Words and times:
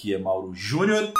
Aqui 0.00 0.14
é 0.14 0.18
Mauro 0.18 0.54
Júnior. 0.54 1.12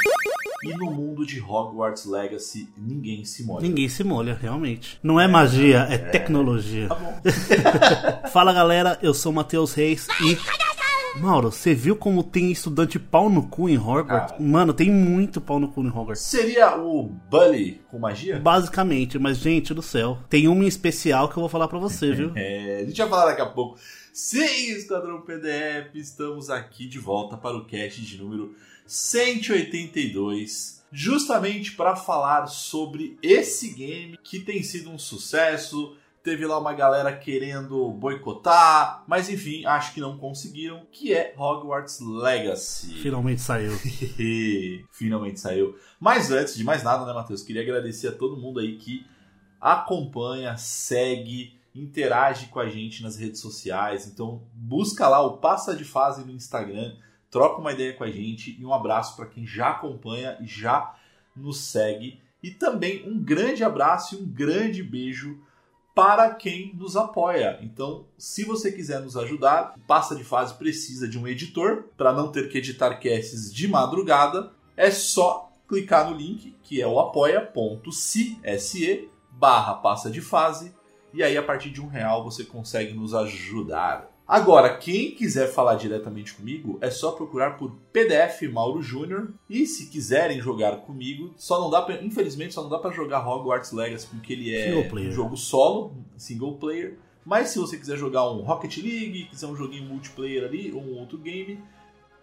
E 0.64 0.76
no 0.76 0.90
mundo 0.90 1.24
de 1.24 1.40
Hogwarts 1.40 2.06
Legacy, 2.06 2.68
ninguém 2.76 3.24
se 3.24 3.44
molha. 3.44 3.66
Ninguém 3.66 3.88
se 3.88 4.04
molha, 4.04 4.38
realmente. 4.40 4.98
Não 5.02 5.20
é 5.20 5.26
magia, 5.26 5.86
é 5.90 5.96
tecnologia. 5.96 6.88
Tá 6.88 6.94
bom. 6.94 7.20
Fala 8.32 8.52
galera, 8.52 8.98
eu 9.02 9.14
sou 9.14 9.32
o 9.32 9.34
Matheus 9.34 9.72
Reis 9.74 10.06
e. 10.22 10.69
Mauro, 11.16 11.50
você 11.50 11.74
viu 11.74 11.96
como 11.96 12.22
tem 12.22 12.52
estudante 12.52 12.98
pau 12.98 13.28
no 13.28 13.48
cu 13.48 13.68
em 13.68 13.76
Hogwarts? 13.76 14.32
Cara. 14.32 14.42
Mano, 14.42 14.72
tem 14.72 14.90
muito 14.90 15.40
pau 15.40 15.58
no 15.58 15.68
cu 15.68 15.82
em 15.82 15.88
Hogwarts. 15.88 16.22
Seria 16.22 16.76
o 16.78 17.02
Bully 17.02 17.80
com 17.90 17.98
magia? 17.98 18.38
Basicamente, 18.38 19.18
mas 19.18 19.38
gente 19.38 19.74
do 19.74 19.82
céu, 19.82 20.18
tem 20.28 20.46
uma 20.46 20.64
em 20.64 20.68
especial 20.68 21.28
que 21.28 21.36
eu 21.36 21.40
vou 21.40 21.48
falar 21.48 21.68
pra 21.68 21.78
você, 21.78 22.12
viu? 22.14 22.32
É, 22.36 22.80
a 22.82 22.84
gente 22.84 22.96
vai 22.96 23.08
falar 23.08 23.26
daqui 23.26 23.42
a 23.42 23.46
pouco. 23.46 23.78
Sim, 24.12 24.72
Esquadrão 24.72 25.20
PDF, 25.22 25.94
estamos 25.94 26.48
aqui 26.50 26.86
de 26.86 26.98
volta 26.98 27.36
para 27.36 27.56
o 27.56 27.64
cast 27.64 28.00
de 28.00 28.18
número 28.18 28.54
182, 28.86 30.82
justamente 30.92 31.72
para 31.72 31.96
falar 31.96 32.46
sobre 32.46 33.18
esse 33.22 33.72
game 33.74 34.18
que 34.22 34.40
tem 34.40 34.62
sido 34.62 34.90
um 34.90 34.98
sucesso. 34.98 35.96
Teve 36.22 36.46
lá 36.46 36.58
uma 36.58 36.74
galera 36.74 37.16
querendo 37.16 37.90
boicotar, 37.92 39.04
mas 39.06 39.30
enfim, 39.30 39.64
acho 39.64 39.94
que 39.94 40.00
não 40.00 40.18
conseguiram, 40.18 40.86
que 40.92 41.14
é 41.14 41.34
Hogwarts 41.34 41.98
Legacy. 42.00 42.92
Finalmente 42.94 43.40
saiu. 43.40 43.72
Finalmente 44.92 45.40
saiu. 45.40 45.78
Mas 45.98 46.30
antes 46.30 46.54
de 46.56 46.62
mais 46.62 46.82
nada, 46.82 47.06
né, 47.06 47.12
Matheus? 47.14 47.42
Queria 47.42 47.62
agradecer 47.62 48.08
a 48.08 48.12
todo 48.12 48.36
mundo 48.36 48.60
aí 48.60 48.76
que 48.76 49.06
acompanha, 49.58 50.58
segue, 50.58 51.58
interage 51.74 52.48
com 52.48 52.60
a 52.60 52.68
gente 52.68 53.02
nas 53.02 53.16
redes 53.16 53.40
sociais. 53.40 54.06
Então, 54.06 54.42
busca 54.52 55.08
lá 55.08 55.22
o 55.22 55.38
Passa 55.38 55.74
de 55.74 55.84
Fase 55.84 56.22
no 56.24 56.32
Instagram, 56.32 56.96
troca 57.30 57.60
uma 57.60 57.72
ideia 57.72 57.94
com 57.94 58.04
a 58.04 58.10
gente 58.10 58.60
e 58.60 58.64
um 58.64 58.74
abraço 58.74 59.16
para 59.16 59.26
quem 59.26 59.46
já 59.46 59.70
acompanha 59.70 60.36
e 60.40 60.46
já 60.46 60.94
nos 61.34 61.60
segue. 61.60 62.20
E 62.42 62.50
também 62.50 63.08
um 63.08 63.22
grande 63.22 63.62
abraço 63.62 64.14
e 64.14 64.18
um 64.18 64.26
grande 64.26 64.82
beijo 64.82 65.40
para 66.00 66.30
quem 66.30 66.74
nos 66.74 66.96
apoia. 66.96 67.58
Então, 67.60 68.06
se 68.16 68.42
você 68.42 68.72
quiser 68.72 69.00
nos 69.00 69.18
ajudar, 69.18 69.74
Passa 69.86 70.16
de 70.16 70.24
Fase 70.24 70.54
precisa 70.54 71.06
de 71.06 71.18
um 71.18 71.28
editor 71.28 71.90
para 71.94 72.10
não 72.10 72.32
ter 72.32 72.48
que 72.48 72.56
editar 72.56 72.94
casts 72.94 73.52
de 73.52 73.68
madrugada. 73.68 74.50
É 74.74 74.90
só 74.90 75.52
clicar 75.68 76.08
no 76.08 76.16
link 76.16 76.56
que 76.62 76.80
é 76.80 76.86
o 76.86 76.98
apoia.se 76.98 78.40
barra 79.30 79.74
passa 79.74 80.10
de 80.10 80.22
fase 80.22 80.74
e 81.12 81.22
aí 81.22 81.36
a 81.36 81.42
partir 81.42 81.68
de 81.68 81.82
um 81.82 81.86
real 81.86 82.24
você 82.24 82.44
consegue 82.44 82.94
nos 82.94 83.12
ajudar. 83.12 84.10
Agora, 84.30 84.76
quem 84.76 85.10
quiser 85.10 85.48
falar 85.48 85.74
diretamente 85.74 86.34
comigo, 86.34 86.78
é 86.80 86.88
só 86.88 87.10
procurar 87.10 87.56
por 87.56 87.72
PDF 87.92 88.42
Mauro 88.42 88.80
Júnior. 88.80 89.34
E 89.48 89.66
se 89.66 89.90
quiserem 89.90 90.40
jogar 90.40 90.82
comigo, 90.82 91.34
só 91.36 91.60
não 91.60 91.68
dá 91.68 91.82
pra, 91.82 92.00
infelizmente 92.00 92.54
só 92.54 92.62
não 92.62 92.70
dá 92.70 92.78
para 92.78 92.92
jogar 92.92 93.26
Hogwarts 93.26 93.72
Legacy 93.72 94.06
porque 94.06 94.32
ele 94.32 94.54
é 94.54 94.72
um 94.72 95.10
jogo 95.10 95.36
solo, 95.36 95.96
single 96.16 96.54
player. 96.58 96.96
Mas 97.24 97.48
se 97.48 97.58
você 97.58 97.76
quiser 97.76 97.96
jogar 97.96 98.30
um 98.30 98.42
Rocket 98.42 98.76
League, 98.76 99.24
quiser 99.24 99.48
um 99.48 99.56
joguinho 99.56 99.88
multiplayer 99.88 100.44
ali 100.44 100.70
ou 100.70 100.80
um 100.80 100.96
outro 101.00 101.18
game, 101.18 101.60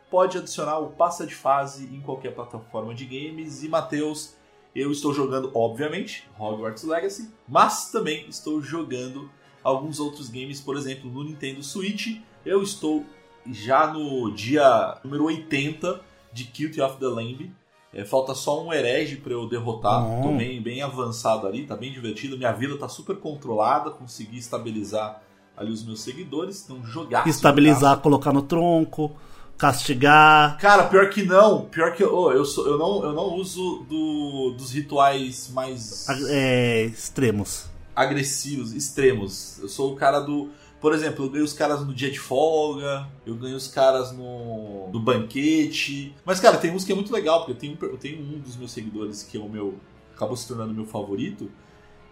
pode 0.10 0.38
adicionar 0.38 0.80
o 0.80 0.92
passa 0.92 1.28
de 1.28 1.36
fase 1.36 1.94
em 1.94 2.00
qualquer 2.00 2.34
plataforma 2.34 2.96
de 2.96 3.04
games. 3.04 3.64
E 3.64 3.68
Matheus, 3.68 4.34
eu 4.74 4.94
estou 4.94 5.14
jogando, 5.14 5.52
obviamente, 5.54 6.26
Hogwarts 6.40 6.86
Legacy, 6.86 7.30
mas 7.46 7.92
também 7.92 8.30
estou 8.30 8.62
jogando 8.62 9.30
alguns 9.68 10.00
outros 10.00 10.30
games, 10.30 10.62
por 10.62 10.78
exemplo, 10.78 11.12
no 11.12 11.24
Nintendo 11.24 11.62
Switch. 11.62 12.22
Eu 12.46 12.64
estou 12.64 13.04
já 13.52 13.88
no 13.88 14.32
dia 14.34 14.98
número 15.04 15.26
80 15.26 16.00
de 16.32 16.46
Cult 16.46 16.80
of 16.82 16.98
the 16.98 17.08
Lamb. 17.08 17.52
É, 17.94 18.06
falta 18.06 18.34
só 18.34 18.64
um 18.64 18.72
herege 18.72 19.18
para 19.18 19.34
eu 19.34 19.48
derrotar. 19.48 20.06
Hum. 20.06 20.22
Tô 20.22 20.38
bem, 20.38 20.62
bem 20.62 20.82
avançado 20.82 21.48
ali, 21.48 21.66
tá 21.66 21.76
bem 21.76 21.92
divertido. 21.92 22.38
Minha 22.38 22.54
vida 22.54 22.78
tá 22.78 22.88
super 22.88 23.18
controlada, 23.18 23.92
consegui 23.92 24.38
estabilizar 24.38 25.22
ali 25.56 25.72
os 25.72 25.84
meus 25.84 26.00
seguidores. 26.02 26.64
Então, 26.64 26.86
jogar. 26.86 27.28
Estabilizar, 27.28 27.98
colocar 28.00 28.32
no 28.32 28.44
tronco, 28.44 29.18
castigar. 29.58 30.58
Cara, 30.60 30.84
pior 30.84 31.10
que 31.10 31.24
não. 31.24 31.66
Pior 31.66 31.94
que 31.94 32.04
oh, 32.06 32.32
eu, 32.32 32.46
sou, 32.46 32.68
eu, 32.68 32.78
não, 32.78 33.04
eu 33.04 33.14
não 33.14 33.34
uso 33.34 33.86
do, 33.90 34.56
dos 34.58 34.72
rituais 34.72 35.50
mais 35.54 36.08
É, 36.30 36.84
extremos. 36.84 37.77
Agressivos, 37.98 38.74
extremos. 38.74 39.58
Eu 39.60 39.68
sou 39.68 39.94
o 39.94 39.96
cara 39.96 40.20
do. 40.20 40.50
Por 40.80 40.94
exemplo, 40.94 41.26
eu 41.26 41.30
ganho 41.32 41.44
os 41.44 41.54
caras 41.54 41.84
no 41.84 41.92
dia 41.92 42.12
de 42.12 42.20
folga, 42.20 43.08
eu 43.26 43.34
ganho 43.34 43.58
os 43.58 43.68
caras 43.68 44.12
no. 44.12 44.88
banquete. 45.00 46.16
Mas, 46.24 46.40
cara, 46.40 46.58
tem 46.58 46.72
uns 46.72 46.84
que 46.84 46.92
é 46.92 46.96
muito 46.96 47.12
legal, 47.12 47.40
porque 47.40 47.54
eu 47.54 47.56
tenho, 47.56 47.78
eu 47.82 47.98
tenho 47.98 48.22
um 48.22 48.40
dos 48.40 48.56
meus 48.56 48.72
seguidores 48.72 49.24
que 49.24 49.38
é 49.38 49.40
o 49.40 49.50
meu. 49.50 49.80
acabou 50.16 50.38
se 50.38 50.48
tornando 50.48 50.74
meu 50.74 50.86
favorito. 50.86 51.50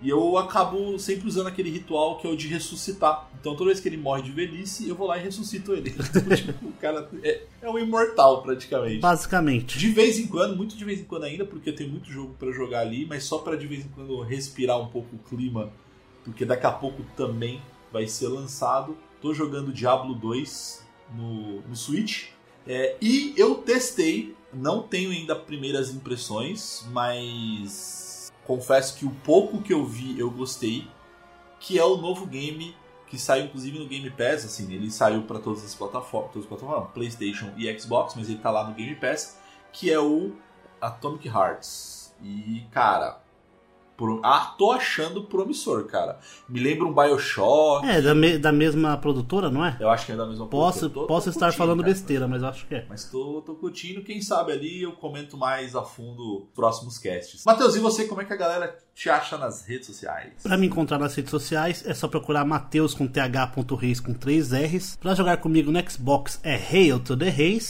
E 0.01 0.09
eu 0.09 0.37
acabo 0.37 0.99
sempre 0.99 1.27
usando 1.27 1.47
aquele 1.47 1.69
ritual 1.69 2.17
que 2.17 2.27
é 2.27 2.29
o 2.29 2.35
de 2.35 2.47
ressuscitar. 2.47 3.29
Então 3.39 3.55
toda 3.55 3.69
vez 3.69 3.79
que 3.79 3.87
ele 3.87 3.97
morre 3.97 4.21
de 4.21 4.31
velhice, 4.31 4.87
eu 4.87 4.95
vou 4.95 5.07
lá 5.07 5.17
e 5.17 5.21
ressuscito 5.21 5.73
ele. 5.73 5.95
Então, 6.15 6.35
tipo, 6.35 6.67
o 6.67 6.73
cara 6.73 7.09
é, 7.23 7.43
é 7.61 7.69
um 7.69 7.77
imortal 7.77 8.41
praticamente. 8.41 8.99
Basicamente. 8.99 9.77
De 9.77 9.89
vez 9.89 10.19
em 10.19 10.27
quando, 10.27 10.55
muito 10.55 10.75
de 10.75 10.85
vez 10.85 10.99
em 10.99 11.05
quando 11.05 11.23
ainda, 11.23 11.45
porque 11.45 11.69
eu 11.69 11.75
tenho 11.75 11.89
muito 11.89 12.09
jogo 12.09 12.35
pra 12.37 12.51
jogar 12.51 12.81
ali, 12.81 13.05
mas 13.05 13.23
só 13.23 13.39
pra 13.39 13.55
de 13.55 13.67
vez 13.67 13.85
em 13.85 13.89
quando 13.89 14.21
respirar 14.21 14.79
um 14.79 14.87
pouco 14.87 15.15
o 15.15 15.19
clima, 15.19 15.71
porque 16.23 16.45
daqui 16.45 16.65
a 16.65 16.71
pouco 16.71 17.03
também 17.15 17.61
vai 17.91 18.07
ser 18.07 18.27
lançado. 18.27 18.97
Tô 19.21 19.33
jogando 19.33 19.71
Diablo 19.71 20.13
2 20.15 20.85
no, 21.15 21.61
no 21.61 21.75
Switch. 21.75 22.27
É, 22.67 22.95
e 22.99 23.33
eu 23.37 23.55
testei, 23.55 24.35
não 24.53 24.81
tenho 24.81 25.11
ainda 25.11 25.35
primeiras 25.35 25.93
impressões, 25.93 26.85
mas 26.91 28.04
confesso 28.45 28.97
que 28.97 29.05
o 29.05 29.11
pouco 29.11 29.61
que 29.61 29.73
eu 29.73 29.85
vi 29.85 30.19
eu 30.19 30.29
gostei, 30.29 30.87
que 31.59 31.79
é 31.79 31.83
o 31.83 31.97
novo 31.97 32.25
game 32.25 32.75
que 33.07 33.19
saiu 33.19 33.45
inclusive 33.45 33.77
no 33.77 33.87
Game 33.87 34.09
Pass, 34.09 34.45
assim, 34.45 34.71
ele 34.73 34.89
saiu 34.89 35.23
para 35.23 35.39
todas 35.39 35.63
as 35.63 35.75
plataformas, 35.75 36.31
todas 36.31 36.43
as 36.43 36.49
plataformas, 36.49 36.91
PlayStation 36.91 37.51
e 37.55 37.79
Xbox, 37.79 38.15
mas 38.15 38.29
ele 38.29 38.39
tá 38.39 38.49
lá 38.49 38.67
no 38.67 38.73
Game 38.73 38.95
Pass, 38.95 39.39
que 39.71 39.91
é 39.91 39.99
o 39.99 40.33
Atomic 40.81 41.27
Hearts. 41.27 42.13
E, 42.21 42.65
cara, 42.71 43.21
pro- 43.97 44.21
ah, 44.23 44.53
tô 44.57 44.71
achando 44.71 45.23
promissor, 45.23 45.85
cara. 45.85 46.19
Me 46.47 46.59
lembra 46.59 46.85
um 46.85 46.93
BioShock. 46.93 47.85
É, 47.87 48.01
da, 48.01 48.13
me- 48.15 48.37
da 48.37 48.51
mesma 48.51 48.97
produtora, 48.97 49.49
não 49.49 49.65
é? 49.65 49.77
Eu 49.79 49.89
acho 49.89 50.05
que 50.05 50.11
é 50.11 50.15
da 50.15 50.25
mesma 50.25 50.47
Posso, 50.47 50.79
produtora. 50.79 51.07
Tô- 51.07 51.13
posso 51.13 51.23
tô 51.25 51.29
estar 51.31 51.45
curtindo, 51.47 51.57
falando 51.57 51.81
cara. 51.81 51.93
besteira, 51.93 52.27
mas 52.27 52.41
eu 52.41 52.47
acho 52.47 52.65
que 52.67 52.75
é. 52.75 52.85
Mas 52.89 53.05
tô, 53.05 53.41
tô 53.45 53.55
curtindo, 53.55 54.01
quem 54.03 54.21
sabe 54.21 54.51
ali 54.51 54.83
eu 54.83 54.91
comento 54.93 55.37
mais 55.37 55.75
a 55.75 55.83
fundo 55.83 56.47
próximos 56.55 56.97
casts. 56.97 57.43
Matheus, 57.45 57.75
e 57.75 57.79
você, 57.79 58.05
como 58.05 58.21
é 58.21 58.25
que 58.25 58.33
a 58.33 58.37
galera 58.37 58.77
te 58.93 59.09
acha 59.09 59.37
nas 59.37 59.65
redes 59.65 59.87
sociais? 59.87 60.33
Pra 60.43 60.57
me 60.57 60.67
encontrar 60.67 60.97
nas 60.97 61.13
redes 61.15 61.31
sociais 61.31 61.83
é 61.85 61.93
só 61.93 62.07
procurar 62.07 62.45
Mateus 62.45 62.93
com 62.93 63.07
th.reis 63.07 63.99
com 63.99 64.13
3 64.13 64.51
R's. 64.53 64.97
Pra 65.01 65.13
jogar 65.15 65.37
comigo 65.37 65.71
no 65.71 65.89
Xbox 65.89 66.39
é 66.43 66.55
Hail 66.55 66.99
to 66.99 67.15
the 67.17 67.29
Reis. 67.29 67.69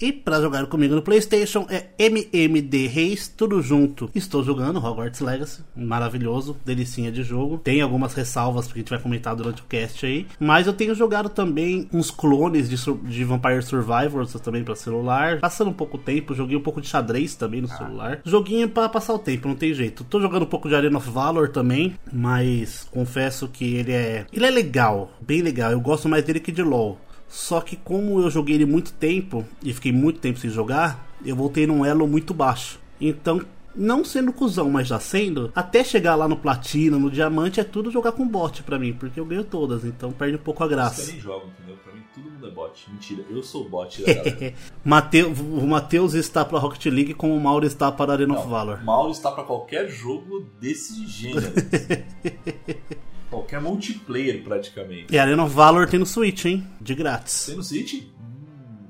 E 0.00 0.12
para 0.12 0.40
jogar 0.40 0.64
comigo 0.64 0.94
no 0.94 1.02
PlayStation 1.02 1.66
é 1.68 1.88
MMD 1.98 2.86
Reis, 2.86 3.28
tudo 3.28 3.60
junto. 3.60 4.10
Estou 4.14 4.42
jogando 4.42 4.82
Hogwarts 4.82 5.20
Legacy, 5.20 5.62
maravilhoso, 5.76 6.56
delicinha 6.64 7.12
de 7.12 7.22
jogo. 7.22 7.58
Tem 7.58 7.82
algumas 7.82 8.14
ressalvas 8.14 8.66
que 8.66 8.72
a 8.72 8.78
gente 8.78 8.88
vai 8.88 8.98
comentar 8.98 9.36
durante 9.36 9.60
o 9.60 9.66
cast 9.66 10.06
aí, 10.06 10.26
mas 10.38 10.66
eu 10.66 10.72
tenho 10.72 10.94
jogado 10.94 11.28
também 11.28 11.86
uns 11.92 12.10
clones 12.10 12.70
de, 12.70 12.76
de 12.76 13.24
Vampire 13.24 13.62
Survivors 13.62 14.32
também 14.40 14.64
para 14.64 14.74
celular. 14.74 15.38
Passando 15.38 15.68
um 15.68 15.74
pouco 15.74 15.98
tempo, 15.98 16.34
joguei 16.34 16.56
um 16.56 16.62
pouco 16.62 16.80
de 16.80 16.88
xadrez 16.88 17.34
também 17.34 17.60
no 17.60 17.68
ah. 17.70 17.76
celular. 17.76 18.20
Joguinho 18.24 18.70
para 18.70 18.88
passar 18.88 19.12
o 19.12 19.18
tempo, 19.18 19.48
não 19.48 19.54
tem 19.54 19.74
jeito. 19.74 20.02
Tô 20.04 20.18
jogando 20.18 20.44
um 20.44 20.46
pouco 20.46 20.66
de 20.66 20.74
Arena 20.74 20.96
of 20.96 21.10
Valor 21.10 21.50
também, 21.50 21.94
mas 22.10 22.88
confesso 22.90 23.48
que 23.48 23.74
ele 23.74 23.92
é 23.92 24.24
ele 24.32 24.46
é 24.46 24.50
legal, 24.50 25.12
bem 25.20 25.42
legal. 25.42 25.70
Eu 25.72 25.80
gosto 25.80 26.08
mais 26.08 26.24
dele 26.24 26.40
que 26.40 26.50
de 26.50 26.62
LoL. 26.62 26.98
Só 27.30 27.60
que 27.60 27.76
como 27.76 28.20
eu 28.20 28.28
joguei 28.28 28.56
ele 28.56 28.66
muito 28.66 28.92
tempo 28.92 29.46
e 29.62 29.72
fiquei 29.72 29.92
muito 29.92 30.18
tempo 30.18 30.40
sem 30.40 30.50
jogar, 30.50 31.08
eu 31.24 31.36
voltei 31.36 31.64
num 31.64 31.84
elo 31.84 32.06
muito 32.08 32.34
baixo. 32.34 32.80
Então, 33.00 33.40
não 33.72 34.04
sendo 34.04 34.32
cuzão, 34.32 34.68
mas 34.68 34.88
já 34.88 34.98
sendo, 34.98 35.52
até 35.54 35.84
chegar 35.84 36.16
lá 36.16 36.26
no 36.26 36.36
platina, 36.36 36.98
no 36.98 37.08
diamante, 37.08 37.60
é 37.60 37.64
tudo 37.64 37.88
jogar 37.88 38.12
com 38.12 38.26
bot 38.26 38.64
pra 38.64 38.80
mim, 38.80 38.92
porque 38.92 39.20
eu 39.20 39.24
ganho 39.24 39.44
todas, 39.44 39.84
então 39.84 40.10
perde 40.10 40.34
um 40.34 40.40
pouco 40.40 40.64
a 40.64 40.68
graça. 40.68 41.02
Eu 41.02 41.06
nem 41.06 41.20
jogo, 41.20 41.46
entendeu? 41.46 41.76
Pra 41.84 41.92
mim 41.92 42.02
todo 42.12 42.24
mundo 42.28 42.48
é 42.48 42.50
bot. 42.50 42.90
Mentira, 42.90 43.24
eu 43.30 43.42
sou 43.44 43.68
bot 43.68 44.02
da 44.02 44.12
galera. 44.12 44.54
Mateus, 44.84 45.38
o 45.38 45.66
Matheus 45.68 46.14
está 46.14 46.44
pra 46.44 46.58
Rocket 46.58 46.84
League 46.86 47.14
como 47.14 47.36
o 47.36 47.40
Mauro 47.40 47.64
está 47.64 47.92
para 47.92 48.12
Arena 48.12 48.34
não, 48.34 48.40
of 48.40 48.50
Valor. 48.50 48.82
Mauro 48.82 49.12
está 49.12 49.30
para 49.30 49.44
qualquer 49.44 49.88
jogo 49.88 50.48
desse 50.60 51.06
gênero. 51.06 51.46
Qualquer 53.30 53.60
multiplayer, 53.60 54.42
praticamente. 54.42 55.14
E 55.14 55.16
Arena 55.18 55.44
of 55.44 55.54
Valor 55.54 55.88
tem 55.88 56.00
no 56.00 56.06
Switch, 56.06 56.46
hein? 56.46 56.66
De 56.80 56.96
grátis. 56.96 57.46
Tem 57.46 57.56
no 57.56 57.62
Switch? 57.62 58.02
Hum, 58.02 58.88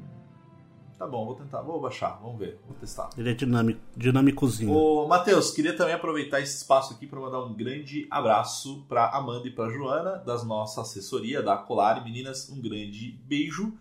tá 0.99 1.07
bom, 1.07 1.27
vou 1.27 1.35
tentar, 1.35 1.61
vou 1.61 1.79
baixar, 1.79 2.19
vamos 2.23 2.39
ver, 2.39 2.59
vou 2.67 2.75
testar. 2.81 3.11
Ele 3.19 3.31
é 3.31 3.35
dinâmico, 3.35 3.79
dinâmicozinho. 3.95 4.73
Ô, 4.73 5.07
Matheus, 5.07 5.51
queria 5.51 5.77
também 5.77 5.93
aproveitar 5.93 6.41
esse 6.41 6.57
espaço 6.57 6.95
aqui 6.95 7.07
para 7.07 7.21
mandar 7.21 7.45
um 7.45 7.53
grande 7.53 8.07
abraço 8.11 8.83
para 8.89 9.11
Amanda 9.11 9.47
e 9.47 9.51
para 9.51 9.71
Joana, 9.71 10.13
das 10.25 10.43
nossa 10.43 10.81
assessoria 10.81 11.43
da 11.43 11.59
Colar. 11.59 12.03
Meninas, 12.03 12.49
um 12.49 12.63
grande 12.63 13.21
beijo. 13.27 13.75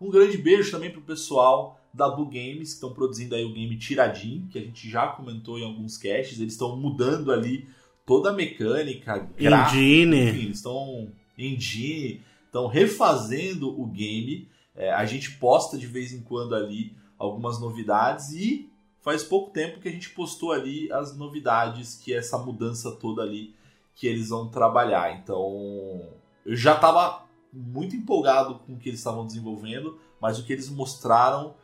Um 0.00 0.10
grande 0.10 0.38
beijo 0.38 0.70
também 0.70 0.90
pro 0.90 1.00
pessoal 1.00 1.80
da 1.92 2.08
Bu 2.08 2.26
Games, 2.26 2.68
que 2.68 2.74
estão 2.74 2.92
produzindo 2.92 3.34
aí 3.34 3.44
o 3.44 3.52
game 3.52 3.76
Tiradim, 3.76 4.46
que 4.50 4.58
a 4.58 4.62
gente 4.62 4.88
já 4.88 5.08
comentou 5.08 5.58
em 5.58 5.64
alguns 5.64 5.96
casts. 5.96 6.38
Eles 6.38 6.52
estão 6.52 6.76
mudando 6.76 7.32
ali 7.32 7.68
toda 8.06 8.30
a 8.30 8.32
mecânica, 8.32 9.28
gráfico, 9.36 9.76
engine. 9.76 10.28
enfim, 10.30 10.42
eles 10.42 10.56
estão 10.56 11.12
engine, 11.36 12.22
estão 12.46 12.66
refazendo 12.66 13.80
o 13.80 13.86
game. 13.86 14.48
É, 14.76 14.92
a 14.92 15.04
gente 15.04 15.32
posta 15.32 15.78
de 15.78 15.86
vez 15.86 16.12
em 16.12 16.20
quando 16.20 16.54
ali 16.54 16.96
algumas 17.18 17.60
novidades 17.60 18.32
e 18.32 18.68
faz 19.00 19.22
pouco 19.22 19.52
tempo 19.52 19.80
que 19.80 19.88
a 19.88 19.92
gente 19.92 20.10
postou 20.10 20.52
ali 20.52 20.90
as 20.90 21.16
novidades 21.16 21.94
que 21.94 22.12
essa 22.12 22.38
mudança 22.38 22.90
toda 22.92 23.22
ali 23.22 23.54
que 23.94 24.06
eles 24.06 24.30
vão 24.30 24.48
trabalhar. 24.48 25.16
Então, 25.18 26.08
eu 26.44 26.56
já 26.56 26.74
estava 26.74 27.24
muito 27.52 27.94
empolgado 27.94 28.56
com 28.60 28.74
o 28.74 28.78
que 28.78 28.88
eles 28.88 29.00
estavam 29.00 29.26
desenvolvendo, 29.26 29.98
mas 30.20 30.38
o 30.38 30.44
que 30.44 30.52
eles 30.52 30.68
mostraram, 30.68 31.54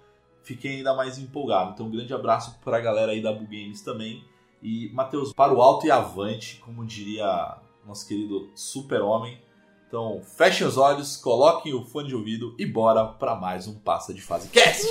fiquei 0.42 0.76
ainda 0.76 0.94
mais 0.94 1.18
empolgado. 1.18 1.72
Então, 1.72 1.86
um 1.86 1.90
grande 1.90 2.14
abraço 2.14 2.58
para 2.64 2.76
a 2.76 2.80
galera 2.80 3.12
aí 3.12 3.20
da 3.20 3.32
Bu 3.32 3.44
Games 3.44 3.82
também. 3.82 4.22
E, 4.62 4.90
Matheus, 4.92 5.32
para 5.32 5.52
o 5.52 5.62
alto 5.62 5.86
e 5.86 5.90
avante, 5.90 6.60
como 6.64 6.84
diria 6.84 7.58
nosso 7.86 8.06
querido 8.06 8.50
super-homem. 8.54 9.40
Então, 9.88 10.20
fechem 10.22 10.66
os 10.66 10.76
olhos, 10.76 11.16
coloquem 11.16 11.74
o 11.74 11.84
fone 11.84 12.08
de 12.08 12.14
ouvido 12.14 12.54
e 12.58 12.64
bora 12.64 13.04
para 13.04 13.34
mais 13.34 13.66
um 13.66 13.74
Passa 13.74 14.14
de 14.14 14.22
Fase 14.22 14.48
Cast! 14.48 14.86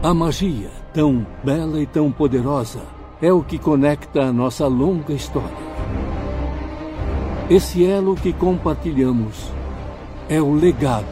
A 0.00 0.14
magia, 0.14 0.70
tão 0.94 1.26
bela 1.42 1.80
e 1.80 1.84
tão 1.84 2.12
poderosa, 2.12 2.82
é 3.20 3.32
o 3.32 3.42
que 3.42 3.58
conecta 3.58 4.22
a 4.22 4.32
nossa 4.32 4.68
longa 4.68 5.12
história. 5.12 5.68
Esse 7.50 7.84
elo 7.84 8.14
que 8.14 8.32
compartilhamos 8.32 9.50
é 10.28 10.40
o 10.40 10.54
legado 10.54 11.04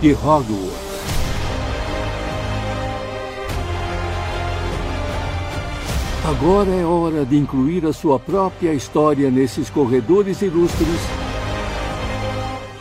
de 0.00 0.12
Hogwarts. 0.12 0.90
Agora 6.28 6.70
é 6.70 6.84
hora 6.84 7.24
de 7.24 7.36
incluir 7.36 7.86
a 7.86 7.92
sua 7.92 8.18
própria 8.18 8.74
história 8.74 9.30
nesses 9.30 9.70
corredores 9.70 10.42
ilustres 10.42 11.00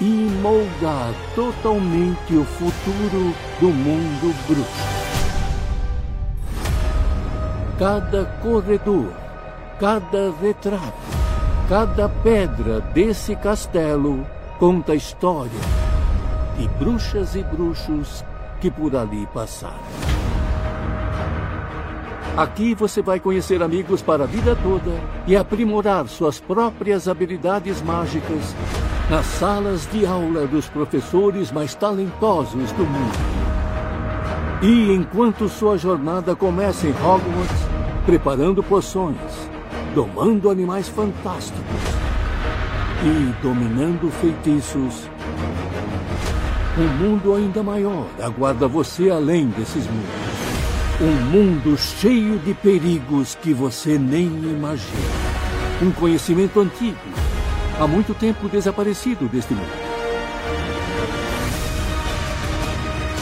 e 0.02 0.06
moldar 0.42 1.14
totalmente 1.36 2.34
o 2.34 2.44
futuro 2.44 3.32
do 3.60 3.68
mundo 3.68 4.36
bruxo. 4.48 4.99
Cada 7.80 8.26
corredor, 8.44 9.14
cada 9.80 10.34
retrato, 10.42 10.94
cada 11.70 12.10
pedra 12.10 12.82
desse 12.82 13.38
castelo 13.38 14.28
conta 14.60 14.94
história 14.94 15.50
de 16.58 16.68
bruxas 16.68 17.36
e 17.36 17.44
bruxos 17.44 18.26
que 18.60 18.70
por 18.70 18.94
ali 18.98 19.26
passaram. 19.34 19.80
Aqui 22.36 22.76
você 22.76 23.02
vai 23.02 23.18
conhecer 23.18 23.64
amigos 23.64 24.02
para 24.02 24.26
a 24.26 24.28
vida 24.28 24.58
toda 24.62 24.92
e 25.26 25.38
aprimorar 25.38 26.06
suas 26.10 26.38
próprias 26.38 27.08
habilidades 27.08 27.82
mágicas 27.82 28.54
nas 29.10 29.26
salas 29.26 29.90
de 29.90 30.06
aula 30.06 30.46
dos 30.46 30.68
professores 30.68 31.50
mais 31.50 31.76
talentosos 31.76 32.74
do 32.74 32.84
mundo. 32.84 33.40
E 34.62 34.92
enquanto 34.92 35.48
sua 35.48 35.78
jornada 35.78 36.36
começa 36.36 36.86
em 36.86 36.92
Hogwarts, 36.92 37.69
preparando 38.10 38.64
poções, 38.64 39.16
domando 39.94 40.50
animais 40.50 40.90
fantásticos 40.90 41.62
e 43.04 43.44
dominando 43.44 44.10
feitiços, 44.14 45.08
um 46.76 46.88
mundo 46.98 47.36
ainda 47.36 47.62
maior 47.62 48.08
aguarda 48.20 48.68
você 48.68 49.12
além 49.12 49.46
desses 49.50 49.86
mundos. 49.86 50.10
Um 51.00 51.24
mundo 51.30 51.78
cheio 51.78 52.40
de 52.40 52.56
perigos 52.56 53.36
que 53.36 53.54
você 53.54 54.00
nem 54.00 54.26
imagina. 54.26 54.90
Um 55.80 55.92
conhecimento 55.92 56.60
antigo, 56.60 56.98
há 57.80 57.86
muito 57.86 58.16
tempo 58.16 58.50
desaparecido 58.50 59.28
deste 59.28 59.54
mundo. 59.54 59.89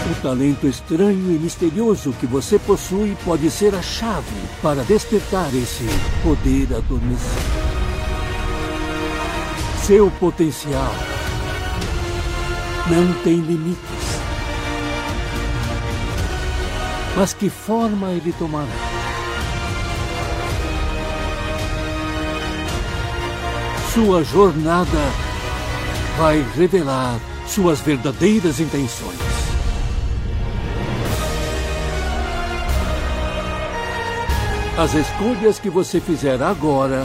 O 0.10 0.22
talento 0.22 0.66
estranho 0.68 1.36
e 1.36 1.38
misterioso 1.38 2.14
que 2.14 2.26
você 2.26 2.58
possui 2.58 3.18
pode 3.26 3.52
ser 3.52 3.76
a 3.76 3.82
chave 3.82 4.32
para 4.62 4.84
despertar 4.84 5.54
esse 5.54 5.84
poder 6.24 6.74
adormecido. 6.74 7.68
Seu 9.84 10.10
potencial 10.12 10.94
não 12.90 13.14
tem 13.22 13.36
limites. 13.42 13.78
Mas 17.18 17.34
que 17.34 17.50
forma 17.50 18.12
ele 18.12 18.32
tomará? 18.32 18.68
Sua 23.94 24.24
jornada 24.24 24.88
vai 26.18 26.46
revelar 26.56 27.20
suas 27.46 27.82
verdadeiras 27.82 28.60
intenções. 28.60 29.47
As 34.78 34.94
escolhas 34.94 35.58
que 35.58 35.72
você 35.72 36.00
fizer 36.00 36.40
agora 36.40 37.04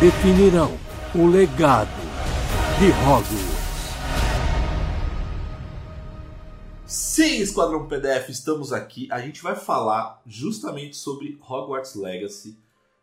definirão 0.00 0.76
o 1.14 1.28
legado 1.28 1.88
de 2.80 2.90
Hogwarts. 2.90 3.52
Sim, 6.84 7.36
Esquadrão 7.36 7.86
PDF, 7.86 8.28
estamos 8.30 8.72
aqui. 8.72 9.06
A 9.12 9.20
gente 9.20 9.40
vai 9.40 9.54
falar 9.54 10.20
justamente 10.26 10.96
sobre 10.96 11.38
Hogwarts 11.48 11.94
Legacy. 11.94 12.58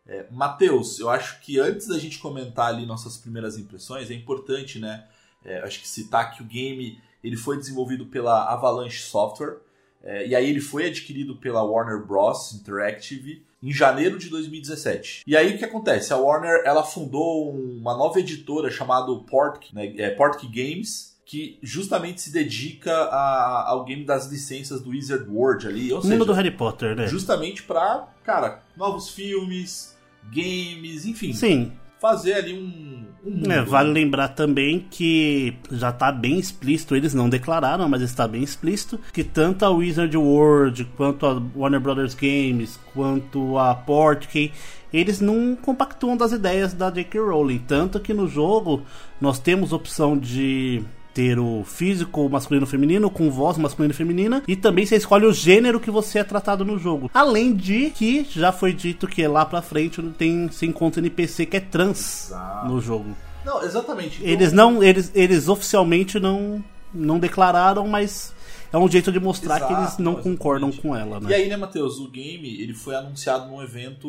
É, 0.06 0.26
Matheus, 0.30 0.98
eu 1.00 1.08
acho 1.08 1.40
que 1.40 1.58
antes 1.58 1.86
da 1.86 1.98
gente 1.98 2.18
comentar 2.18 2.66
ali 2.66 2.84
nossas 2.84 3.16
primeiras 3.16 3.56
impressões, 3.56 4.10
é 4.10 4.14
importante, 4.14 4.78
né? 4.78 5.08
É, 5.42 5.60
acho 5.62 5.80
que 5.80 5.88
citar 5.88 6.36
que 6.36 6.42
o 6.42 6.46
game 6.46 7.00
ele 7.24 7.38
foi 7.38 7.56
desenvolvido 7.56 8.04
pela 8.04 8.52
Avalanche 8.52 9.00
Software, 9.00 9.60
é, 10.02 10.26
e 10.28 10.34
aí 10.34 10.48
ele 10.48 10.60
foi 10.60 10.86
adquirido 10.86 11.36
pela 11.36 11.62
Warner 11.62 12.04
Bros. 12.04 12.52
Interactive 12.54 13.42
em 13.62 13.72
janeiro 13.72 14.18
de 14.18 14.28
2017. 14.30 15.22
E 15.26 15.36
aí 15.36 15.54
o 15.54 15.58
que 15.58 15.64
acontece? 15.64 16.12
A 16.12 16.16
Warner 16.16 16.62
ela 16.64 16.82
fundou 16.82 17.50
uma 17.54 17.94
nova 17.96 18.18
editora 18.18 18.70
chamada 18.70 19.14
Portk, 19.16 19.74
né, 19.74 19.92
é, 19.98 20.10
Portk 20.10 20.46
Games, 20.46 21.10
que 21.26 21.58
justamente 21.62 22.20
se 22.22 22.32
dedica 22.32 22.90
a- 22.92 23.68
ao 23.68 23.84
game 23.84 24.04
das 24.04 24.26
licenças 24.26 24.80
do 24.80 24.90
Wizard 24.90 25.28
World 25.30 25.68
ali, 25.68 25.92
ou 25.92 26.00
seja, 26.02 26.14
mundo 26.14 26.24
do 26.24 26.32
Harry 26.32 26.50
Potter, 26.50 26.96
né? 26.96 27.06
justamente 27.06 27.62
pra, 27.62 28.08
cara, 28.24 28.62
novos 28.76 29.10
filmes, 29.10 29.94
games, 30.32 31.04
enfim, 31.06 31.32
Sim, 31.32 31.72
fazer 32.00 32.32
ali 32.32 32.54
um, 32.54 33.04
um. 33.24 33.52
É, 33.52 33.60
vale 33.60 33.92
lembrar 33.92 34.28
também 34.28 34.86
que 34.90 35.54
já 35.70 35.92
tá 35.92 36.10
bem 36.10 36.38
explícito, 36.38 36.96
eles 36.96 37.12
não 37.12 37.28
declararam, 37.28 37.86
mas 37.88 38.00
está 38.00 38.26
bem 38.26 38.42
explícito, 38.42 38.98
que 39.12 39.22
tanto 39.22 39.64
a 39.64 39.70
Wizard 39.70 40.16
World, 40.16 40.84
quanto 40.96 41.26
a 41.26 41.40
Warner 41.54 41.78
Brothers 41.78 42.14
Games, 42.14 42.80
quanto 42.94 43.58
a 43.58 43.74
Portkey, 43.74 44.50
eles 44.92 45.20
não 45.20 45.54
compactuam 45.54 46.16
das 46.16 46.32
ideias 46.32 46.72
da 46.72 46.90
J.K. 46.90 47.20
Rowling. 47.20 47.62
Tanto 47.68 48.00
que 48.00 48.14
no 48.14 48.26
jogo 48.26 48.82
nós 49.20 49.38
temos 49.38 49.72
opção 49.72 50.16
de 50.16 50.82
ter 51.20 51.38
o 51.38 51.62
físico 51.66 52.26
masculino 52.30 52.64
e 52.64 52.68
feminino 52.68 53.10
com 53.10 53.30
voz 53.30 53.58
masculina 53.58 53.92
e 53.92 53.96
feminina 53.96 54.42
e 54.48 54.56
também 54.56 54.86
você 54.86 54.96
escolhe 54.96 55.26
o 55.26 55.32
gênero 55.34 55.78
que 55.78 55.90
você 55.90 56.20
é 56.20 56.24
tratado 56.24 56.64
no 56.64 56.78
jogo. 56.78 57.10
Além 57.12 57.54
de 57.54 57.90
que 57.90 58.26
já 58.30 58.50
foi 58.50 58.72
dito 58.72 59.06
que 59.06 59.26
lá 59.26 59.44
pra 59.44 59.60
frente 59.60 60.00
tem 60.16 60.48
se 60.50 60.64
encontra 60.64 60.98
NPC 61.00 61.44
que 61.44 61.58
é 61.58 61.60
trans 61.60 62.28
Exato. 62.28 62.68
no 62.68 62.80
jogo. 62.80 63.14
Não, 63.44 63.62
exatamente. 63.62 64.16
Então, 64.20 64.28
Eles 64.32 64.52
não, 64.52 64.82
eles, 64.82 65.12
eles 65.14 65.46
oficialmente 65.48 66.18
não, 66.18 66.64
não 66.92 67.18
declararam, 67.18 67.86
mas 67.86 68.32
é 68.72 68.78
um 68.78 68.88
jeito 68.88 69.12
de 69.12 69.20
mostrar 69.20 69.60
que 69.60 69.72
eles 69.74 69.88
Exato, 69.88 70.02
não 70.02 70.12
exatamente. 70.12 70.38
concordam 70.38 70.72
com 70.72 70.96
ela, 70.96 71.18
E 71.18 71.24
né? 71.24 71.34
aí, 71.34 71.48
né, 71.50 71.56
Matheus, 71.58 71.98
o 71.98 72.08
game 72.08 72.62
ele 72.62 72.72
foi 72.72 72.94
anunciado 72.94 73.46
num 73.50 73.62
evento 73.62 74.08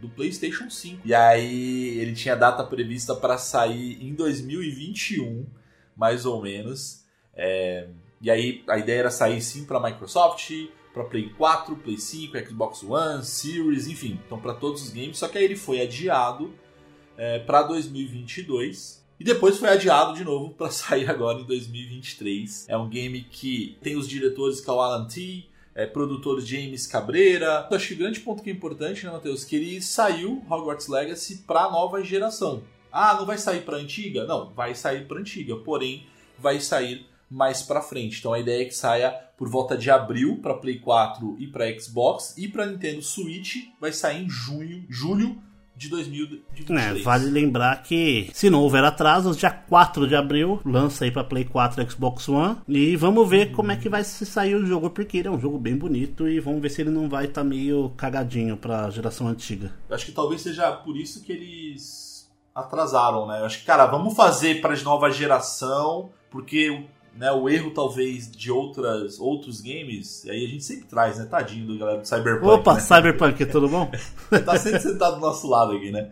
do 0.00 0.08
PlayStation 0.08 0.70
5. 0.70 1.00
E 1.04 1.12
aí 1.12 1.98
ele 1.98 2.12
tinha 2.14 2.34
data 2.34 2.64
prevista 2.64 3.14
para 3.14 3.36
sair 3.36 3.98
em 4.00 4.14
2021, 4.14 5.44
mais 6.00 6.24
ou 6.24 6.40
menos. 6.40 7.04
É, 7.36 7.88
E 8.22 8.30
aí 8.30 8.64
a 8.68 8.78
ideia 8.78 9.00
era 9.00 9.10
sair 9.10 9.40
sim 9.40 9.64
para 9.64 9.80
Microsoft, 9.80 10.50
para 10.92 11.04
Play 11.04 11.30
4, 11.36 11.76
Play 11.76 11.98
5, 11.98 12.38
Xbox 12.46 12.82
One, 12.82 13.24
Series, 13.24 13.86
enfim, 13.86 14.18
então 14.26 14.38
para 14.38 14.54
todos 14.54 14.82
os 14.82 14.90
games. 14.90 15.18
Só 15.18 15.28
que 15.28 15.38
aí 15.38 15.44
ele 15.44 15.56
foi 15.56 15.80
adiado 15.80 16.52
para 17.46 17.62
2022. 17.62 19.00
E 19.18 19.24
depois 19.24 19.58
foi 19.58 19.68
adiado 19.68 20.14
de 20.14 20.24
novo 20.24 20.54
para 20.54 20.70
sair 20.72 21.08
agora 21.08 21.40
em 21.40 21.44
2023. 21.44 22.66
É 22.68 22.76
um 22.76 22.88
game 22.88 23.22
que 23.22 23.76
tem 23.82 23.96
os 23.96 24.08
diretores 24.08 24.60
que 24.62 24.70
é 24.70 24.72
o 24.72 24.80
Alan 24.80 25.06
T, 25.06 25.44
é, 25.74 25.86
produtor 25.86 26.40
James 26.40 26.86
Cabreira. 26.86 27.68
Eu 27.70 27.76
acho 27.76 27.88
que 27.88 27.94
o 27.94 27.98
grande 27.98 28.20
ponto 28.20 28.42
que 28.42 28.50
é 28.50 28.52
importante, 28.52 29.04
né, 29.04 29.12
Matheus, 29.12 29.44
que 29.44 29.56
ele 29.56 29.80
saiu 29.82 30.42
Hogwarts 30.50 30.88
Legacy 30.88 31.44
para 31.46 31.70
nova 31.70 32.02
geração. 32.02 32.62
Ah, 32.92 33.14
não 33.14 33.26
vai 33.26 33.38
sair 33.38 33.62
para 33.62 33.76
antiga? 33.76 34.24
Não, 34.24 34.50
vai 34.50 34.74
sair 34.74 35.06
para 35.06 35.20
antiga, 35.20 35.56
porém 35.56 36.06
vai 36.38 36.60
sair 36.60 37.06
mais 37.30 37.62
para 37.62 37.80
frente. 37.80 38.18
Então 38.18 38.32
a 38.32 38.40
ideia 38.40 38.62
é 38.62 38.64
que 38.66 38.74
saia 38.74 39.10
por 39.36 39.48
volta 39.48 39.76
de 39.76 39.90
abril 39.90 40.38
para 40.42 40.54
Play 40.54 40.78
4 40.78 41.36
e 41.38 41.46
para 41.46 41.78
Xbox 41.78 42.34
e 42.36 42.48
para 42.48 42.66
Nintendo 42.66 43.02
Switch 43.02 43.56
vai 43.80 43.92
sair 43.92 44.24
em 44.24 44.28
junho, 44.28 44.84
julho 44.88 45.38
de 45.76 45.88
2023. 45.88 46.78
É, 46.78 47.02
vale 47.02 47.30
lembrar 47.30 47.82
que 47.82 48.28
se 48.34 48.50
não 48.50 48.60
houver 48.60 48.84
atrasos, 48.84 49.36
dia 49.36 49.50
4 49.50 50.06
de 50.06 50.14
abril 50.14 50.60
lança 50.62 51.04
aí 51.06 51.10
pra 51.10 51.24
Play 51.24 51.44
4 51.44 51.82
e 51.82 51.90
Xbox 51.90 52.28
One. 52.28 52.56
E 52.68 52.96
vamos 52.96 53.26
ver 53.26 53.52
como 53.52 53.72
é 53.72 53.76
que 53.76 53.88
vai 53.88 54.04
se 54.04 54.26
sair 54.26 54.54
o 54.56 54.66
jogo, 54.66 54.90
porque 54.90 55.16
ele 55.16 55.28
é 55.28 55.30
um 55.30 55.40
jogo 55.40 55.58
bem 55.58 55.74
bonito 55.74 56.28
e 56.28 56.38
vamos 56.38 56.60
ver 56.60 56.68
se 56.68 56.82
ele 56.82 56.90
não 56.90 57.08
vai 57.08 57.24
estar 57.24 57.44
meio 57.44 57.90
cagadinho 57.96 58.58
pra 58.58 58.90
geração 58.90 59.26
antiga. 59.26 59.72
Eu 59.88 59.94
acho 59.94 60.04
que 60.04 60.12
talvez 60.12 60.42
seja 60.42 60.70
por 60.72 60.98
isso 60.98 61.22
que 61.22 61.32
eles 61.32 62.09
atrasaram, 62.54 63.26
né? 63.26 63.40
Eu 63.40 63.46
acho 63.46 63.60
que, 63.60 63.64
cara, 63.64 63.86
vamos 63.86 64.14
fazer 64.14 64.60
para 64.60 64.80
nova 64.82 65.10
geração, 65.10 66.10
porque 66.30 66.86
né, 67.14 67.30
o 67.32 67.48
erro 67.48 67.70
talvez 67.72 68.30
de 68.30 68.50
outras, 68.50 69.18
outros 69.18 69.60
games, 69.60 70.24
e 70.24 70.30
aí 70.30 70.44
a 70.44 70.48
gente 70.48 70.64
sempre 70.64 70.86
traz, 70.86 71.18
né? 71.18 71.26
Tadinho 71.26 71.66
do 71.66 71.78
galera 71.78 72.00
do 72.00 72.08
Cyberpunk. 72.08 72.46
Opa, 72.46 72.74
né? 72.74 72.80
Cyberpunk, 72.80 73.46
tudo 73.46 73.68
bom? 73.68 73.90
tá 74.44 74.56
sempre 74.56 74.80
sentado 74.80 75.16
do 75.16 75.20
nosso 75.20 75.48
lado 75.48 75.72
aqui, 75.72 75.90
né? 75.90 76.10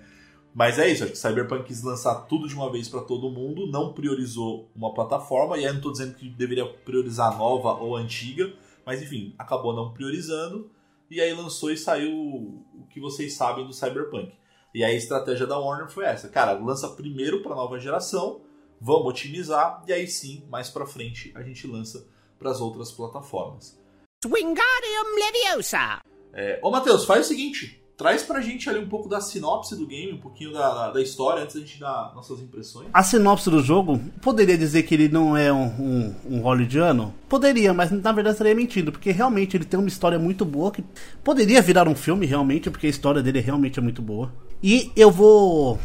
Mas 0.54 0.78
é 0.78 0.88
isso, 0.88 1.04
acho 1.04 1.12
que 1.12 1.18
Cyberpunk 1.18 1.64
quis 1.64 1.82
lançar 1.82 2.14
tudo 2.22 2.48
de 2.48 2.54
uma 2.54 2.72
vez 2.72 2.88
para 2.88 3.02
todo 3.02 3.30
mundo, 3.30 3.70
não 3.70 3.92
priorizou 3.92 4.68
uma 4.74 4.92
plataforma, 4.92 5.56
e 5.56 5.60
aí 5.60 5.66
eu 5.66 5.74
não 5.74 5.80
tô 5.80 5.92
dizendo 5.92 6.14
que 6.14 6.28
deveria 6.28 6.66
priorizar 6.66 7.32
a 7.32 7.36
nova 7.36 7.74
ou 7.74 7.96
a 7.96 8.00
antiga, 8.00 8.52
mas 8.84 9.00
enfim, 9.00 9.34
acabou 9.38 9.72
não 9.72 9.92
priorizando, 9.92 10.68
e 11.10 11.20
aí 11.20 11.32
lançou 11.32 11.70
e 11.70 11.76
saiu 11.76 12.12
o 12.12 12.86
que 12.90 12.98
vocês 12.98 13.34
sabem 13.34 13.66
do 13.66 13.72
Cyberpunk. 13.72 14.32
E 14.74 14.84
aí 14.84 14.94
a 14.94 14.98
estratégia 14.98 15.46
da 15.46 15.58
Warner 15.58 15.88
foi 15.88 16.04
essa, 16.04 16.28
cara, 16.28 16.52
lança 16.52 16.88
primeiro 16.90 17.42
para 17.42 17.54
nova 17.54 17.78
geração, 17.78 18.42
vamos 18.80 19.06
otimizar, 19.06 19.82
e 19.86 19.92
aí 19.92 20.06
sim, 20.06 20.44
mais 20.50 20.68
para 20.68 20.86
frente, 20.86 21.32
a 21.34 21.42
gente 21.42 21.66
lança 21.66 22.06
para 22.38 22.50
as 22.50 22.60
outras 22.60 22.92
plataformas. 22.92 23.78
Wingardium 24.24 25.14
Leviosa! 25.16 26.00
É, 26.32 26.60
ô 26.62 26.70
Matheus, 26.70 27.04
faz 27.04 27.26
o 27.26 27.28
seguinte, 27.28 27.82
traz 27.98 28.22
pra 28.22 28.40
gente 28.40 28.70
ali 28.70 28.78
um 28.78 28.88
pouco 28.88 29.08
da 29.08 29.20
sinopse 29.20 29.74
do 29.74 29.84
game, 29.84 30.12
um 30.12 30.20
pouquinho 30.20 30.52
da, 30.52 30.92
da 30.92 31.02
história, 31.02 31.42
antes 31.42 31.56
da 31.56 31.60
gente 31.60 31.80
dar 31.80 32.12
nossas 32.14 32.40
impressões. 32.40 32.86
A 32.94 33.02
sinopse 33.02 33.50
do 33.50 33.60
jogo, 33.60 34.00
poderia 34.22 34.56
dizer 34.56 34.84
que 34.84 34.94
ele 34.94 35.08
não 35.08 35.36
é 35.36 35.52
um, 35.52 35.66
um, 35.66 36.14
um 36.30 36.40
hollywoodiano? 36.40 37.12
Poderia, 37.28 37.74
mas 37.74 37.90
na 37.90 38.12
verdade 38.12 38.34
estaria 38.34 38.54
mentindo, 38.54 38.92
porque 38.92 39.10
realmente 39.10 39.56
ele 39.56 39.64
tem 39.64 39.78
uma 39.78 39.88
história 39.88 40.18
muito 40.18 40.44
boa 40.44 40.70
que 40.70 40.84
poderia 41.24 41.60
virar 41.60 41.88
um 41.88 41.94
filme 41.96 42.24
realmente, 42.24 42.70
porque 42.70 42.86
a 42.86 42.90
história 42.90 43.20
dele 43.20 43.40
realmente 43.40 43.80
é 43.80 43.82
muito 43.82 44.00
boa. 44.00 44.32
E 44.62 44.92
eu 44.94 45.10
vou 45.10 45.80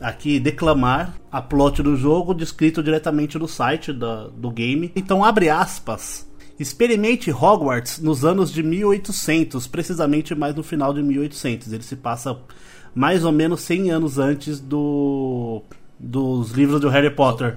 aqui 0.00 0.38
declamar 0.38 1.16
a 1.32 1.40
plot 1.40 1.82
do 1.82 1.96
jogo 1.96 2.34
descrito 2.34 2.82
diretamente 2.82 3.38
no 3.38 3.48
site 3.48 3.90
da, 3.90 4.28
do 4.28 4.50
game. 4.50 4.92
Então 4.94 5.24
abre 5.24 5.48
aspas. 5.48 6.28
Experimente 6.58 7.30
Hogwarts 7.30 7.98
nos 7.98 8.24
anos 8.24 8.52
de 8.52 8.62
1800, 8.62 9.66
precisamente 9.66 10.34
mais 10.34 10.54
no 10.54 10.62
final 10.62 10.92
de 10.94 11.02
1800. 11.02 11.72
Ele 11.72 11.82
se 11.82 11.96
passa 11.96 12.38
mais 12.94 13.24
ou 13.24 13.32
menos 13.32 13.60
100 13.60 13.90
anos 13.90 14.18
antes 14.18 14.60
do 14.60 15.62
dos 15.98 16.50
livros 16.50 16.80
do 16.80 16.88
Harry 16.88 17.10
Potter. 17.10 17.54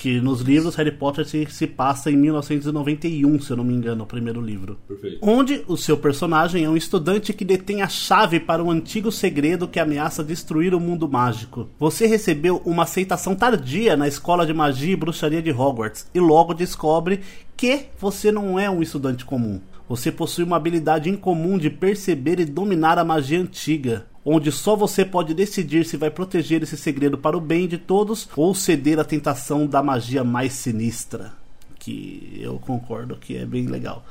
Que 0.00 0.20
nos 0.20 0.40
livros 0.40 0.74
Harry 0.74 0.90
Potter 0.90 1.26
se, 1.26 1.46
se 1.50 1.66
passa 1.66 2.10
em 2.10 2.16
1991, 2.16 3.40
se 3.40 3.50
eu 3.50 3.56
não 3.56 3.64
me 3.64 3.74
engano, 3.74 4.04
o 4.04 4.06
primeiro 4.06 4.40
livro. 4.40 4.78
Perfeito. 4.88 5.18
Onde 5.22 5.62
o 5.68 5.76
seu 5.76 5.96
personagem 5.96 6.64
é 6.64 6.68
um 6.68 6.76
estudante 6.76 7.32
que 7.32 7.44
detém 7.44 7.82
a 7.82 7.88
chave 7.88 8.40
para 8.40 8.62
um 8.62 8.70
antigo 8.70 9.12
segredo 9.12 9.68
que 9.68 9.78
ameaça 9.78 10.24
destruir 10.24 10.74
o 10.74 10.80
mundo 10.80 11.08
mágico. 11.08 11.68
Você 11.78 12.06
recebeu 12.06 12.60
uma 12.64 12.84
aceitação 12.84 13.34
tardia 13.34 13.96
na 13.96 14.08
escola 14.08 14.46
de 14.46 14.54
magia 14.54 14.92
e 14.92 14.96
bruxaria 14.96 15.42
de 15.42 15.52
Hogwarts 15.52 16.06
e 16.14 16.20
logo 16.20 16.54
descobre 16.54 17.20
que 17.56 17.86
você 17.98 18.32
não 18.32 18.58
é 18.58 18.68
um 18.68 18.82
estudante 18.82 19.24
comum. 19.24 19.60
Você 19.88 20.10
possui 20.10 20.44
uma 20.44 20.56
habilidade 20.56 21.10
incomum 21.10 21.58
de 21.58 21.68
perceber 21.68 22.40
e 22.40 22.44
dominar 22.44 22.98
a 22.98 23.04
magia 23.04 23.40
antiga, 23.40 24.06
onde 24.24 24.50
só 24.50 24.74
você 24.74 25.04
pode 25.04 25.34
decidir 25.34 25.84
se 25.84 25.96
vai 25.96 26.10
proteger 26.10 26.62
esse 26.62 26.76
segredo 26.76 27.18
para 27.18 27.36
o 27.36 27.40
bem 27.40 27.68
de 27.68 27.76
todos 27.76 28.28
ou 28.34 28.54
ceder 28.54 28.98
à 28.98 29.04
tentação 29.04 29.66
da 29.66 29.82
magia 29.82 30.24
mais 30.24 30.54
sinistra. 30.54 31.43
Que 31.84 32.38
eu 32.40 32.58
concordo 32.58 33.14
que 33.16 33.36
é 33.36 33.44
bem 33.44 33.66
legal. 33.66 34.06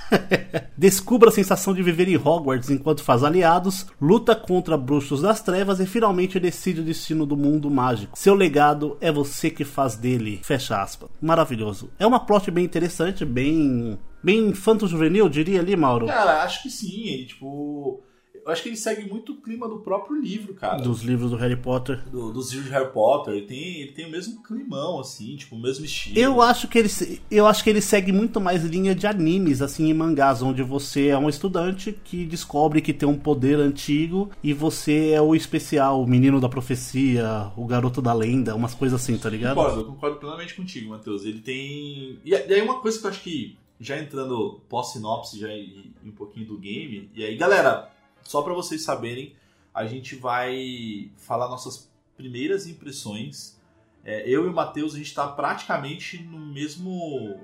Descubra 0.74 1.28
a 1.28 1.32
sensação 1.32 1.74
de 1.74 1.82
viver 1.82 2.08
em 2.08 2.16
Hogwarts 2.16 2.70
enquanto 2.70 3.02
faz 3.02 3.22
aliados, 3.22 3.86
luta 4.00 4.34
contra 4.34 4.74
bruxos 4.76 5.20
das 5.20 5.42
trevas 5.42 5.80
e 5.80 5.86
finalmente 5.86 6.40
decide 6.40 6.80
o 6.80 6.84
destino 6.84 7.26
do 7.26 7.36
mundo 7.36 7.70
mágico. 7.70 8.18
Seu 8.18 8.34
legado 8.34 8.96
é 9.02 9.12
você 9.12 9.50
que 9.50 9.66
faz 9.66 9.96
dele. 9.96 10.40
Fecha 10.42 10.80
aspas. 10.80 11.10
Maravilhoso. 11.20 11.90
É 11.98 12.06
uma 12.06 12.20
plot 12.20 12.50
bem 12.50 12.64
interessante, 12.64 13.22
bem. 13.22 13.98
bem 14.22 14.48
infanto-juvenil, 14.48 15.28
diria 15.28 15.60
ali, 15.60 15.76
Mauro. 15.76 16.06
Cara, 16.06 16.42
acho 16.42 16.62
que 16.62 16.70
sim. 16.70 17.08
Ele, 17.08 17.26
tipo. 17.26 18.02
Eu 18.44 18.52
acho 18.52 18.62
que 18.62 18.68
ele 18.68 18.76
segue 18.76 19.08
muito 19.08 19.32
o 19.32 19.36
clima 19.36 19.66
do 19.68 19.78
próprio 19.78 20.20
livro, 20.20 20.52
cara. 20.54 20.82
Dos 20.82 21.02
livros 21.02 21.30
do 21.30 21.36
Harry 21.36 21.56
Potter. 21.56 22.02
Do- 22.10 22.30
dos 22.32 22.50
livros 22.52 22.68
de 22.70 22.74
Harry 22.76 22.92
Potter. 22.92 23.34
Ele 23.34 23.46
tem, 23.46 23.80
ele 23.80 23.92
tem 23.92 24.06
o 24.06 24.10
mesmo 24.10 24.42
climão, 24.42 25.00
assim, 25.00 25.34
tipo, 25.36 25.56
o 25.56 25.58
mesmo 25.60 25.84
estilo. 25.84 26.18
Eu 26.18 26.42
acho 26.42 26.68
que 26.68 26.78
ele 26.78 26.90
eu 27.30 27.46
acho 27.46 27.64
que 27.64 27.70
ele 27.70 27.80
segue 27.80 28.12
muito 28.12 28.40
mais 28.40 28.62
linha 28.64 28.94
de 28.94 29.06
animes 29.06 29.62
assim 29.62 29.88
em 29.88 29.94
mangás, 29.94 30.42
onde 30.42 30.62
você 30.62 31.08
é 31.08 31.18
um 31.18 31.28
estudante 31.28 31.92
que 32.04 32.24
descobre 32.26 32.80
que 32.82 32.92
tem 32.92 33.08
um 33.08 33.18
poder 33.18 33.58
antigo 33.58 34.30
e 34.42 34.52
você 34.52 35.10
é 35.12 35.20
o 35.22 35.34
especial, 35.34 36.02
o 36.02 36.06
menino 36.06 36.40
da 36.40 36.48
profecia, 36.48 37.50
o 37.56 37.66
garoto 37.66 38.02
da 38.02 38.12
lenda, 38.12 38.54
umas 38.54 38.74
coisas 38.74 39.00
assim, 39.00 39.16
tá 39.16 39.30
ligado? 39.30 39.54
Concordo, 39.56 39.80
eu 39.80 39.84
concordo 39.86 40.16
plenamente 40.18 40.54
contigo, 40.54 40.90
Matheus. 40.90 41.24
Ele 41.24 41.40
tem. 41.40 42.18
E 42.24 42.30
e 42.30 42.34
aí 42.34 42.60
uma 42.60 42.80
coisa 42.80 42.98
que 42.98 43.06
eu 43.06 43.10
acho 43.10 43.22
que, 43.22 43.56
já 43.80 43.98
entrando 43.98 44.60
pós-sinopse, 44.68 45.38
já 45.38 45.48
em 45.48 45.92
em 46.04 46.08
um 46.10 46.12
pouquinho 46.12 46.46
do 46.46 46.58
game, 46.58 47.08
e 47.14 47.24
aí, 47.24 47.34
galera, 47.34 47.88
só 48.24 48.42
pra 48.42 48.52
vocês 48.54 48.82
saberem, 48.82 49.34
a 49.72 49.86
gente 49.86 50.16
vai 50.16 51.10
falar 51.16 51.48
nossas 51.48 51.90
primeiras 52.16 52.66
impressões. 52.66 53.58
É, 54.04 54.28
eu 54.28 54.44
e 54.44 54.48
o 54.48 54.52
Matheus, 54.52 54.94
a 54.94 54.98
gente 54.98 55.14
tá 55.14 55.26
praticamente 55.28 56.22
no 56.22 56.38
mesmo 56.38 57.40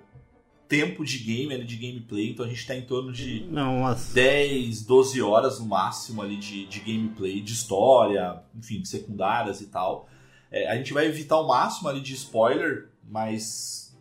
tempo 0.68 1.04
de 1.04 1.18
game, 1.18 1.64
de 1.64 1.76
gameplay, 1.76 2.30
então 2.30 2.46
a 2.46 2.48
gente 2.48 2.64
tá 2.64 2.76
em 2.76 2.82
torno 2.82 3.12
de 3.12 3.44
Não, 3.50 3.78
umas... 3.78 4.12
10, 4.12 4.82
12 4.82 5.20
horas 5.20 5.58
no 5.58 5.66
máximo 5.66 6.22
ali 6.22 6.36
de, 6.36 6.64
de 6.66 6.78
gameplay, 6.78 7.40
de 7.40 7.52
história, 7.52 8.40
enfim, 8.54 8.84
secundárias 8.84 9.60
e 9.60 9.66
tal. 9.66 10.08
É, 10.48 10.70
a 10.70 10.76
gente 10.76 10.92
vai 10.92 11.06
evitar 11.06 11.40
o 11.40 11.48
máximo 11.48 11.88
ali 11.88 12.00
de 12.00 12.14
spoiler, 12.14 12.88
mas 13.02 13.98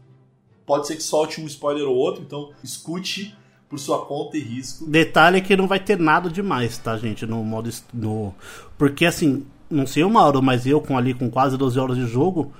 pode 0.63 0.85
ser 0.85 0.95
que 0.95 1.01
solte 1.01 1.41
um 1.41 1.47
spoiler 1.47 1.87
ou 1.87 1.95
outro, 1.95 2.21
então 2.21 2.53
escute 2.63 3.35
por 3.69 3.77
sua 3.79 4.05
conta 4.05 4.35
e 4.37 4.41
risco. 4.41 4.85
Detalhe 4.85 5.37
é 5.37 5.41
que 5.41 5.55
não 5.55 5.67
vai 5.67 5.79
ter 5.79 5.97
nada 5.99 6.29
demais, 6.29 6.77
tá, 6.77 6.97
gente? 6.97 7.25
No 7.25 7.43
modo. 7.43 7.69
No... 7.93 8.33
Porque 8.77 9.05
assim, 9.05 9.45
não 9.69 9.85
sei 9.85 10.03
o 10.03 10.09
Mauro, 10.09 10.41
mas 10.41 10.65
eu 10.65 10.81
com 10.81 10.97
ali 10.97 11.13
com 11.13 11.29
quase 11.29 11.55
12 11.57 11.79
horas 11.79 11.97
de 11.97 12.07
jogo. 12.07 12.51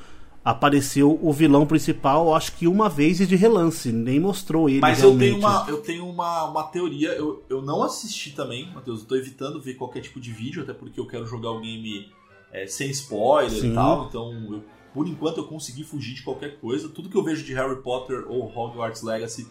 Apareceu 0.45 1.19
o 1.21 1.33
vilão 1.33 1.65
principal, 1.65 2.33
acho 2.33 2.53
que 2.55 2.65
uma 2.65 2.87
vez 2.87 3.19
e 3.19 3.27
de 3.27 3.35
relance, 3.35 3.91
nem 3.91 4.19
mostrou 4.19 4.69
ele. 4.69 4.79
Mas 4.79 5.03
eu 5.03 5.09
realmente. 5.09 5.29
tenho, 5.33 5.39
uma, 5.39 5.65
eu 5.67 5.77
tenho 5.81 6.07
uma, 6.09 6.45
uma 6.45 6.63
teoria, 6.63 7.09
eu, 7.09 7.43
eu 7.49 7.61
não 7.61 7.83
assisti 7.83 8.31
também, 8.31 8.71
Matheus, 8.73 9.01
eu 9.01 9.05
tô 9.05 9.15
evitando 9.17 9.59
ver 9.61 9.73
qualquer 9.73 9.99
tipo 9.99 10.19
de 10.19 10.31
vídeo, 10.31 10.63
até 10.63 10.73
porque 10.73 10.97
eu 10.99 11.05
quero 11.05 11.25
jogar 11.27 11.51
o 11.51 11.59
game 11.59 12.07
é, 12.53 12.65
sem 12.65 12.89
spoiler 12.89 13.51
Sim. 13.51 13.71
e 13.71 13.75
tal, 13.75 14.07
então 14.07 14.31
eu- 14.53 14.63
por 14.93 15.07
enquanto 15.07 15.37
eu 15.37 15.43
consegui 15.43 15.83
fugir 15.83 16.15
de 16.15 16.23
qualquer 16.23 16.57
coisa. 16.59 16.87
Tudo 16.89 17.09
que 17.09 17.17
eu 17.17 17.23
vejo 17.23 17.43
de 17.45 17.53
Harry 17.53 17.75
Potter 17.83 18.25
ou 18.27 18.45
Hogwarts 18.47 19.03
Legacy, 19.03 19.45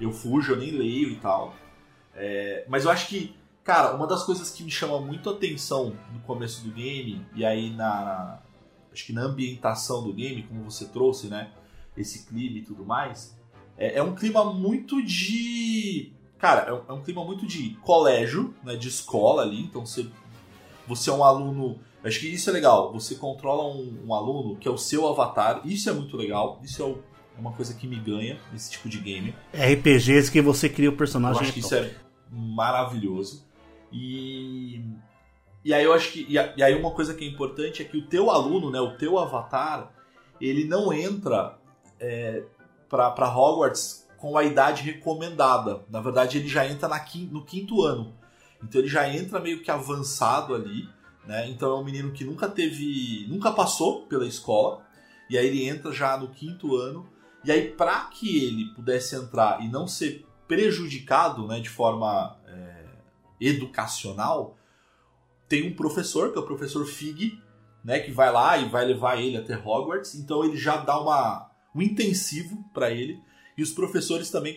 eu 0.00 0.12
fujo, 0.12 0.52
eu 0.52 0.56
nem 0.58 0.70
leio 0.70 1.10
e 1.10 1.16
tal. 1.16 1.54
É, 2.14 2.64
mas 2.68 2.84
eu 2.84 2.90
acho 2.90 3.08
que, 3.08 3.34
cara, 3.64 3.94
uma 3.94 4.06
das 4.06 4.24
coisas 4.24 4.50
que 4.50 4.62
me 4.62 4.70
chama 4.70 5.00
muito 5.00 5.30
atenção 5.30 5.96
no 6.12 6.20
começo 6.20 6.62
do 6.64 6.70
game, 6.70 7.24
e 7.34 7.44
aí 7.44 7.70
na. 7.70 8.40
Acho 8.92 9.06
que 9.06 9.12
na 9.12 9.22
ambientação 9.22 10.02
do 10.02 10.12
game, 10.12 10.42
como 10.42 10.70
você 10.70 10.84
trouxe, 10.86 11.28
né? 11.28 11.50
Esse 11.96 12.26
clima 12.26 12.58
e 12.58 12.62
tudo 12.62 12.84
mais, 12.84 13.34
é, 13.78 13.94
é 13.98 14.02
um 14.02 14.14
clima 14.14 14.44
muito 14.52 15.02
de. 15.02 16.12
Cara, 16.38 16.62
é 16.68 16.72
um, 16.72 16.82
é 16.88 16.92
um 16.92 17.02
clima 17.02 17.24
muito 17.24 17.46
de 17.46 17.70
colégio, 17.82 18.54
né? 18.62 18.76
De 18.76 18.88
escola 18.88 19.42
ali. 19.42 19.62
Então 19.62 19.86
você, 19.86 20.06
você 20.86 21.08
é 21.08 21.12
um 21.12 21.24
aluno. 21.24 21.78
Acho 22.04 22.18
que 22.20 22.26
isso 22.28 22.50
é 22.50 22.52
legal. 22.52 22.92
Você 22.92 23.14
controla 23.14 23.74
um, 23.74 24.06
um 24.08 24.14
aluno 24.14 24.56
que 24.56 24.66
é 24.68 24.70
o 24.70 24.76
seu 24.76 25.08
avatar. 25.08 25.62
Isso 25.64 25.88
é 25.88 25.92
muito 25.92 26.16
legal. 26.16 26.60
Isso 26.62 26.82
é, 26.82 26.84
o- 26.84 26.98
é 27.36 27.40
uma 27.40 27.52
coisa 27.52 27.74
que 27.74 27.86
me 27.86 27.96
ganha 27.96 28.38
nesse 28.52 28.70
tipo 28.70 28.88
de 28.88 28.98
game. 28.98 29.34
RPGs 29.54 30.30
que 30.30 30.40
você 30.40 30.68
cria 30.68 30.90
o 30.90 30.92
Eu 30.92 30.96
personagem. 30.96 31.42
acho 31.42 31.52
que 31.52 31.60
isso 31.60 31.74
é 31.74 31.94
maravilhoso. 32.30 33.44
E, 33.92 34.82
e 35.64 35.72
aí 35.74 35.84
eu 35.84 35.92
acho 35.92 36.12
que. 36.12 36.26
E, 36.28 36.38
aí 36.62 36.74
uma 36.74 36.90
coisa 36.90 37.14
que 37.14 37.24
é 37.24 37.28
importante 37.28 37.82
é 37.82 37.84
que 37.84 37.96
o 37.96 38.02
teu 38.06 38.30
aluno, 38.30 38.70
né, 38.70 38.80
o 38.80 38.96
teu 38.96 39.18
avatar, 39.18 39.90
ele 40.40 40.64
não 40.64 40.92
entra 40.92 41.58
é, 42.00 42.42
para 42.88 43.28
Hogwarts 43.34 44.08
com 44.16 44.36
a 44.38 44.44
idade 44.44 44.82
recomendada. 44.82 45.82
Na 45.90 46.00
verdade, 46.00 46.38
ele 46.38 46.48
já 46.48 46.66
entra 46.66 46.88
na 46.88 47.00
quin- 47.00 47.26
no 47.30 47.44
quinto 47.44 47.82
ano. 47.82 48.14
Então 48.62 48.80
ele 48.80 48.88
já 48.88 49.08
entra 49.08 49.40
meio 49.40 49.60
que 49.62 49.70
avançado 49.70 50.54
ali. 50.54 50.88
Né? 51.26 51.48
Então 51.50 51.70
é 51.72 51.80
um 51.80 51.84
menino 51.84 52.12
que 52.12 52.24
nunca 52.24 52.48
teve. 52.48 53.26
nunca 53.28 53.50
passou 53.52 54.06
pela 54.06 54.26
escola. 54.26 54.82
E 55.28 55.36
aí 55.38 55.46
ele 55.46 55.68
entra 55.68 55.92
já 55.92 56.16
no 56.16 56.28
quinto 56.28 56.76
ano. 56.76 57.06
E 57.44 57.50
aí, 57.50 57.70
para 57.70 58.04
que 58.06 58.44
ele 58.44 58.66
pudesse 58.74 59.16
entrar 59.16 59.62
e 59.62 59.68
não 59.68 59.86
ser 59.88 60.24
prejudicado 60.46 61.46
né, 61.46 61.60
de 61.60 61.68
forma 61.68 62.38
é, 62.46 62.84
educacional, 63.40 64.56
tem 65.48 65.68
um 65.68 65.74
professor, 65.74 66.32
que 66.32 66.38
é 66.38 66.40
o 66.40 66.46
professor 66.46 66.84
Fig, 66.86 67.38
né, 67.84 68.00
que 68.00 68.10
vai 68.10 68.30
lá 68.32 68.56
e 68.58 68.68
vai 68.68 68.84
levar 68.84 69.20
ele 69.20 69.36
até 69.36 69.56
Hogwarts. 69.56 70.14
Então 70.14 70.44
ele 70.44 70.56
já 70.56 70.76
dá 70.76 71.00
uma, 71.00 71.50
um 71.74 71.82
intensivo 71.82 72.64
para 72.72 72.90
ele. 72.90 73.20
E 73.56 73.62
os 73.62 73.70
professores 73.70 74.30
também 74.30 74.56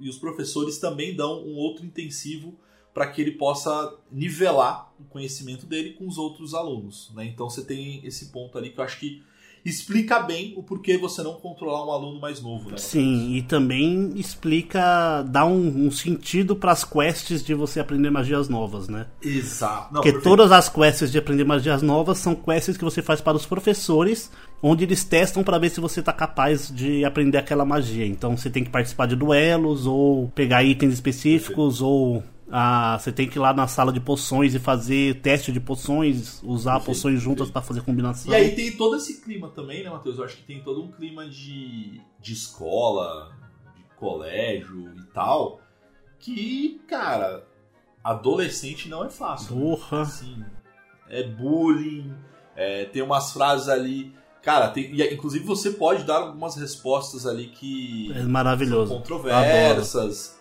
e 0.00 0.08
os 0.08 0.18
professores 0.18 0.78
também 0.78 1.14
dão 1.14 1.44
um 1.44 1.54
outro 1.56 1.84
intensivo 1.84 2.58
para 2.94 3.10
que 3.10 3.20
ele 3.20 3.32
possa 3.32 3.94
nivelar 4.10 4.90
o 4.98 5.04
conhecimento 5.04 5.66
dele 5.66 5.92
com 5.92 6.06
os 6.06 6.16
outros 6.16 6.54
alunos. 6.54 7.12
Né? 7.14 7.26
Então 7.26 7.50
você 7.50 7.62
tem 7.62 8.04
esse 8.06 8.26
ponto 8.26 8.56
ali 8.56 8.70
que 8.70 8.80
eu 8.80 8.84
acho 8.84 8.98
que 8.98 9.22
explica 9.66 10.20
bem 10.20 10.54
o 10.56 10.62
porquê 10.62 10.96
você 10.96 11.24
não 11.24 11.34
controlar 11.34 11.84
um 11.84 11.90
aluno 11.90 12.20
mais 12.20 12.40
novo. 12.40 12.70
Né? 12.70 12.76
Sim, 12.78 13.34
e 13.34 13.42
também 13.42 14.12
explica, 14.14 15.22
dá 15.22 15.44
um, 15.44 15.86
um 15.86 15.90
sentido 15.90 16.54
para 16.54 16.70
as 16.70 16.84
quests 16.84 17.42
de 17.42 17.52
você 17.52 17.80
aprender 17.80 18.08
magias 18.08 18.48
novas, 18.48 18.88
né? 18.88 19.06
Exato. 19.20 19.92
Não, 19.92 20.00
Porque 20.00 20.12
perfeito. 20.12 20.22
todas 20.22 20.52
as 20.52 20.68
quests 20.68 21.10
de 21.10 21.18
aprender 21.18 21.42
magias 21.42 21.82
novas 21.82 22.18
são 22.18 22.34
quests 22.34 22.76
que 22.76 22.84
você 22.84 23.02
faz 23.02 23.20
para 23.20 23.36
os 23.36 23.44
professores, 23.44 24.30
onde 24.62 24.84
eles 24.84 25.02
testam 25.02 25.42
para 25.42 25.58
ver 25.58 25.70
se 25.70 25.80
você 25.80 26.00
tá 26.00 26.12
capaz 26.12 26.72
de 26.72 27.04
aprender 27.04 27.38
aquela 27.38 27.64
magia. 27.64 28.06
Então 28.06 28.36
você 28.36 28.48
tem 28.48 28.62
que 28.62 28.70
participar 28.70 29.06
de 29.06 29.16
duelos, 29.16 29.84
ou 29.84 30.28
pegar 30.28 30.62
itens 30.62 30.94
específicos, 30.94 31.82
ou 31.82 32.22
ah, 32.50 32.96
você 32.98 33.10
tem 33.10 33.28
que 33.28 33.38
ir 33.38 33.40
lá 33.40 33.52
na 33.52 33.66
sala 33.66 33.92
de 33.92 34.00
poções 34.00 34.54
e 34.54 34.58
fazer 34.58 35.20
teste 35.20 35.50
de 35.50 35.58
poções, 35.60 36.40
usar 36.44 36.74
Perfeito, 36.74 36.86
poções 36.96 37.20
juntas 37.20 37.50
para 37.50 37.62
fazer 37.62 37.82
combinação. 37.82 38.32
E 38.32 38.34
aí 38.36 38.54
tem 38.54 38.72
todo 38.72 38.96
esse 38.96 39.20
clima 39.20 39.48
também, 39.48 39.82
né, 39.82 39.90
Matheus? 39.90 40.18
Eu 40.18 40.24
acho 40.24 40.36
que 40.36 40.42
tem 40.44 40.62
todo 40.62 40.82
um 40.82 40.90
clima 40.92 41.28
de, 41.28 42.00
de 42.20 42.32
escola, 42.32 43.32
de 43.76 43.82
colégio 43.96 44.92
e 44.96 45.02
tal, 45.12 45.60
que, 46.18 46.80
cara, 46.88 47.44
adolescente 48.02 48.88
não 48.88 49.04
é 49.04 49.10
fácil. 49.10 49.54
né? 49.56 49.60
Porra. 49.62 50.02
Assim, 50.02 50.44
é 51.08 51.22
bullying, 51.24 52.14
é, 52.54 52.84
tem 52.86 53.02
umas 53.02 53.32
frases 53.32 53.68
ali. 53.68 54.14
Cara, 54.42 54.68
tem, 54.68 54.94
e, 54.94 55.14
inclusive 55.14 55.44
você 55.44 55.72
pode 55.72 56.04
dar 56.04 56.18
algumas 56.18 56.54
respostas 56.56 57.26
ali 57.26 57.48
que 57.48 58.12
É 58.14 58.22
maravilhoso. 58.22 58.92
são 58.92 58.98
controversas, 58.98 60.35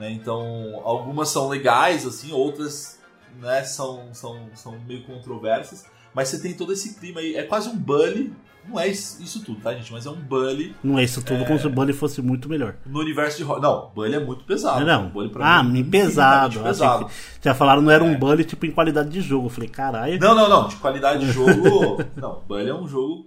né? 0.00 0.10
Então, 0.10 0.80
algumas 0.82 1.28
são 1.28 1.48
legais, 1.48 2.06
assim, 2.06 2.32
outras 2.32 2.98
né, 3.38 3.62
são, 3.62 4.08
são, 4.14 4.48
são 4.54 4.80
meio 4.80 5.04
controversas. 5.04 5.84
Mas 6.14 6.28
você 6.28 6.40
tem 6.40 6.54
todo 6.54 6.72
esse 6.72 6.94
clima 6.98 7.20
aí. 7.20 7.36
É 7.36 7.42
quase 7.42 7.68
um 7.68 7.76
bully. 7.76 8.32
Não 8.68 8.78
é 8.78 8.88
isso 8.88 9.42
tudo, 9.44 9.60
tá, 9.60 9.72
gente? 9.74 9.90
Mas 9.92 10.04
é 10.04 10.10
um 10.10 10.16
bully 10.20 10.74
Não 10.84 10.98
é 10.98 11.04
isso 11.04 11.22
tudo 11.24 11.46
como 11.46 11.58
se 11.58 11.66
o 11.66 11.70
Bully 11.70 11.94
fosse 11.94 12.20
muito 12.20 12.46
melhor. 12.48 12.76
no 12.84 13.00
universo 13.00 13.38
de 13.38 13.44
Hogwarts. 13.44 13.62
Não, 13.62 13.90
bully 13.94 14.14
é 14.14 14.20
muito 14.20 14.44
pesado. 14.44 14.84
Não, 14.84 15.08
Bully 15.08 15.30
pra 15.30 15.58
ah, 15.58 15.62
mim 15.62 15.80
é 15.80 15.84
pesado. 15.84 16.60
pesado. 16.62 17.04
pesado. 17.06 17.10
Já 17.42 17.54
falaram 17.54 17.80
não 17.80 17.90
era 17.90 18.04
um 18.04 18.12
É. 18.12 18.16
Bully 18.18 18.44
tipo 18.44 18.66
em 18.66 18.70
qualidade 18.70 19.08
de 19.08 19.20
jogo. 19.22 19.46
Eu 19.46 19.50
falei, 19.50 19.68
caralho. 19.68 20.18
Não, 20.18 20.34
não, 20.34 20.48
não. 20.48 20.68
De 20.68 20.76
qualidade 20.76 21.24
de 21.24 21.32
jogo. 21.32 22.04
não, 22.16 22.40
Bully 22.46 22.68
é 22.68 22.74
um 22.74 22.86
jogo. 22.86 23.26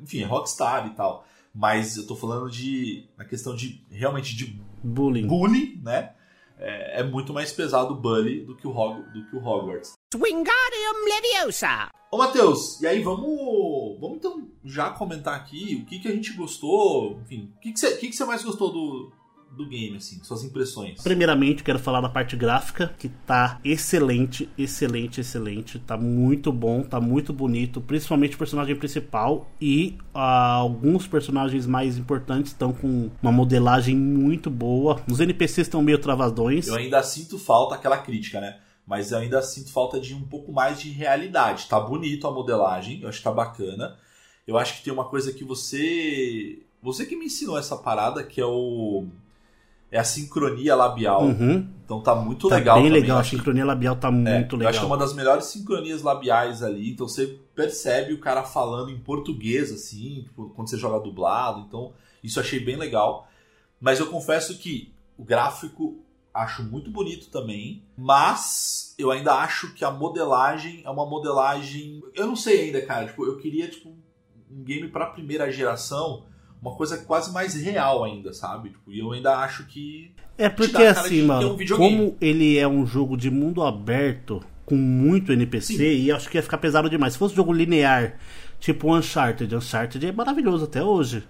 Enfim, 0.00 0.22
é 0.22 0.26
Rockstar 0.26 0.86
e 0.86 0.90
tal. 0.90 1.24
Mas 1.54 1.96
eu 1.96 2.06
tô 2.06 2.16
falando 2.16 2.50
de. 2.50 3.04
Na 3.16 3.24
questão 3.24 3.54
de. 3.54 3.80
Realmente 3.90 4.34
de 4.36 4.60
Bullying. 4.84 5.26
bullying, 5.26 5.80
né? 5.82 6.12
É, 6.58 7.00
é 7.00 7.02
muito 7.02 7.32
mais 7.32 7.52
pesado 7.52 7.94
o 7.94 7.96
Bully 7.96 8.44
do 8.44 8.54
que 8.54 8.66
o, 8.66 8.70
Hog, 8.70 9.02
do 9.12 9.24
que 9.26 9.36
o 9.36 9.44
Hogwarts. 9.44 9.94
Wingardium 10.14 11.04
Leviosa! 11.08 11.88
Ô, 12.12 12.18
Matheus, 12.18 12.80
e 12.80 12.86
aí 12.86 13.02
vamos. 13.02 13.98
Vamos 14.00 14.18
então 14.18 14.48
já 14.64 14.90
comentar 14.90 15.34
aqui 15.34 15.80
o 15.82 15.86
que, 15.86 15.98
que 15.98 16.06
a 16.06 16.12
gente 16.12 16.32
gostou. 16.34 17.18
Enfim, 17.22 17.52
o 17.56 17.60
que, 17.60 17.72
que, 17.72 17.80
você, 17.80 17.94
o 17.94 17.98
que, 17.98 18.08
que 18.08 18.16
você 18.16 18.24
mais 18.24 18.44
gostou 18.44 18.72
do, 18.72 19.12
do 19.54 19.68
game, 19.68 19.96
assim? 19.96 20.22
Suas 20.22 20.44
impressões. 20.44 21.02
Primeiramente, 21.02 21.62
quero 21.62 21.78
falar 21.78 22.00
da 22.00 22.08
parte 22.08 22.36
gráfica, 22.36 22.94
que 22.98 23.08
tá 23.08 23.58
excelente, 23.64 24.48
excelente, 24.56 25.20
excelente. 25.20 25.78
Tá 25.78 25.96
muito 25.96 26.52
bom, 26.52 26.82
tá 26.82 27.00
muito 27.00 27.32
bonito. 27.32 27.80
Principalmente 27.80 28.34
o 28.34 28.38
personagem 28.38 28.76
principal 28.76 29.50
e 29.60 29.96
ah, 30.12 30.54
alguns 30.54 31.06
personagens 31.06 31.66
mais 31.66 31.96
importantes 31.96 32.52
estão 32.52 32.72
com 32.72 33.10
uma 33.22 33.32
modelagem 33.32 33.96
muito 33.96 34.50
boa. 34.50 35.00
Os 35.10 35.20
NPCs 35.20 35.66
estão 35.66 35.82
meio 35.82 35.98
travadões. 35.98 36.66
Eu 36.66 36.74
ainda 36.74 37.02
sinto 37.02 37.38
falta 37.38 37.74
aquela 37.74 37.98
crítica, 37.98 38.40
né? 38.40 38.58
Mas 38.86 39.12
eu 39.12 39.18
ainda 39.18 39.40
sinto 39.40 39.72
falta 39.72 39.98
de 39.98 40.14
um 40.14 40.22
pouco 40.22 40.52
mais 40.52 40.80
de 40.80 40.90
realidade. 40.90 41.66
Tá 41.68 41.80
bonito 41.80 42.26
a 42.26 42.32
modelagem, 42.32 43.00
eu 43.00 43.08
acho 43.08 43.18
que 43.18 43.24
tá 43.24 43.32
bacana. 43.32 43.96
Eu 44.46 44.58
acho 44.58 44.76
que 44.76 44.84
tem 44.84 44.92
uma 44.92 45.06
coisa 45.06 45.32
que 45.32 45.42
você. 45.42 46.62
Você 46.82 47.06
que 47.06 47.16
me 47.16 47.26
ensinou 47.26 47.58
essa 47.58 47.76
parada, 47.76 48.22
que 48.22 48.40
é 48.40 48.46
o. 48.46 49.06
É 49.94 49.98
a 50.00 50.04
sincronia 50.04 50.74
labial. 50.74 51.22
Uhum. 51.22 51.68
Então 51.84 52.00
tá 52.00 52.16
muito 52.16 52.48
Tá 52.48 52.56
legal 52.56 52.76
bem 52.76 52.86
também. 52.86 53.00
legal, 53.02 53.16
Eu 53.18 53.20
a 53.20 53.24
sincronia 53.24 53.64
labial 53.64 53.94
tá 53.94 54.08
é, 54.08 54.10
muito 54.10 54.54
Eu 54.54 54.58
legal. 54.58 54.70
acho 54.70 54.78
que 54.80 54.84
é 54.84 54.88
uma 54.88 54.96
das 54.98 55.14
melhores 55.14 55.44
sincronias 55.44 56.02
labiais 56.02 56.62
ali. 56.64 56.90
Então 56.90 57.06
você 57.06 57.38
percebe 57.54 58.12
o 58.12 58.18
cara 58.18 58.42
falando 58.42 58.90
em 58.90 58.98
português, 58.98 59.70
assim, 59.70 60.22
tipo, 60.24 60.48
quando 60.50 60.68
você 60.68 60.76
joga 60.76 60.98
dublado. 60.98 61.60
Então, 61.60 61.92
isso 62.24 62.40
eu 62.40 62.42
achei 62.42 62.58
bem 62.58 62.74
legal. 62.76 63.28
Mas 63.80 64.00
eu 64.00 64.06
confesso 64.06 64.58
que 64.58 64.92
o 65.16 65.22
gráfico 65.24 65.98
acho 66.32 66.64
muito 66.64 66.90
bonito 66.90 67.30
também. 67.30 67.84
Mas 67.96 68.94
eu 68.98 69.12
ainda 69.12 69.34
acho 69.34 69.74
que 69.74 69.84
a 69.84 69.92
modelagem 69.92 70.82
é 70.84 70.90
uma 70.90 71.06
modelagem. 71.06 72.02
Eu 72.14 72.26
não 72.26 72.34
sei 72.34 72.62
ainda, 72.62 72.82
cara. 72.82 73.06
Tipo, 73.06 73.24
eu 73.26 73.36
queria, 73.36 73.68
tipo, 73.68 73.90
um 74.50 74.64
game 74.64 74.88
pra 74.88 75.06
primeira 75.06 75.52
geração. 75.52 76.24
Uma 76.64 76.74
coisa 76.74 76.96
quase 76.96 77.30
mais 77.30 77.54
real 77.54 78.02
ainda, 78.02 78.32
sabe? 78.32 78.70
Tipo, 78.70 78.90
e 78.90 78.98
eu 78.98 79.12
ainda 79.12 79.36
acho 79.36 79.66
que. 79.66 80.12
É 80.38 80.48
porque 80.48 80.82
assim, 80.82 81.22
mano, 81.22 81.54
um 81.54 81.76
como 81.76 82.16
ele 82.20 82.56
é 82.56 82.66
um 82.66 82.86
jogo 82.86 83.16
de 83.16 83.30
mundo 83.30 83.62
aberto, 83.62 84.42
com 84.64 84.74
muito 84.74 85.30
NPC, 85.30 85.94
e 85.94 86.10
acho 86.10 86.28
que 86.28 86.38
ia 86.38 86.42
ficar 86.42 86.58
pesado 86.58 86.88
demais. 86.88 87.12
Se 87.12 87.18
fosse 87.18 87.34
um 87.34 87.36
jogo 87.36 87.52
linear, 87.52 88.16
tipo 88.58 88.96
Uncharted, 88.96 89.54
Uncharted 89.54 90.06
é 90.06 90.10
maravilhoso 90.10 90.64
até 90.64 90.82
hoje. 90.82 91.22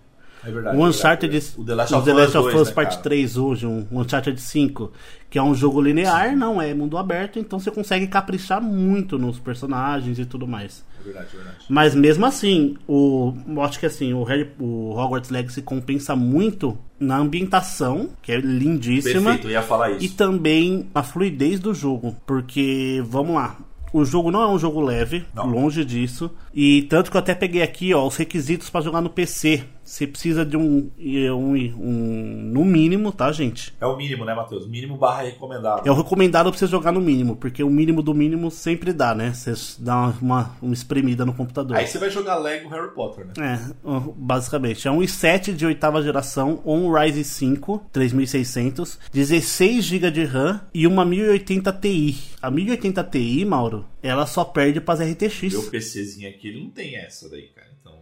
É 0.47 0.51
verdade. 0.51 0.77
O 0.77 0.85
é 0.85 0.89
Uncharted, 0.89 1.33
verdade. 1.33 1.55
o 1.59 1.65
The 1.65 1.75
Last 1.75 1.95
of 1.95 2.11
Us, 2.11 2.17
Last 2.17 2.37
of 2.39 2.51
2, 2.51 2.61
Us 2.61 2.69
né, 2.69 2.75
Part 2.75 2.91
cara? 2.91 3.03
3 3.03 3.37
hoje, 3.37 3.67
um 3.67 3.87
Uncharted 3.93 4.41
5, 4.41 4.93
que 5.31 5.39
é 5.39 5.43
um 5.43 5.55
jogo 5.55 5.81
linear, 5.81 6.37
não 6.37 6.61
é 6.61 6.75
mundo 6.75 6.99
aberto, 6.99 7.39
então 7.39 7.59
você 7.59 7.71
consegue 7.71 8.07
caprichar 8.07 8.63
muito 8.63 9.19
nos 9.19 9.39
personagens 9.39 10.19
e 10.19 10.25
tudo 10.25 10.47
mais. 10.47 10.85
É 11.01 11.05
verdade, 11.05 11.29
é 11.33 11.37
verdade. 11.37 11.59
Mas 11.69 11.95
mesmo 11.95 12.27
assim, 12.27 12.77
o, 12.87 13.33
acho 13.63 13.79
que 13.81 13.87
assim, 13.87 14.13
o, 14.13 14.23
Harry, 14.25 14.51
o 14.59 14.91
Hogwarts 14.97 15.31
Legacy 15.31 15.63
compensa 15.63 16.15
muito 16.15 16.77
na 17.01 17.19
ambientação, 17.19 18.11
que 18.23 18.33
é 18.33 18.37
lindíssima, 18.39 19.33
Perfeito, 19.33 19.51
ia 19.51 19.63
falar 19.63 19.91
e 19.91 20.05
isso. 20.07 20.17
também 20.17 20.89
na 20.95 21.03
fluidez 21.03 21.59
do 21.61 21.75
jogo. 21.75 22.17
Porque, 22.27 23.03
vamos 23.07 23.35
lá, 23.35 23.57
o 23.93 24.05
jogo 24.05 24.31
não 24.31 24.43
é 24.43 24.49
um 24.49 24.59
jogo 24.59 24.81
leve, 24.81 25.25
Não. 25.33 25.47
longe 25.47 25.85
disso. 25.85 26.29
E 26.53 26.83
tanto 26.83 27.13
que 27.13 27.17
eu 27.17 27.21
até 27.21 27.33
peguei 27.33 27.63
aqui, 27.63 27.95
ó, 27.95 28.05
os 28.07 28.17
requisitos 28.17 28.69
pra 28.69 28.81
jogar 28.81 29.01
no 29.01 29.09
PC. 29.09 29.63
Você 29.85 30.07
precisa 30.07 30.45
de 30.47 30.57
um, 30.57 30.91
um, 30.99 31.55
um- 31.55 32.51
no 32.53 32.65
mínimo, 32.65 33.13
tá, 33.13 33.31
gente? 33.31 33.75
É 33.81 33.87
o 33.87 33.97
mínimo, 33.97 34.25
né, 34.25 34.35
Matheus? 34.35 34.67
Mínimo 34.67 34.97
barra 34.97 35.23
recomendado. 35.23 35.87
É 35.87 35.91
o 35.91 35.95
recomendado 35.95 36.51
pra 36.51 36.59
você 36.59 36.67
jogar 36.67 36.91
no 36.91 37.01
mínimo, 37.01 37.37
porque 37.37 37.63
o 37.63 37.69
mínimo 37.69 38.03
do 38.03 38.15
mínimo 38.15 38.51
sempre 38.51 38.93
dá, 38.93 39.15
né? 39.15 39.33
Você 39.33 39.53
dá 39.79 40.15
uma, 40.21 40.57
uma, 40.63 40.73
espremida 40.73 41.25
no 41.25 41.35
computador. 41.35 41.77
Aí 41.77 41.87
você 41.87 41.99
vai 41.99 42.11
jogar 42.11 42.37
Lego 42.37 42.69
Harry 42.71 42.95
Potter, 42.95 43.27
né? 43.27 43.33
É, 43.39 44.01
basicamente. 44.17 44.89
É 44.89 44.91
um 44.91 45.01
i7 45.01 45.55
de 45.55 45.67
oitava 45.67 46.03
geração, 46.03 46.63
um 46.65 46.91
Ryzen 46.91 47.23
5 47.23 47.87
3600, 47.93 48.99
16 49.13 49.85
GB 49.85 50.11
de 50.11 50.25
RAM 50.25 50.61
e 50.73 50.87
uma 50.87 51.05
1080 51.05 51.73
Ti. 51.75 52.17
A 52.41 52.51
1080 52.51 53.05
Ti, 53.05 53.45
Mauro, 53.45 53.85
ela 54.03 54.27
só 54.27 54.45
perde 54.45 54.81
pras 54.81 55.01
RTX. 55.01 55.53
Meu 55.53 55.71
PCzinho 55.71 56.29
aqui, 56.29 56.49
ele 56.49 56.63
não 56.63 56.71
tem 56.71 56.97
essa 56.97 57.29
daí, 57.29 57.49
cara. 57.55 57.69
Então. 57.81 57.95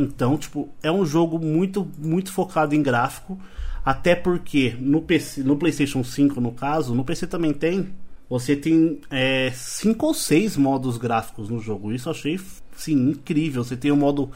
Então, 0.00 0.36
tipo, 0.36 0.68
é 0.82 0.90
um 0.90 1.04
jogo 1.04 1.38
muito, 1.38 1.86
muito 1.98 2.32
focado 2.32 2.74
em 2.74 2.82
gráfico. 2.82 3.38
Até 3.84 4.14
porque 4.14 4.76
no, 4.78 5.02
PC, 5.02 5.42
no 5.42 5.56
PlayStation 5.56 6.04
5, 6.04 6.40
no 6.40 6.52
caso, 6.52 6.94
no 6.94 7.04
PC 7.04 7.26
também 7.26 7.52
tem. 7.52 7.88
Você 8.28 8.54
tem 8.54 9.00
é, 9.10 9.50
cinco 9.52 10.06
ou 10.06 10.14
seis 10.14 10.56
modos 10.56 10.96
gráficos 10.96 11.48
no 11.48 11.58
jogo. 11.60 11.92
Isso 11.92 12.08
eu 12.08 12.12
achei 12.12 12.38
sim, 12.76 13.10
incrível. 13.10 13.64
Você 13.64 13.76
tem 13.76 13.90
o 13.90 13.96
modo 13.96 14.30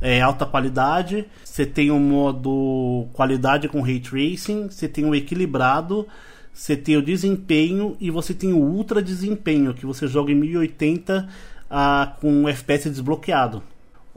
é, 0.00 0.20
alta 0.20 0.44
qualidade, 0.44 1.26
você 1.44 1.64
tem 1.64 1.90
o 1.90 1.98
modo 1.98 3.06
qualidade 3.12 3.68
com 3.68 3.80
ray 3.80 4.00
tracing, 4.00 4.68
você 4.68 4.88
tem 4.88 5.04
o 5.04 5.14
equilibrado, 5.14 6.06
você 6.52 6.76
tem 6.76 6.96
o 6.96 7.02
desempenho 7.02 7.96
e 8.00 8.10
você 8.10 8.34
tem 8.34 8.52
o 8.52 8.58
ultra 8.58 9.02
desempenho, 9.02 9.74
que 9.74 9.86
você 9.86 10.06
joga 10.06 10.32
em 10.32 10.34
1080 10.34 11.28
ah, 11.70 12.16
com 12.20 12.48
FPS 12.48 12.90
desbloqueado. 12.90 13.62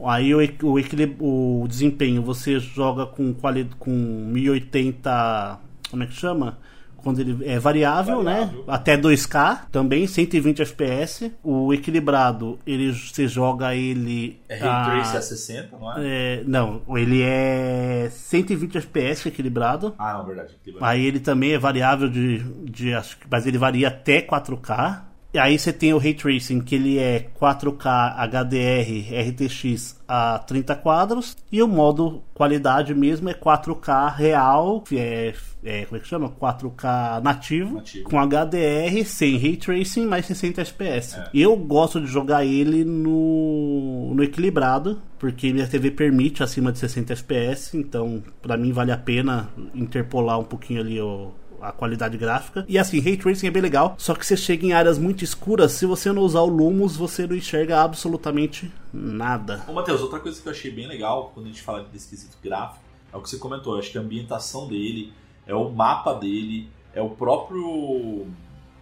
Aí 0.06 0.34
o, 0.34 0.40
o, 0.64 1.64
o 1.64 1.68
desempenho 1.68 2.22
você 2.22 2.60
joga 2.60 3.06
com, 3.06 3.34
quali, 3.34 3.70
com 3.80 3.92
1080. 3.92 5.60
Como 5.90 6.04
é 6.04 6.06
que 6.06 6.14
chama? 6.14 6.58
Quando 6.98 7.22
ele 7.22 7.46
é 7.50 7.58
variável, 7.58 8.22
Variável. 8.22 8.58
né? 8.60 8.64
Até 8.68 8.98
2K 8.98 9.68
também, 9.72 10.06
120 10.06 10.62
FPS. 10.64 11.32
O 11.42 11.74
equilibrado, 11.74 12.60
ele 12.68 12.92
você 12.92 13.26
joga 13.26 13.74
ele. 13.74 14.38
É 14.50 14.58
Ray 14.58 14.70
a- 14.70 14.84
Trace 14.86 15.18
a 15.18 15.22
60, 15.22 15.78
não 15.78 15.98
é? 15.98 16.02
é, 16.06 16.44
não, 16.46 16.82
ele 16.98 17.22
é 17.22 18.10
120 18.12 18.78
FPS 18.80 19.28
equilibrado. 19.30 19.96
Ah, 19.98 20.14
não, 20.18 20.26
verdade. 20.26 20.56
Aí 20.82 21.06
ele 21.06 21.22
também 21.22 21.54
é 21.54 21.58
variável 21.58 22.10
de, 22.10 22.40
de 22.66 22.92
mas 23.32 23.48
ele 23.48 23.58
varia 23.58 23.88
até 23.88 24.22
4K. 24.22 25.04
E 25.32 25.38
aí 25.38 25.60
você 25.60 25.72
tem 25.72 25.94
o 25.94 26.00
Ray 26.00 26.16
Tracing, 26.16 26.60
que 26.62 26.74
ele 26.74 26.98
é 26.98 27.30
4K 27.40 28.16
HDR 28.18 29.30
RTX 29.30 30.00
a 30.08 30.40
30 30.40 30.76
quadros. 30.78 31.38
E 31.52 31.62
o 31.62 31.68
modo 31.68 32.24
qualidade 32.34 32.96
mesmo 32.96 33.30
é 33.30 33.34
4K 33.36 34.16
real, 34.16 34.82
que 34.82 34.98
é, 34.98 35.36
é 35.64 35.86
como 35.86 35.98
é 35.98 36.00
que 36.00 36.08
chama? 36.08 36.32
4K 36.32 37.22
nativo, 37.22 37.76
Nativo. 37.76 38.10
com 38.10 38.18
HDR, 38.20 39.06
sem 39.06 39.38
Ray 39.38 39.56
Tracing, 39.56 40.08
mais 40.08 40.26
60 40.26 40.62
FPS. 40.62 41.20
É. 41.20 41.30
Eu 41.32 41.56
gosto 41.56 42.02
de 42.02 42.08
jogar 42.08 42.44
ele 42.44 42.84
no, 42.84 44.12
no 44.16 44.24
equilibrado, 44.24 45.00
porque 45.20 45.54
minha 45.54 45.68
TV 45.68 45.92
permite 45.92 46.42
acima 46.42 46.72
de 46.72 46.80
60 46.80 47.14
FPS, 47.14 47.78
então 47.78 48.24
pra 48.42 48.58
mim 48.58 48.72
vale 48.72 48.92
a 48.92 48.98
pena 48.98 49.48
interpolar 49.76 50.40
um 50.40 50.44
pouquinho 50.44 50.82
ali 50.82 51.00
o, 51.00 51.32
a 51.62 51.72
qualidade 51.72 52.18
gráfica. 52.18 52.66
E 52.68 52.78
assim, 52.78 53.00
Ray 53.00 53.18
Tracing 53.18 53.48
é 53.48 53.52
bem 53.52 53.62
legal, 53.62 53.96
só 53.98 54.14
que 54.14 54.26
você 54.26 54.36
chega 54.38 54.66
em 54.66 54.74
áreas 54.74 54.98
muito 54.98 55.24
escuras, 55.24 55.74
se 55.74 55.86
você 55.86 56.12
não 56.12 56.22
usar 56.22 56.42
o 56.42 56.48
Lumos, 56.48 56.96
você 56.96 57.26
não 57.28 57.36
enxerga 57.36 57.82
absolutamente 57.82 58.72
nada. 58.94 59.64
Ô, 59.68 59.74
Matheus, 59.74 60.02
outra 60.02 60.20
coisa 60.20 60.42
que 60.42 60.48
eu 60.48 60.52
achei 60.52 60.72
bem 60.72 60.88
legal 60.88 61.32
quando 61.34 61.48
a 61.48 61.50
gente 61.50 61.62
fala 61.62 61.84
desse 61.84 62.10
quesito 62.10 62.38
gráfico 62.44 62.84
é 63.12 63.18
o 63.18 63.22
que 63.22 63.30
você 63.30 63.38
comentou. 63.38 63.78
Acho 63.78 63.92
que 63.92 63.98
a 63.98 64.02
ambientação 64.02 64.68
dele, 64.68 65.14
é 65.46 65.54
o 65.54 65.70
mapa 65.70 66.14
dele, 66.14 66.70
é 66.94 67.02
o 67.02 67.10
próprio. 67.10 68.28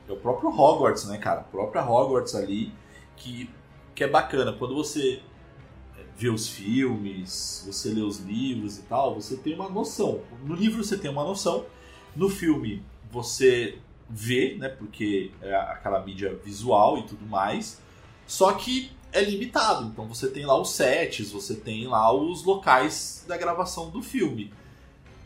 É 0.08 0.12
o 0.12 0.18
próprio 0.18 0.50
Hogwarts, 0.50 1.06
né, 1.06 1.18
cara? 1.18 1.42
A 1.42 1.44
própria 1.44 1.84
Hogwarts 1.84 2.34
ali, 2.34 2.72
que, 3.18 3.50
que 3.94 4.04
é 4.04 4.08
bacana. 4.08 4.54
Quando 4.54 4.74
você 4.74 5.22
vê 6.18 6.30
os 6.30 6.48
filmes, 6.50 7.64
você 7.66 7.94
lê 7.94 8.02
os 8.02 8.20
livros 8.20 8.80
e 8.80 8.82
tal, 8.84 9.14
você 9.14 9.38
tem 9.38 9.54
uma 9.54 9.70
noção. 9.70 10.22
No 10.44 10.56
livro 10.56 10.84
você 10.84 10.98
tem 10.98 11.12
uma 11.12 11.24
noção, 11.24 11.66
no 12.18 12.30
filme 12.30 12.84
você 13.12 13.78
vê, 14.10 14.56
né, 14.58 14.70
porque 14.70 15.32
é 15.42 15.56
aquela 15.56 16.04
mídia 16.04 16.36
visual 16.44 16.98
e 16.98 17.04
tudo 17.04 17.26
mais, 17.26 17.80
só 18.26 18.54
que 18.54 18.92
é 19.12 19.22
limitado. 19.22 19.86
Então 19.86 20.08
você 20.08 20.28
tem 20.28 20.46
lá 20.46 20.60
os 20.60 20.72
sets, 20.72 21.32
você 21.32 21.56
tem 21.56 21.88
lá 21.88 22.12
os 22.12 22.44
locais 22.44 23.24
da 23.28 23.38
gravação 23.38 23.90
do 23.90 24.02
filme. 24.02 24.52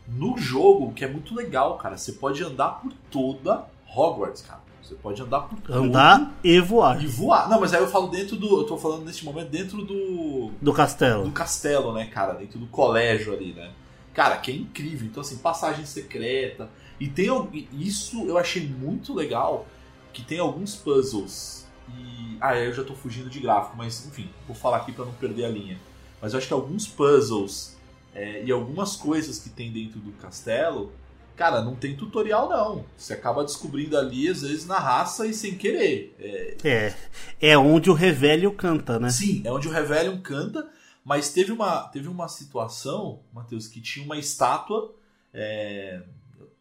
No 0.06 0.36
jogo, 0.36 0.86
o 0.88 0.92
que 0.92 1.04
é 1.04 1.08
muito 1.08 1.34
legal, 1.34 1.78
cara, 1.78 1.96
você 1.96 2.12
pode 2.12 2.42
andar 2.44 2.80
por 2.82 2.92
toda 3.10 3.66
Hogwarts, 3.96 4.42
cara. 4.42 4.60
Você 4.82 4.96
pode 4.96 5.22
andar 5.22 5.42
por 5.42 5.58
todo 5.60 5.74
Andar 5.74 6.34
e 6.44 6.60
voar 6.60 7.02
e 7.02 7.06
voar. 7.06 7.48
Não, 7.48 7.60
mas 7.60 7.72
aí 7.72 7.80
eu 7.80 7.88
falo 7.88 8.08
dentro 8.08 8.36
do. 8.36 8.60
Eu 8.60 8.64
tô 8.64 8.76
falando 8.76 9.04
nesse 9.04 9.24
momento 9.24 9.48
dentro 9.48 9.78
do. 9.78 10.50
do 10.50 10.52
do 10.60 10.72
castelo. 10.72 11.30
castelo, 11.30 11.94
né, 11.94 12.06
cara? 12.06 12.34
Dentro 12.34 12.58
do 12.58 12.66
colégio 12.66 13.32
ali, 13.32 13.52
né? 13.54 13.70
Cara, 14.14 14.36
que 14.36 14.50
é 14.50 14.54
incrível. 14.54 15.06
Então, 15.06 15.20
assim, 15.20 15.38
passagem 15.38 15.84
secreta. 15.86 16.68
E 17.00 17.08
tem 17.08 17.28
isso 17.72 18.24
eu 18.26 18.38
achei 18.38 18.66
muito 18.66 19.14
legal. 19.14 19.66
Que 20.12 20.22
tem 20.22 20.38
alguns 20.38 20.74
puzzles. 20.76 21.66
E. 21.88 22.36
Ah, 22.40 22.56
eu 22.56 22.72
já 22.72 22.84
tô 22.84 22.94
fugindo 22.94 23.30
de 23.30 23.40
gráfico, 23.40 23.76
mas 23.76 24.06
enfim, 24.06 24.28
vou 24.46 24.54
falar 24.54 24.78
aqui 24.78 24.92
pra 24.92 25.04
não 25.04 25.12
perder 25.12 25.46
a 25.46 25.48
linha. 25.48 25.78
Mas 26.20 26.32
eu 26.32 26.38
acho 26.38 26.46
que 26.46 26.52
alguns 26.52 26.86
puzzles 26.86 27.76
é, 28.14 28.44
e 28.44 28.52
algumas 28.52 28.96
coisas 28.96 29.38
que 29.38 29.48
tem 29.48 29.72
dentro 29.72 29.98
do 29.98 30.12
castelo. 30.12 30.92
Cara, 31.34 31.62
não 31.62 31.74
tem 31.74 31.96
tutorial 31.96 32.48
não. 32.48 32.84
Você 32.96 33.14
acaba 33.14 33.42
descobrindo 33.42 33.96
ali, 33.96 34.28
às 34.28 34.42
vezes, 34.42 34.66
na 34.66 34.78
raça 34.78 35.26
e 35.26 35.32
sem 35.32 35.56
querer. 35.56 36.14
É, 36.20 36.56
É, 36.62 36.94
é 37.40 37.58
onde 37.58 37.90
o 37.90 37.94
Revelio 37.94 38.52
canta, 38.52 39.00
né? 39.00 39.08
Sim, 39.08 39.42
é 39.44 39.50
onde 39.50 39.66
o 39.66 39.70
Revelion 39.70 40.18
canta, 40.20 40.68
mas 41.04 41.32
teve 41.32 41.50
uma, 41.52 41.88
teve 41.88 42.08
uma 42.08 42.28
situação, 42.28 43.22
Matheus, 43.32 43.66
que 43.66 43.80
tinha 43.80 44.04
uma 44.04 44.16
estátua, 44.16 44.94
é, 45.34 46.02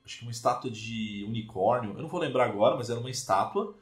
acho 0.03 0.17
que 0.17 0.23
uma 0.23 0.31
estátua 0.31 0.71
de 0.71 1.23
unicórnio, 1.27 1.93
eu 1.93 2.01
não 2.01 2.09
vou 2.09 2.19
lembrar 2.19 2.45
agora, 2.45 2.75
mas 2.75 2.89
era 2.89 2.99
uma 2.99 3.09
estátua. 3.09 3.75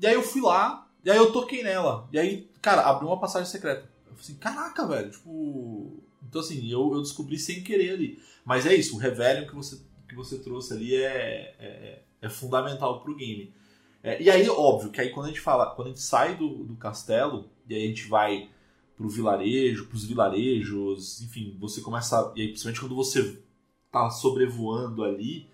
E 0.00 0.06
aí 0.06 0.14
eu 0.14 0.22
fui 0.22 0.40
lá, 0.40 0.88
e 1.04 1.10
aí 1.10 1.16
eu 1.16 1.32
toquei 1.32 1.62
nela. 1.62 2.08
E 2.12 2.18
aí, 2.18 2.50
cara, 2.60 2.82
abriu 2.82 3.08
uma 3.08 3.20
passagem 3.20 3.48
secreta. 3.48 3.88
Eu 4.06 4.16
falei 4.16 4.20
assim, 4.20 4.34
caraca, 4.36 4.86
velho, 4.86 5.10
tipo. 5.10 6.02
Então 6.28 6.40
assim, 6.40 6.68
eu, 6.68 6.92
eu 6.94 7.02
descobri 7.02 7.38
sem 7.38 7.62
querer 7.62 7.92
ali. 7.92 8.22
Mas 8.44 8.66
é 8.66 8.74
isso, 8.74 8.96
o 8.96 8.98
Revelion 8.98 9.46
que 9.46 9.54
você, 9.54 9.80
que 10.08 10.14
você 10.16 10.38
trouxe 10.38 10.72
ali 10.72 10.94
é, 10.96 11.54
é, 11.58 12.02
é 12.20 12.28
fundamental 12.28 13.00
pro 13.00 13.14
game. 13.14 13.54
É, 14.02 14.20
e 14.20 14.28
aí, 14.28 14.48
óbvio, 14.48 14.90
que 14.90 15.00
aí 15.00 15.10
quando 15.10 15.26
a 15.26 15.28
gente 15.28 15.40
fala, 15.40 15.74
quando 15.74 15.88
a 15.88 15.90
gente 15.90 16.02
sai 16.02 16.36
do, 16.36 16.64
do 16.64 16.76
castelo, 16.76 17.48
e 17.68 17.74
aí 17.74 17.84
a 17.84 17.86
gente 17.86 18.08
vai 18.08 18.50
pro 18.96 19.08
vilarejo, 19.08 19.86
pros 19.86 20.04
vilarejos, 20.04 21.20
enfim, 21.20 21.56
você 21.58 21.80
começa. 21.80 22.32
E 22.36 22.42
aí, 22.42 22.48
principalmente 22.48 22.80
quando 22.80 22.94
você 22.94 23.42
tá 23.90 24.10
sobrevoando 24.10 25.04
ali, 25.04 25.48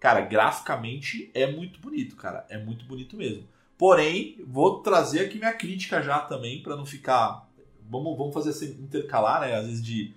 cara, 0.00 0.20
graficamente 0.20 1.30
é 1.34 1.50
muito 1.50 1.80
bonito, 1.80 2.16
cara. 2.16 2.46
É 2.48 2.58
muito 2.58 2.84
bonito 2.84 3.16
mesmo. 3.16 3.46
Porém, 3.76 4.42
vou 4.46 4.80
trazer 4.80 5.20
aqui 5.20 5.38
minha 5.38 5.52
crítica 5.52 6.02
já 6.02 6.20
também, 6.20 6.62
para 6.62 6.76
não 6.76 6.86
ficar. 6.86 7.48
Vamos, 7.88 8.16
vamos 8.18 8.34
fazer 8.34 8.50
assim, 8.50 8.70
intercalar, 8.82 9.40
né? 9.40 9.54
Às 9.54 9.66
vezes 9.66 9.84
de, 9.84 10.14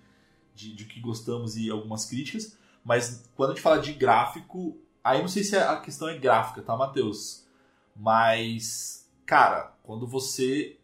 de, 0.55 0.73
de 0.73 0.85
que 0.85 0.99
gostamos 0.99 1.55
e 1.55 1.69
algumas 1.69 2.05
críticas. 2.05 2.57
Mas 2.83 3.29
quando 3.35 3.51
a 3.51 3.53
gente 3.53 3.61
fala 3.61 3.79
de 3.79 3.93
gráfico, 3.93 4.77
aí 5.03 5.21
não 5.21 5.27
sei 5.27 5.43
se 5.43 5.55
a 5.55 5.77
questão 5.77 6.09
é 6.09 6.17
gráfica, 6.17 6.61
tá, 6.61 6.75
Matheus? 6.75 7.45
Mas, 7.95 9.07
cara, 9.25 9.75
quando 9.83 10.07
você 10.07 10.77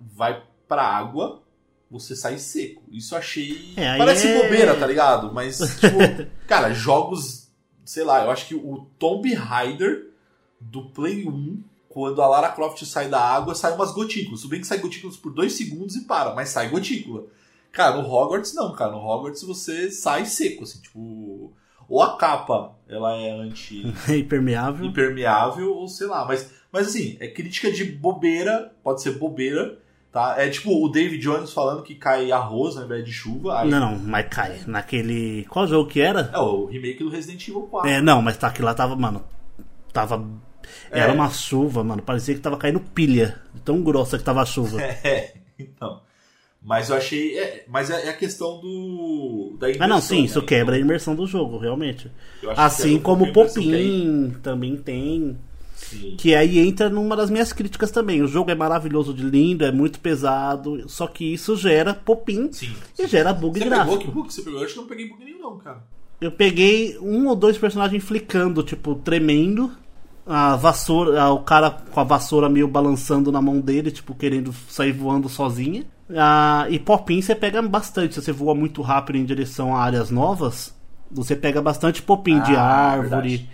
vai 0.00 0.44
pra 0.74 0.82
água, 0.86 1.42
você 1.90 2.16
sai 2.16 2.38
seco. 2.38 2.82
Isso 2.90 3.14
eu 3.14 3.18
achei. 3.18 3.72
É, 3.76 3.96
Parece 3.98 4.26
é- 4.28 4.42
bobeira, 4.42 4.74
tá 4.76 4.86
ligado? 4.86 5.32
Mas, 5.32 5.58
tipo, 5.80 5.98
cara, 6.46 6.72
jogos. 6.72 7.44
Sei 7.84 8.02
lá, 8.02 8.24
eu 8.24 8.30
acho 8.30 8.46
que 8.48 8.54
o 8.54 8.86
Tomb 8.98 9.32
Raider 9.34 10.10
do 10.58 10.86
Play 10.90 11.28
1, 11.28 11.62
quando 11.88 12.22
a 12.22 12.26
Lara 12.26 12.48
Croft 12.50 12.82
sai 12.86 13.08
da 13.08 13.20
água, 13.20 13.54
sai 13.54 13.72
umas 13.74 13.92
gotículas. 13.92 14.40
Tudo 14.40 14.50
bem 14.50 14.60
que 14.60 14.66
sai 14.66 14.78
gotículas 14.78 15.16
por 15.18 15.32
dois 15.32 15.52
segundos 15.52 15.94
e 15.94 16.04
para, 16.04 16.34
mas 16.34 16.48
sai 16.48 16.70
gotícula. 16.70 17.24
Cara, 17.70 17.96
no 18.00 18.08
Hogwarts 18.10 18.54
não, 18.54 18.72
cara. 18.72 18.92
No 18.92 18.98
Hogwarts 18.98 19.42
você 19.42 19.90
sai 19.90 20.24
seco, 20.26 20.64
assim, 20.64 20.80
tipo. 20.80 21.52
Ou 21.86 22.00
a 22.02 22.16
capa, 22.16 22.74
ela 22.88 23.14
é 23.14 23.30
anti 23.30 23.82
Impermeável. 24.08 24.86
impermeável, 24.86 25.74
ou 25.74 25.86
sei 25.86 26.06
lá. 26.06 26.24
Mas, 26.24 26.50
mas 26.72 26.86
assim, 26.88 27.18
é 27.20 27.28
crítica 27.28 27.70
de 27.70 27.84
bobeira, 27.84 28.72
pode 28.82 29.02
ser 29.02 29.18
bobeira, 29.18 29.78
tá? 30.14 30.36
É 30.38 30.48
tipo 30.48 30.82
o 30.82 30.88
David 30.88 31.20
Jones 31.22 31.52
falando 31.52 31.82
que 31.82 31.94
cai 31.94 32.32
arroz 32.32 32.76
ao 32.78 32.84
invés 32.84 33.04
de 33.04 33.12
chuva. 33.12 33.60
Aí, 33.60 33.68
Não, 33.68 33.98
mas 33.98 34.26
cai. 34.30 34.60
Naquele. 34.66 35.44
Qual 35.50 35.66
jogo 35.66 35.90
que 35.90 36.00
era? 36.00 36.30
É 36.32 36.38
o 36.38 36.64
remake 36.64 37.04
do 37.04 37.10
Resident 37.10 37.46
Evil 37.48 37.62
4. 37.62 37.90
É, 37.90 38.00
não, 38.00 38.22
mas 38.22 38.36
tá 38.38 38.46
aqui 38.46 38.62
lá 38.62 38.72
tava, 38.72 38.96
mano. 38.96 39.22
Tava. 39.92 40.24
Era 40.90 41.12
É. 41.12 41.14
uma 41.14 41.28
chuva, 41.28 41.84
mano. 41.84 42.00
Parecia 42.00 42.34
que 42.34 42.40
tava 42.40 42.56
caindo 42.56 42.80
pilha. 42.80 43.38
Tão 43.64 43.82
grossa 43.82 44.16
que 44.16 44.24
tava 44.24 44.40
a 44.40 44.46
chuva. 44.46 44.78
É, 45.04 45.34
então. 45.58 46.00
Mas 46.62 46.88
eu 46.88 46.96
achei. 46.96 47.38
é, 47.38 47.64
mas 47.68 47.90
é, 47.90 48.06
é 48.06 48.08
a 48.08 48.16
questão 48.16 48.58
do. 48.60 49.54
Da 49.60 49.66
Ah, 49.66 49.70
não, 49.80 49.86
imersão, 49.96 50.00
sim, 50.00 50.20
né? 50.20 50.24
isso 50.26 50.40
quebra 50.40 50.76
a 50.76 50.78
imersão 50.78 51.14
do 51.14 51.26
jogo, 51.26 51.58
realmente. 51.58 52.10
Assim 52.56 52.96
é 52.96 53.00
como 53.00 53.24
o 53.24 53.28
imersão 53.28 53.62
Popin 53.62 54.34
também 54.42 54.76
tem. 54.76 55.36
Sim. 55.90 56.14
Que 56.18 56.34
aí 56.34 56.58
entra 56.58 56.88
numa 56.88 57.14
das 57.16 57.30
minhas 57.30 57.52
críticas 57.52 57.90
também. 57.90 58.22
O 58.22 58.26
jogo 58.26 58.50
é 58.50 58.54
maravilhoso 58.54 59.12
de 59.12 59.22
lindo, 59.22 59.64
é 59.64 59.70
muito 59.72 60.00
pesado, 60.00 60.88
só 60.88 61.06
que 61.06 61.32
isso 61.34 61.56
gera 61.56 61.92
Popin 61.94 62.50
Sim. 62.52 62.72
e 62.98 63.06
gera 63.06 63.32
bug 63.32 63.58
Você 63.58 63.64
gráfico. 63.66 63.98
pegou? 63.98 64.04
Que 64.06 64.10
bug 64.10 64.32
você 64.32 64.42
pegou? 64.42 64.58
Eu 64.60 64.64
acho 64.64 64.74
que 64.74 64.80
não 64.80 64.86
peguei 64.88 65.08
bug 65.08 65.24
nenhum, 65.24 65.38
não, 65.40 65.58
cara. 65.58 65.82
Eu 66.20 66.30
peguei 66.32 66.96
um 67.00 67.26
ou 67.28 67.36
dois 67.36 67.58
personagens 67.58 68.02
flicando, 68.02 68.62
tipo, 68.62 68.94
tremendo. 68.94 69.70
A 70.26 70.56
vassoura, 70.56 71.28
o 71.30 71.40
cara 71.40 71.70
com 71.70 72.00
a 72.00 72.04
vassoura 72.04 72.48
meio 72.48 72.66
balançando 72.66 73.30
na 73.30 73.42
mão 73.42 73.60
dele, 73.60 73.90
tipo, 73.90 74.14
querendo 74.14 74.54
sair 74.70 74.92
voando 74.92 75.28
sozinha. 75.28 75.84
Ah, 76.16 76.66
e 76.70 76.78
Popin 76.78 77.20
você 77.20 77.34
pega 77.34 77.60
bastante. 77.60 78.14
Se 78.14 78.22
você 78.22 78.32
voa 78.32 78.54
muito 78.54 78.80
rápido 78.80 79.16
em 79.16 79.24
direção 79.24 79.76
a 79.76 79.82
áreas 79.82 80.10
novas, 80.10 80.74
você 81.10 81.36
pega 81.36 81.60
bastante 81.60 82.00
Popin 82.00 82.40
de 82.40 82.56
Ah, 82.56 82.62
árvore, 82.62 83.10
verdade. 83.10 83.50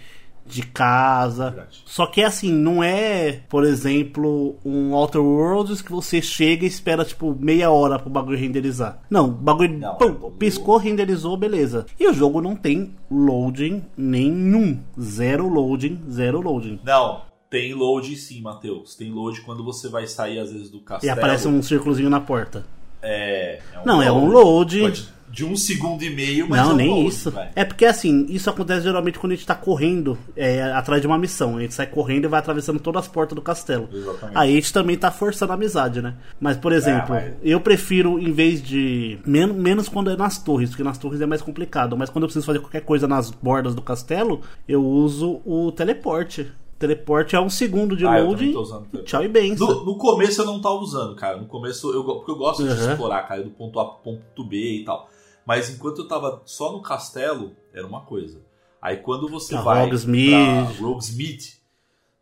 De 0.51 0.63
casa. 0.63 1.51
Verdade. 1.51 1.83
Só 1.87 2.07
que 2.07 2.23
assim, 2.23 2.53
não 2.53 2.83
é, 2.83 3.41
por 3.49 3.65
exemplo, 3.65 4.57
um 4.65 4.93
Outer 4.95 5.21
Worlds 5.23 5.83
que 5.83 5.91
você 5.93 6.21
chega 6.21 6.65
e 6.65 6.69
espera, 6.69 7.05
tipo, 7.05 7.37
meia 7.39 7.71
hora 7.71 7.99
pro 7.99 8.11
bagulho 8.11 8.39
renderizar. 8.39 9.01
Não, 9.11 9.27
o 9.27 9.33
bagulho 9.33 9.79
Não, 9.79 9.95
pum, 9.97 10.27
é 10.27 10.39
piscou, 10.39 10.77
renderizou, 10.77 11.37
beleza. 11.37 11.87
E 11.99 12.09
o 12.09 12.13
jogo 12.15 12.41
não 12.41 12.55
tem 12.57 12.95
loading 13.11 13.83
nenhum. 13.97 14.79
Zero 15.01 15.49
loading, 15.49 16.01
zero 16.11 16.41
loading. 16.41 16.81
Não, 16.85 17.23
tem 17.49 17.73
load 17.75 18.15
sim, 18.17 18.41
Matheus. 18.41 18.95
Tem 18.95 19.11
load 19.11 19.41
quando 19.43 19.65
você 19.65 19.89
vai 19.89 20.07
sair, 20.07 20.39
às 20.39 20.53
vezes, 20.53 20.71
do 20.71 20.79
E 20.79 20.81
castelo. 20.83 21.13
aparece 21.13 21.49
um 21.49 21.63
círculozinho 21.63 22.11
na 22.11 22.21
porta. 22.21 22.65
É, 23.03 23.61
é 23.75 23.79
um 23.81 23.87
Não, 23.87 24.03
é 24.03 24.13
um 24.13 24.27
load. 24.27 24.81
Pode- 24.81 25.09
De 25.31 25.45
um 25.45 25.57
segundo 25.57 26.03
e 26.03 26.11
meio, 26.11 26.49
mas 26.49 26.61
não, 26.63 26.73
é 26.73 26.75
nem 26.75 26.89
load, 26.91 27.09
isso. 27.09 27.31
vai. 27.31 27.51
É 27.55 27.65
porque 27.65 27.85
assim, 27.85 28.27
isso 28.29 28.51
acontece 28.51 28.83
geralmente 28.83 29.19
quando 29.19 29.33
a 29.33 29.37
gente 29.37 29.47
tá 29.47 29.55
correndo 29.55 30.19
é, 30.37 30.63
atrás 30.73 31.01
de 31.01 31.07
uma 31.07 31.17
missão. 31.19 31.57
A 31.57 31.61
gente 31.61 31.73
sai 31.75 31.87
correndo 31.87 32.25
e 32.25 32.29
vai 32.29 32.41
atravessando 32.41 32.81
todas 32.81 33.03
as 33.05 33.09
portas 33.09 33.37
do 33.37 33.41
castelo. 33.43 33.89
Exatamente. 33.93 34.37
Aí 34.37 34.51
a 34.51 34.55
gente 34.55 34.73
também 34.73 34.97
tá 34.97 35.11
forçando 35.11 35.53
a 35.53 35.55
amizade, 35.55 36.03
né? 36.03 36.15
Mas, 36.41 36.57
por 36.57 36.73
exemplo, 36.73 37.11
mas- 37.15 37.35
eu 37.43 37.61
prefiro, 37.61 38.19
em 38.19 38.33
vez 38.33 38.61
de. 38.63 39.19
Men 39.25 39.47
menos 39.53 39.89
quando 39.89 40.11
é 40.11 40.17
nas 40.17 40.43
torres, 40.43 40.71
porque 40.71 40.83
nas 40.83 40.99
torres 40.99 41.21
é 41.21 41.27
mais 41.27 41.43
complicado. 41.43 41.97
Mas 41.97 42.11
quando 42.11 42.25
eu 42.25 42.29
preciso 42.29 42.45
fazer 42.47 42.59
qualquer 42.59 42.81
coisa 42.83 43.07
nas 43.07 43.31
bordas 43.31 43.75
do 43.75 43.83
castelo, 43.83 44.41
eu 44.69 44.85
uso 44.85 45.41
o 45.45 45.71
teleporte. 45.73 46.51
Teleporte 46.79 47.37
é 47.37 47.41
um 47.41 47.51
segundo 47.51 47.95
de 47.95 48.07
Ah, 48.07 48.15
teleporte. 48.15 49.05
Tchau 49.05 49.23
e 49.23 49.29
benção. 49.29 49.69
No, 49.69 49.85
no 49.85 49.99
começo 49.99 50.41
eu 50.41 50.47
não 50.47 50.63
tava 50.63 50.77
usando, 50.77 51.15
cara. 51.15 51.37
No 51.37 51.45
começo 51.45 51.93
eu 51.93 52.03
porque 52.03 52.31
eu 52.31 52.37
gosto 52.37 52.63
de 52.63 52.71
Uhum. 52.71 52.91
explorar, 52.93 53.23
cara, 53.29 53.43
do 53.43 53.51
ponto 53.51 53.79
A 53.79 53.85
pro 53.85 53.99
ponto 54.03 54.45
B 54.45 54.57
e 54.81 54.85
tal. 54.85 55.07
Mas 55.51 55.69
enquanto 55.69 56.03
eu 56.03 56.07
tava 56.07 56.43
só 56.47 56.71
no 56.71 56.81
castelo, 56.81 57.57
era 57.75 57.85
uma 57.85 58.03
coisa. 58.03 58.41
Aí 58.81 58.99
quando 58.99 59.29
você 59.29 59.57
A 59.57 59.61
vai 59.61 59.85
Hogsmeade. 59.85 60.75
pra 60.77 60.87
Roguesmeade, 60.87 61.55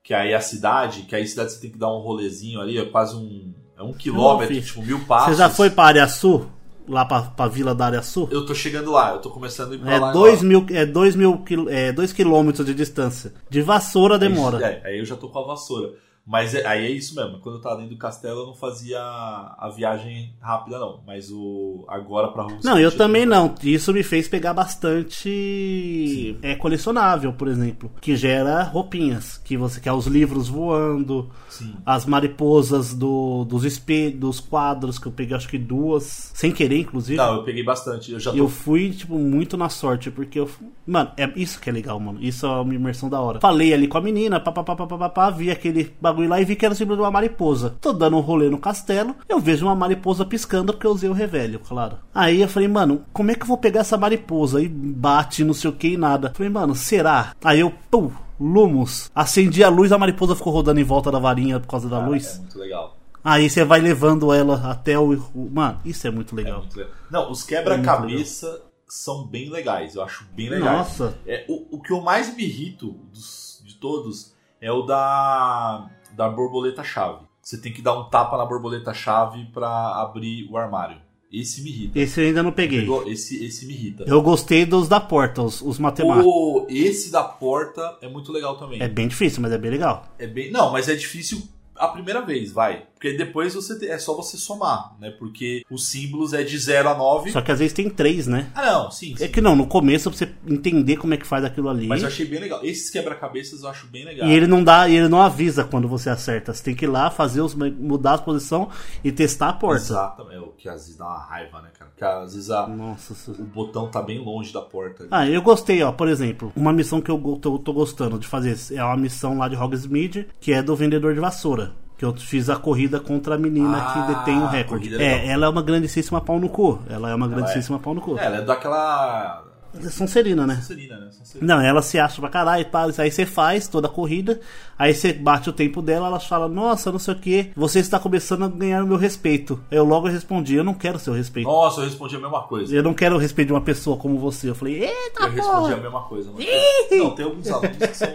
que 0.02 0.14
aí 0.14 0.32
é 0.32 0.34
a 0.34 0.40
cidade, 0.40 1.02
que 1.02 1.14
aí 1.14 1.24
a 1.24 1.26
cidade 1.26 1.52
você 1.52 1.60
tem 1.60 1.70
que 1.70 1.76
dar 1.76 1.92
um 1.92 1.98
rolezinho 2.00 2.58
ali, 2.58 2.78
é 2.78 2.86
quase 2.86 3.14
um 3.14 3.52
é 3.76 3.82
um 3.82 3.92
quilômetro, 3.92 4.54
fiz. 4.54 4.68
tipo 4.68 4.82
mil 4.82 5.04
passos. 5.04 5.32
Você 5.36 5.42
já 5.42 5.50
foi 5.50 5.68
pra 5.68 5.84
área 5.84 6.08
sul? 6.08 6.46
Lá 6.88 7.04
pra, 7.04 7.20
pra 7.20 7.46
vila 7.48 7.74
da 7.74 7.84
área 7.84 8.00
sul? 8.02 8.30
Eu 8.32 8.46
tô 8.46 8.54
chegando 8.54 8.90
lá, 8.92 9.10
eu 9.12 9.18
tô 9.20 9.28
começando 9.28 9.72
a 9.72 9.74
ir 9.74 9.78
pra 9.78 9.92
É 9.92 9.98
lá. 9.98 10.10
2 10.10 10.32
agora. 10.42 10.48
mil, 10.48 10.66
é 10.70 10.86
dois 10.86 11.14
mil 11.14 11.44
é 11.68 11.92
dois 11.92 12.14
quilômetros 12.14 12.64
de 12.64 12.72
distância. 12.72 13.34
De 13.50 13.60
vassoura 13.60 14.18
demora. 14.18 14.64
É, 14.66 14.86
aí 14.88 14.98
eu 15.00 15.04
já 15.04 15.16
tô 15.16 15.28
com 15.28 15.38
a 15.38 15.42
vassoura. 15.48 15.92
Mas 16.28 16.54
é- 16.54 16.66
aí 16.66 16.84
é 16.84 16.90
isso 16.90 17.14
mesmo. 17.14 17.38
Quando 17.38 17.54
eu 17.54 17.60
tava 17.62 17.76
dentro 17.76 17.94
do 17.94 17.98
castelo, 17.98 18.40
eu 18.40 18.46
não 18.46 18.54
fazia 18.54 19.00
a 19.00 19.72
viagem 19.74 20.34
rápida, 20.38 20.78
não. 20.78 21.00
Mas 21.06 21.30
o 21.30 21.86
agora 21.88 22.28
pra 22.28 22.42
Rússia. 22.42 22.60
Não, 22.62 22.78
eu 22.78 22.94
também 22.94 23.24
não. 23.24 23.54
Isso 23.62 23.94
me 23.94 24.02
fez 24.02 24.28
pegar 24.28 24.52
bastante 24.52 26.36
é 26.42 26.54
colecionável, 26.54 27.32
por 27.32 27.48
exemplo, 27.48 27.90
que 27.98 28.14
gera 28.14 28.64
roupinhas, 28.64 29.38
que 29.38 29.56
você 29.56 29.80
quer 29.80 29.92
os 29.92 30.06
livros 30.06 30.48
voando, 30.48 31.30
Sim. 31.48 31.74
as 31.86 32.04
mariposas 32.04 32.92
do, 32.92 33.46
dos 33.46 33.64
espelhos, 33.64 34.20
dos 34.20 34.40
quadros 34.40 34.98
que 34.98 35.06
eu 35.06 35.12
peguei, 35.12 35.34
acho 35.34 35.48
que 35.48 35.58
duas, 35.58 36.30
sem 36.34 36.52
querer, 36.52 36.80
inclusive. 36.80 37.16
Não, 37.16 37.36
eu 37.36 37.42
peguei 37.42 37.64
bastante. 37.64 38.12
Eu 38.12 38.20
já 38.20 38.32
tô. 38.32 38.36
Eu 38.36 38.48
fui, 38.48 38.90
tipo, 38.90 39.18
muito 39.18 39.56
na 39.56 39.70
sorte, 39.70 40.10
porque 40.10 40.38
eu. 40.38 40.50
Mano, 40.86 41.10
é 41.16 41.30
isso 41.36 41.58
que 41.58 41.70
é 41.70 41.72
legal, 41.72 41.98
mano. 41.98 42.18
Isso 42.20 42.44
é 42.44 42.48
uma 42.48 42.74
imersão 42.74 43.08
da 43.08 43.18
hora. 43.18 43.40
Falei 43.40 43.72
ali 43.72 43.88
com 43.88 43.96
a 43.96 44.02
menina, 44.02 44.38
papapá, 44.38 45.30
vi 45.30 45.50
aquele 45.50 45.90
bagulho 46.00 46.17
lá 46.26 46.40
e 46.40 46.44
vi 46.44 46.56
que 46.56 46.64
era 46.66 46.74
simplesmente 46.74 47.04
uma 47.04 47.10
mariposa. 47.10 47.76
Tô 47.80 47.92
dando 47.92 48.16
um 48.16 48.20
rolê 48.20 48.48
no 48.50 48.58
castelo, 48.58 49.14
eu 49.28 49.38
vejo 49.38 49.66
uma 49.66 49.74
mariposa 49.74 50.24
piscando 50.24 50.72
porque 50.72 50.86
eu 50.86 50.90
usei 50.92 51.08
o 51.08 51.12
revelio, 51.12 51.60
claro. 51.60 51.98
Aí 52.14 52.40
eu 52.40 52.48
falei, 52.48 52.68
mano, 52.68 53.04
como 53.12 53.30
é 53.30 53.34
que 53.34 53.42
eu 53.42 53.46
vou 53.48 53.58
pegar 53.58 53.80
essa 53.80 53.96
mariposa? 53.96 54.60
E 54.62 54.68
bate, 54.68 55.44
não 55.44 55.54
sei 55.54 55.70
o 55.70 55.74
que 55.74 55.88
e 55.88 55.96
nada. 55.96 56.32
Falei, 56.34 56.50
mano, 56.50 56.74
será? 56.74 57.32
Aí 57.44 57.60
eu, 57.60 57.72
pum, 57.90 58.10
Lumos. 58.40 59.10
Acendi 59.14 59.62
a 59.64 59.68
luz, 59.68 59.90
a 59.92 59.98
mariposa 59.98 60.34
ficou 60.36 60.52
rodando 60.52 60.80
em 60.80 60.84
volta 60.84 61.10
da 61.10 61.18
varinha 61.18 61.58
por 61.60 61.66
causa 61.68 61.88
da 61.88 61.98
Cara, 61.98 62.08
luz. 62.08 62.36
É 62.36 62.38
muito 62.38 62.58
legal. 62.58 62.96
Aí 63.24 63.50
você 63.50 63.64
vai 63.64 63.80
levando 63.80 64.32
ela 64.32 64.70
até 64.70 64.96
o. 64.98 65.08
Mano, 65.34 65.80
isso 65.84 66.06
é 66.06 66.10
muito 66.10 66.34
É 66.38 66.42
legal. 66.44 66.60
muito 66.60 66.76
legal. 66.78 66.92
Não, 67.10 67.30
os 67.32 67.42
quebra-cabeça 67.42 68.62
são 68.86 69.26
bem 69.26 69.50
legais. 69.50 69.96
Eu 69.96 70.02
acho 70.02 70.24
bem 70.34 70.48
legais. 70.48 70.72
Nossa. 70.78 71.18
É, 71.26 71.44
o, 71.48 71.76
o 71.76 71.82
que 71.82 71.92
eu 71.92 72.00
mais 72.00 72.34
me 72.36 72.44
irrito 72.44 72.92
dos- 73.12 73.60
de 73.66 73.74
todos 73.74 74.34
é 74.60 74.70
o 74.72 74.82
da, 74.82 75.90
da 76.18 76.28
borboleta-chave. 76.28 77.24
Você 77.40 77.56
tem 77.56 77.72
que 77.72 77.80
dar 77.80 77.96
um 77.96 78.10
tapa 78.10 78.36
na 78.36 78.44
borboleta-chave 78.44 79.46
pra 79.54 80.02
abrir 80.02 80.48
o 80.50 80.56
armário. 80.56 81.00
Esse 81.32 81.62
me 81.62 81.70
irrita. 81.70 81.98
Esse 81.98 82.20
eu 82.20 82.26
ainda 82.26 82.42
não 82.42 82.50
peguei. 82.50 82.88
Esse, 83.06 83.44
esse 83.44 83.66
me 83.66 83.74
irrita. 83.74 84.04
Eu 84.04 84.20
gostei 84.20 84.66
dos 84.66 84.88
da 84.88 84.98
porta, 84.98 85.42
os, 85.42 85.62
os 85.62 85.78
matemáticos. 85.78 86.26
O, 86.26 86.66
esse 86.68 87.12
da 87.12 87.22
porta 87.22 87.96
é 88.02 88.08
muito 88.08 88.32
legal 88.32 88.56
também. 88.56 88.82
É 88.82 88.88
bem 88.88 89.06
difícil, 89.06 89.40
mas 89.40 89.52
é 89.52 89.58
bem 89.58 89.70
legal. 89.70 90.08
É 90.18 90.26
bem, 90.26 90.50
não, 90.50 90.72
mas 90.72 90.88
é 90.88 90.94
difícil 90.96 91.40
a 91.76 91.86
primeira 91.86 92.20
vez, 92.22 92.50
vai. 92.50 92.84
Porque 92.98 93.16
depois 93.16 93.54
você 93.54 93.86
é 93.86 93.96
só 93.96 94.12
você 94.16 94.36
somar, 94.36 94.96
né? 95.00 95.12
Porque 95.12 95.64
os 95.70 95.86
símbolos 95.86 96.32
é 96.32 96.42
de 96.42 96.58
0 96.58 96.88
a 96.88 96.94
9. 96.96 97.30
Só 97.30 97.40
que 97.40 97.52
às 97.52 97.60
vezes 97.60 97.72
tem 97.72 97.88
três, 97.88 98.26
né? 98.26 98.50
Ah, 98.56 98.72
não, 98.72 98.90
sim, 98.90 99.14
sim. 99.16 99.22
É 99.22 99.28
que 99.28 99.40
não, 99.40 99.54
no 99.54 99.68
começo 99.68 100.10
pra 100.10 100.18
você 100.18 100.28
entender 100.48 100.96
como 100.96 101.14
é 101.14 101.16
que 101.16 101.24
faz 101.26 101.44
aquilo 101.44 101.68
ali. 101.68 101.86
Mas 101.86 102.02
eu 102.02 102.08
achei 102.08 102.26
bem 102.26 102.40
legal. 102.40 102.58
Esses 102.64 102.90
quebra-cabeças 102.90 103.62
eu 103.62 103.68
acho 103.68 103.86
bem 103.86 104.04
legal. 104.04 104.28
E 104.28 104.32
ele 104.32 104.48
não 104.48 104.64
dá, 104.64 104.88
e 104.88 104.96
ele 104.96 105.06
não 105.06 105.22
avisa 105.22 105.62
quando 105.62 105.86
você 105.86 106.10
acerta. 106.10 106.52
Você 106.52 106.64
tem 106.64 106.74
que 106.74 106.86
ir 106.86 106.88
lá, 106.88 107.08
fazer 107.08 107.40
os, 107.40 107.54
mudar 107.54 108.14
a 108.14 108.18
posição 108.18 108.68
e 109.04 109.12
testar 109.12 109.50
a 109.50 109.52
porta. 109.52 109.80
Exatamente. 109.84 110.34
É 110.34 110.40
o 110.40 110.48
que 110.48 110.68
às 110.68 110.80
vezes 110.82 110.96
dá 110.96 111.04
uma 111.06 111.18
raiva, 111.24 111.62
né, 111.62 111.68
cara? 111.78 111.90
Porque 111.92 112.04
às 112.04 112.34
vezes 112.34 112.50
a- 112.50 112.66
Nossa. 112.66 113.30
o 113.30 113.44
botão 113.44 113.88
tá 113.88 114.02
bem 114.02 114.18
longe 114.18 114.52
da 114.52 114.60
porta. 114.60 115.06
Ah, 115.08 115.24
eu 115.24 115.40
gostei, 115.40 115.80
ó. 115.84 115.92
Por 115.92 116.08
exemplo, 116.08 116.52
uma 116.56 116.72
missão 116.72 117.00
que 117.00 117.10
eu 117.12 117.38
tô, 117.40 117.60
tô 117.60 117.72
gostando 117.72 118.18
de 118.18 118.26
fazer 118.26 118.56
é 118.74 118.82
uma 118.82 118.96
missão 118.96 119.38
lá 119.38 119.46
de 119.48 119.54
Hogsmeade, 119.54 120.26
que 120.40 120.52
é 120.52 120.60
do 120.62 120.74
vendedor 120.74 121.14
de 121.14 121.20
vassoura. 121.20 121.72
Que 121.98 122.04
eu 122.04 122.14
fiz 122.16 122.48
a 122.48 122.54
corrida 122.56 122.98
contra 123.00 123.34
a 123.34 123.38
menina 123.38 123.76
Ah, 123.76 123.92
que 123.92 124.14
detém 124.14 124.40
o 124.40 124.46
recorde. 124.46 124.94
é 124.94 125.02
É, 125.02 125.26
ela 125.28 125.46
é 125.46 125.48
uma 125.48 125.60
grandíssima 125.62 126.20
pau 126.20 126.38
no 126.38 126.48
cu. 126.48 126.78
Ela 126.88 127.10
é 127.10 127.14
uma 127.14 127.26
grandíssima 127.28 127.78
pau 127.80 127.92
no 127.92 128.00
cu. 128.00 128.16
É, 128.16 128.24
ela 128.24 128.36
é 128.38 128.42
daquela. 128.42 129.44
Sonserina, 129.90 130.46
né? 130.46 130.54
Sonserina, 130.56 130.96
né? 130.98 131.10
Sonserina. 131.12 131.56
Não, 131.56 131.62
ela 131.62 131.82
se 131.82 131.98
acha 131.98 132.20
pra 132.20 132.30
caralho, 132.30 132.64
pá, 132.66 132.86
aí 132.98 133.10
você 133.10 133.26
faz 133.26 133.68
toda 133.68 133.86
a 133.86 133.90
corrida, 133.90 134.40
aí 134.78 134.94
você 134.94 135.12
bate 135.12 135.50
o 135.50 135.52
tempo 135.52 135.82
dela, 135.82 136.06
ela 136.06 136.18
fala, 136.18 136.48
nossa, 136.48 136.90
não 136.90 136.98
sei 136.98 137.14
o 137.14 137.18
que, 137.18 137.50
você 137.54 137.78
está 137.80 137.98
começando 137.98 138.44
a 138.44 138.48
ganhar 138.48 138.82
o 138.82 138.86
meu 138.86 138.96
respeito. 138.96 139.60
Eu 139.70 139.84
logo 139.84 140.08
respondi, 140.08 140.54
eu 140.54 140.64
não 140.64 140.72
quero 140.72 140.98
seu 140.98 141.12
respeito. 141.12 141.46
Nossa, 141.46 141.82
eu 141.82 141.84
respondi 141.84 142.16
a 142.16 142.20
mesma 142.20 142.42
coisa. 142.44 142.74
Eu 142.74 142.82
não 142.82 142.94
quero 142.94 143.16
o 143.16 143.18
respeito 143.18 143.48
de 143.48 143.52
uma 143.52 143.60
pessoa 143.60 143.96
como 143.98 144.18
você. 144.18 144.48
Eu 144.48 144.54
falei, 144.54 144.84
eita 144.84 145.24
Eu 145.24 145.30
respondi 145.32 145.48
a 145.48 145.60
porra! 145.60 145.76
mesma 145.76 146.02
coisa. 146.02 146.30
Não, 146.30 147.10
tem 147.10 147.24
alguns 147.26 147.50
alunos 147.50 147.76
que 147.76 147.94
são, 147.94 148.08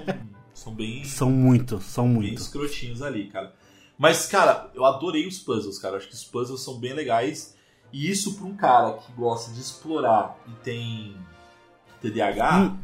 são 0.56 0.74
bem, 0.74 1.04
São 1.04 1.30
muito, 1.30 1.80
são 1.82 2.06
bem 2.06 2.14
muito. 2.14 2.42
escrotinhos 2.42 3.02
ali, 3.04 3.26
cara. 3.26 3.54
Mas, 3.98 4.26
cara, 4.26 4.70
eu 4.74 4.84
adorei 4.86 5.28
os 5.28 5.40
puzzles, 5.40 5.78
cara. 5.78 5.98
Acho 5.98 6.08
que 6.08 6.14
os 6.16 6.24
puzzles 6.24 6.62
são 6.62 6.80
bem 6.80 6.94
legais. 6.94 7.56
E 7.92 8.10
isso 8.10 8.36
pra 8.36 8.46
um 8.46 8.56
cara 8.56 8.94
que 8.94 9.12
gosta 9.14 9.52
de 9.52 9.60
explorar 9.62 10.36
e 10.48 10.52
tem 10.64 11.16
TDAH. 12.02 12.76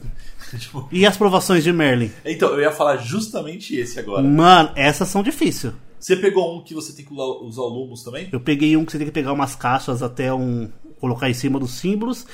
tipo, 0.58 0.88
E 0.92 1.04
as 1.04 1.16
provações 1.16 1.64
de 1.64 1.72
Merlin? 1.72 2.10
então, 2.24 2.50
eu 2.50 2.60
ia 2.60 2.70
falar 2.70 2.96
justamente 2.98 3.74
esse 3.76 3.98
agora. 3.98 4.22
Mano, 4.22 4.70
essas 4.76 5.08
são 5.08 5.22
difíceis. 5.22 5.74
Você 5.98 6.16
pegou 6.16 6.58
um 6.58 6.64
que 6.64 6.74
você 6.74 6.92
tem 6.92 7.04
que 7.04 7.12
usar 7.12 7.24
usar 7.44 7.62
o 7.62 7.68
Lumos 7.68 8.02
também? 8.02 8.28
Eu 8.32 8.40
peguei 8.40 8.76
um 8.76 8.84
que 8.84 8.90
você 8.90 8.98
tem 8.98 9.06
que 9.06 9.12
pegar 9.12 9.32
umas 9.32 9.54
caixas 9.54 10.02
até 10.02 10.32
um. 10.34 10.68
Colocar 11.02 11.28
em 11.28 11.34
cima 11.34 11.58
dos 11.58 11.72
símbolos. 11.72 12.24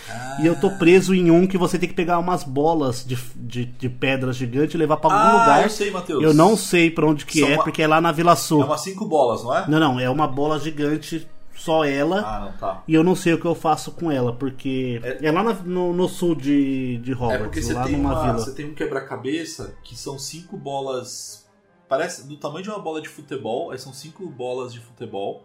E 0.43 0.47
eu 0.47 0.55
tô 0.61 0.71
preso 0.73 1.15
em 1.15 1.31
um 1.31 1.47
que 1.47 1.57
você 1.57 1.79
tem 1.79 1.89
que 1.89 1.95
pegar 1.95 2.19
umas 2.19 2.45
bolas 2.45 3.03
de, 3.05 3.17
de, 3.35 3.65
de 3.65 3.89
pedra 3.89 4.31
gigante 4.31 4.77
e 4.77 4.79
levar 4.79 4.99
pra 4.99 5.11
algum 5.11 5.27
Ah, 5.27 5.41
lugar. 5.41 5.63
eu 5.65 5.71
sei, 5.71 5.91
Matheus. 5.91 6.23
Eu 6.23 6.35
não 6.35 6.55
sei 6.55 6.91
pra 6.91 7.07
onde 7.07 7.25
que 7.25 7.41
São 7.41 7.49
é, 7.49 7.55
uma- 7.55 7.65
porque 7.65 7.81
é 7.83 7.87
lá 7.87 7.99
na 7.99 8.13
Vila 8.13 8.37
Sul. 8.37 8.61
É 8.63 8.67
umas 8.67 8.83
cinco 8.83 9.07
bolas, 9.07 9.43
não 9.43 9.57
é? 9.57 9.67
Não, 9.67 9.81
não, 9.81 9.99
é 9.99 10.11
uma 10.11 10.27
bola 10.29 10.59
gigante, 10.61 11.27
só 11.57 11.83
ela. 11.83 12.21
Ah, 12.21 12.41
não, 12.45 12.53
tá. 12.59 12.83
E 12.87 12.93
eu 12.95 13.03
não 13.03 13.17
sei 13.17 13.33
o 13.33 13.41
que 13.41 13.47
eu 13.47 13.55
faço 13.55 13.91
com 13.93 14.13
ela, 14.13 14.35
porque 14.35 15.01
É- 15.03 15.27
é, 15.27 15.33
lá 15.33 15.43
na- 15.43 15.55
no, 15.55 15.95
no 15.95 16.07
sul 16.07 16.35
de, 16.35 16.99
de 16.99 17.13
É 17.13 17.15
Hogwarts, 17.15 17.43
porque 17.45 17.63
você 17.63 17.73
lá 17.73 17.85
tem, 17.85 17.97
numa 17.97 18.11
uma, 18.13 18.23
vila. 18.23 18.39
você 18.39 18.53
tem 18.55 18.67
um 18.67 18.75
quebra-cabeça 18.75 19.75
que 19.83 19.97
são 19.97 20.19
cinco 20.19 20.59
bolas. 20.59 21.49
Parece 21.89 22.29
do 22.29 22.37
tamanho 22.37 22.63
de 22.65 22.69
uma 22.69 22.79
bola 22.79 23.01
de 23.01 23.09
futebol. 23.09 23.71
Aí 23.71 23.79
são 23.79 23.95
cinco 23.95 24.27
bolas 24.29 24.75
de 24.75 24.79
futebol 24.81 25.43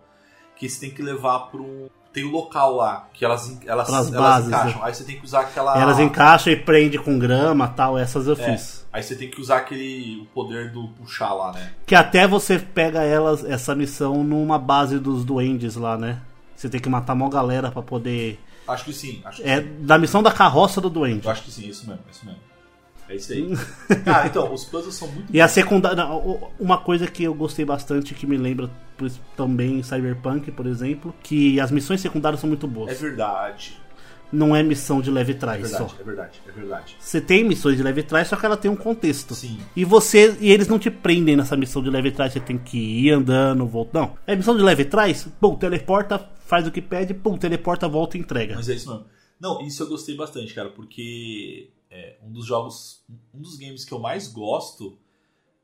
que 0.57 0.67
você 0.67 0.77
tem 0.81 0.91
que 0.91 1.01
levar 1.01 1.39
para 1.49 1.61
um. 1.61 1.87
Tem 2.13 2.23
o 2.23 2.29
local 2.29 2.75
lá 2.75 3.07
que 3.11 3.25
elas, 3.25 3.57
elas, 3.65 3.89
elas 3.89 4.09
bases, 4.11 4.47
encaixam. 4.49 4.83
Aí 4.83 4.93
você 4.93 5.03
tem 5.03 5.17
que 5.17 5.25
usar 5.25 5.41
aquela. 5.41 5.81
Elas 5.81 5.99
encaixam 5.99 6.53
e 6.53 6.55
prende 6.55 6.99
com 6.99 7.17
grama 7.17 7.67
tal, 7.67 7.97
essas 7.97 8.27
eu 8.27 8.33
É, 8.33 8.51
fiz. 8.55 8.85
Aí 8.93 9.01
você 9.01 9.15
tem 9.15 9.29
que 9.31 9.41
usar 9.41 9.57
aquele. 9.57 10.21
o 10.21 10.25
poder 10.27 10.71
do 10.71 10.89
puxar 10.89 11.33
lá, 11.33 11.51
né? 11.53 11.71
Que 11.87 11.95
até 11.95 12.27
você 12.27 12.59
pega 12.59 13.01
elas, 13.01 13.43
essa 13.43 13.73
missão 13.73 14.23
numa 14.23 14.59
base 14.59 14.99
dos 14.99 15.25
duendes 15.25 15.75
lá, 15.75 15.97
né? 15.97 16.21
Você 16.55 16.69
tem 16.69 16.79
que 16.79 16.87
matar 16.87 17.13
uma 17.13 17.27
galera 17.29 17.71
pra 17.71 17.81
poder. 17.81 18.39
Acho 18.67 18.85
que 18.85 18.93
sim. 18.93 19.19
Acho 19.25 19.41
que 19.41 19.49
É 19.49 19.61
sim. 19.61 19.75
da 19.79 19.97
missão 19.97 20.21
da 20.21 20.31
carroça 20.31 20.79
do 20.79 20.89
duende. 20.91 21.25
Eu 21.25 21.31
acho 21.31 21.41
que 21.43 21.51
sim, 21.51 21.67
isso 21.67 21.87
mesmo, 21.87 22.03
isso 22.11 22.25
mesmo. 22.25 22.39
É 23.09 23.15
isso 23.15 23.33
aí. 23.33 23.49
Cara, 24.05 24.27
então, 24.27 24.53
os 24.53 24.63
puzzles 24.65 24.95
são 24.95 25.07
muito 25.09 25.33
E 25.35 25.39
a 25.41 25.47
secundária. 25.47 26.05
Uma 26.59 26.77
coisa 26.77 27.05
que 27.07 27.23
eu 27.23 27.33
gostei 27.33 27.65
bastante, 27.65 28.13
que 28.13 28.25
me 28.25 28.37
lembra 28.37 28.69
também 29.35 29.79
em 29.79 29.83
Cyberpunk, 29.83 30.51
por 30.51 30.65
exemplo, 30.65 31.13
que 31.21 31.59
as 31.59 31.69
missões 31.71 31.99
secundárias 32.01 32.39
são 32.39 32.47
muito 32.47 32.65
É 32.65 32.69
boas. 32.69 32.99
verdade. 32.99 33.77
Não 34.31 34.55
é 34.55 34.63
missão 34.63 34.99
de 34.99 35.11
leve 35.11 35.33
É 35.33 35.35
trás 35.35 35.69
só. 35.69 35.85
verdade, 35.85 35.95
é 35.99 36.03
verdade, 36.03 36.41
é 36.47 36.51
verdade. 36.51 36.95
Você 36.99 37.21
tem 37.21 37.43
missões 37.43 37.77
de 37.77 37.83
leve 37.83 38.01
trás, 38.01 38.27
só 38.29 38.35
que 38.35 38.43
ela 38.45 38.57
tem 38.57 38.71
um 38.71 38.75
contexto. 38.75 39.35
Sim. 39.35 39.59
E 39.75 39.85
você. 39.85 40.35
E 40.39 40.51
eles 40.51 40.67
não 40.67 40.79
te 40.79 40.89
prendem 40.89 41.35
nessa 41.35 41.55
missão 41.55 41.83
de 41.83 41.89
leve 41.91 42.09
trás, 42.09 42.33
você 42.33 42.39
tem 42.39 42.57
que 42.57 42.77
ir 42.79 43.11
andando, 43.11 43.63
voltar. 43.67 43.99
Não. 43.99 44.13
É 44.25 44.35
missão 44.35 44.55
de 44.57 44.63
leve 44.63 44.85
trás, 44.85 45.27
pum, 45.39 45.55
teleporta, 45.55 46.27
faz 46.45 46.65
o 46.65 46.71
que 46.71 46.81
pede, 46.81 47.13
pum, 47.13 47.37
teleporta, 47.37 47.87
volta 47.87 48.17
e 48.17 48.21
entrega. 48.21 48.55
Mas 48.55 48.69
é 48.69 48.73
isso 48.73 48.89
mesmo. 48.89 49.05
Não, 49.39 49.61
isso 49.61 49.83
eu 49.83 49.87
gostei 49.89 50.15
bastante, 50.15 50.51
cara, 50.53 50.69
porque 50.69 51.69
é, 51.93 52.17
um 52.23 52.31
dos 52.31 52.45
jogos, 52.45 53.03
um 53.33 53.39
dos 53.39 53.55
games 53.55 53.85
que 53.85 53.93
eu 53.93 53.99
mais 53.99 54.27
gosto 54.27 54.97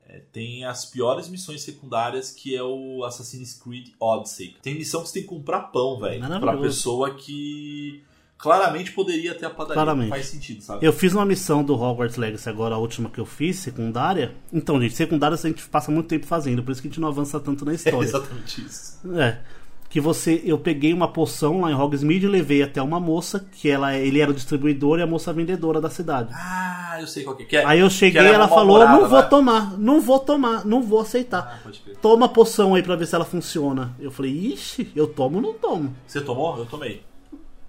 é, 0.06 0.20
tem 0.32 0.64
as 0.64 0.84
piores 0.84 1.28
missões 1.28 1.62
secundárias, 1.62 2.30
que 2.30 2.54
é 2.54 2.62
o 2.62 3.04
Assassin's 3.04 3.54
Creed 3.54 3.88
Odyssey. 3.98 4.56
Tem 4.62 4.74
missão 4.76 5.02
que 5.02 5.08
você 5.08 5.14
tem 5.14 5.22
que 5.24 5.28
comprar 5.28 5.60
pão, 5.72 5.98
velho, 5.98 6.24
pra 6.40 6.56
pessoa 6.56 7.14
que 7.14 8.04
claramente 8.38 8.92
poderia 8.92 9.34
ter 9.34 9.46
a 9.46 9.50
padaria. 9.50 9.74
Claramente. 9.74 10.08
Faz 10.08 10.26
sentido, 10.26 10.62
sabe? 10.62 10.86
Eu 10.86 10.92
fiz 10.92 11.12
uma 11.12 11.26
missão 11.26 11.62
do 11.62 11.74
Hogwarts 11.74 12.16
Legacy 12.16 12.48
agora, 12.48 12.76
a 12.76 12.78
última 12.78 13.10
que 13.10 13.18
eu 13.20 13.26
fiz, 13.26 13.56
secundária. 13.58 14.34
Então, 14.52 14.80
gente, 14.80 14.94
secundárias 14.94 15.44
a 15.44 15.48
gente 15.48 15.68
passa 15.68 15.90
muito 15.90 16.08
tempo 16.08 16.26
fazendo, 16.26 16.62
por 16.62 16.70
isso 16.72 16.80
que 16.80 16.88
a 16.88 16.90
gente 16.90 17.00
não 17.00 17.08
avança 17.08 17.38
tanto 17.40 17.64
na 17.64 17.72
É 17.72 17.74
história. 17.74 17.98
exatamente 17.98 18.62
isso. 18.64 18.98
É. 19.18 19.42
Que 19.90 20.00
você, 20.00 20.40
eu 20.44 20.56
peguei 20.56 20.94
uma 20.94 21.08
poção 21.08 21.60
lá 21.60 21.70
em 21.70 21.74
Hogsmeade 21.74 22.24
e 22.24 22.28
levei 22.28 22.62
até 22.62 22.80
uma 22.80 23.00
moça, 23.00 23.44
que 23.52 23.68
ela, 23.68 23.96
ele 23.96 24.20
era 24.20 24.30
o 24.30 24.34
distribuidor 24.34 25.00
e 25.00 25.02
a 25.02 25.06
moça 25.06 25.32
vendedora 25.32 25.80
da 25.80 25.90
cidade. 25.90 26.32
Ah, 26.32 26.96
eu 27.00 27.08
sei 27.08 27.24
qual 27.24 27.34
que 27.34 27.42
é. 27.42 27.46
Que 27.46 27.56
é 27.56 27.64
Aí 27.64 27.80
eu 27.80 27.90
cheguei 27.90 28.22
e 28.22 28.26
é 28.26 28.32
ela 28.32 28.46
falou: 28.46 28.78
Não 28.86 29.08
vou 29.08 29.20
né? 29.20 29.26
tomar, 29.26 29.76
não 29.76 30.00
vou 30.00 30.20
tomar, 30.20 30.64
não 30.64 30.80
vou 30.80 31.00
aceitar. 31.00 31.60
Ah. 31.66 31.70
Toma 32.00 32.26
a 32.26 32.28
poção 32.28 32.74
aí 32.74 32.82
pra 32.82 32.94
ver 32.94 33.06
se 33.06 33.16
ela 33.16 33.24
funciona. 33.24 33.92
Eu 33.98 34.12
falei: 34.12 34.30
Ixi, 34.30 34.92
eu 34.94 35.08
tomo 35.08 35.36
ou 35.36 35.42
não 35.42 35.54
tomo? 35.54 35.94
Você 36.06 36.20
tomou? 36.20 36.56
Eu 36.56 36.66
tomei. 36.66 37.02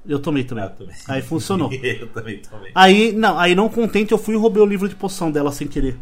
Eu 0.08 0.20
tomei 0.20 0.44
também. 0.44 0.64
Ah, 0.64 0.68
eu 0.68 0.76
tomei. 0.76 0.96
Aí 1.08 1.22
funcionou. 1.22 1.72
eu 1.74 2.08
também 2.10 2.40
tomei. 2.40 2.72
Aí, 2.74 3.12
não, 3.12 3.38
aí 3.38 3.56
não 3.56 3.70
contente, 3.70 4.12
eu 4.12 4.18
fui 4.18 4.36
e 4.36 4.38
roubei 4.38 4.62
o 4.62 4.66
livro 4.66 4.88
de 4.88 4.96
poção 4.96 5.32
dela 5.32 5.52
sem 5.52 5.68
querer. 5.68 5.98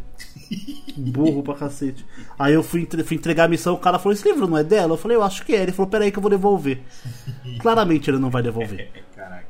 Burro 0.99 1.43
pra 1.43 1.55
cacete. 1.55 2.05
Aí 2.38 2.53
eu 2.53 2.63
fui, 2.63 2.81
entre- 2.81 3.03
fui 3.03 3.17
entregar 3.17 3.45
a 3.45 3.47
missão, 3.47 3.73
o 3.73 3.79
cara 3.79 3.97
falou: 3.99 4.13
Esse 4.13 4.27
livro 4.27 4.47
não 4.47 4.57
é 4.57 4.63
dela? 4.63 4.93
Eu 4.93 4.97
falei: 4.97 5.17
Eu 5.17 5.23
acho 5.23 5.45
que 5.45 5.53
é. 5.55 5.62
Ele 5.63 5.71
falou: 5.71 5.89
Peraí, 5.89 6.12
que 6.12 6.17
eu 6.17 6.21
vou 6.21 6.29
devolver. 6.31 6.81
Claramente 7.59 8.09
ele 8.09 8.17
não 8.19 8.29
vai 8.29 8.41
devolver. 8.43 8.91
Caraca. 9.15 9.47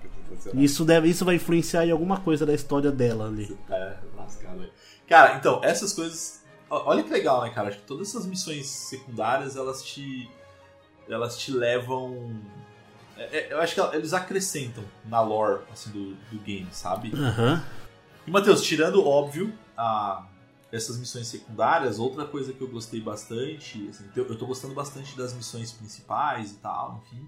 Isso, 0.53 0.85
deve, 0.85 1.09
isso 1.09 1.25
vai 1.25 1.35
influenciar 1.35 1.85
em 1.85 1.91
alguma 1.91 2.17
coisa 2.21 2.45
da 2.45 2.53
história 2.53 2.91
dela 2.91 3.27
ali. 3.27 3.55
Tá 3.67 3.97
lascado 4.17 4.62
aí. 4.62 4.71
Cara, 5.07 5.35
então, 5.35 5.59
essas 5.63 5.93
coisas. 5.93 6.43
Olha 6.69 7.03
que 7.03 7.09
legal, 7.12 7.41
né, 7.43 7.49
cara? 7.49 7.67
Acho 7.69 7.77
que 7.79 7.83
todas 7.85 8.07
essas 8.09 8.25
missões 8.25 8.67
secundárias, 8.67 9.55
elas 9.55 9.83
te. 9.83 10.29
Elas 11.09 11.38
te 11.38 11.51
levam. 11.51 12.35
é- 13.17 13.38
é- 13.38 13.53
eu 13.53 13.59
acho 13.59 13.73
que 13.75 13.95
eles 13.95 14.13
acrescentam 14.13 14.83
na 15.05 15.19
lore 15.21 15.62
assim, 15.73 15.89
do, 15.91 16.13
do 16.31 16.39
game, 16.43 16.67
sabe? 16.71 17.12
Aham. 17.13 17.63
E, 18.25 18.31
Matheus, 18.31 18.62
tirando, 18.62 19.05
óbvio, 19.05 19.51
a, 19.75 20.23
essas 20.71 20.97
missões 20.97 21.27
secundárias, 21.27 21.97
outra 21.99 22.25
coisa 22.25 22.53
que 22.53 22.62
eu 22.62 22.67
gostei 22.67 23.01
bastante, 23.01 23.88
assim, 23.89 24.05
eu, 24.15 24.38
tô 24.38 24.45
gostando 24.45 24.73
bastante 24.73 25.17
das 25.17 25.34
missões 25.34 25.71
principais 25.71 26.51
e 26.51 26.55
tal, 26.55 27.01
enfim. 27.05 27.27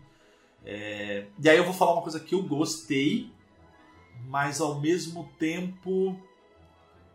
É, 0.63 1.25
e 1.43 1.49
aí 1.49 1.57
eu 1.57 1.63
vou 1.63 1.73
falar 1.73 1.93
uma 1.93 2.03
coisa 2.03 2.19
que 2.19 2.35
eu 2.35 2.43
gostei, 2.43 3.31
mas 4.27 4.61
ao 4.61 4.79
mesmo 4.79 5.27
tempo 5.39 6.15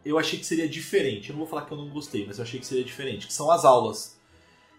eu 0.04 0.18
achei 0.18 0.38
que 0.38 0.44
seria 0.46 0.68
diferente. 0.68 1.30
Eu 1.30 1.34
não 1.34 1.40
vou 1.40 1.48
falar 1.48 1.62
que 1.62 1.72
eu 1.72 1.78
não 1.78 1.88
gostei, 1.90 2.26
mas 2.26 2.38
eu 2.38 2.44
achei 2.44 2.58
que 2.58 2.66
seria 2.66 2.84
diferente, 2.84 3.26
que 3.26 3.32
são 3.32 3.50
as 3.50 3.64
aulas. 3.64 4.16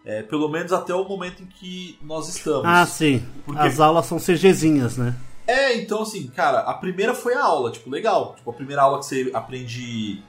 É, 0.06 0.24
pelo 0.24 0.48
menos 0.48 0.72
até 0.72 0.94
o 0.94 1.04
momento 1.06 1.44
em 1.44 1.46
que 1.46 1.98
nós 2.02 2.30
estamos. 2.30 2.66
Ah, 2.66 2.86
sim. 2.86 3.26
Porque- 3.46 3.60
As 3.60 3.80
aulas 3.80 4.06
são 4.06 4.18
CGzinhas, 4.20 4.98
né? 4.98 5.14
É, 5.46 5.76
então 5.78 6.02
assim, 6.02 6.28
cara, 6.28 6.60
a 6.60 6.74
primeira 6.74 7.14
foi 7.14 7.34
a 7.34 7.44
aula, 7.44 7.72
tipo, 7.72 7.90
legal. 7.90 8.36
Tipo, 8.36 8.52
a 8.52 8.54
primeira 8.54 8.82
aula 8.82 9.00
que 9.00 9.06
você 9.06 9.32
aprende 9.34 10.22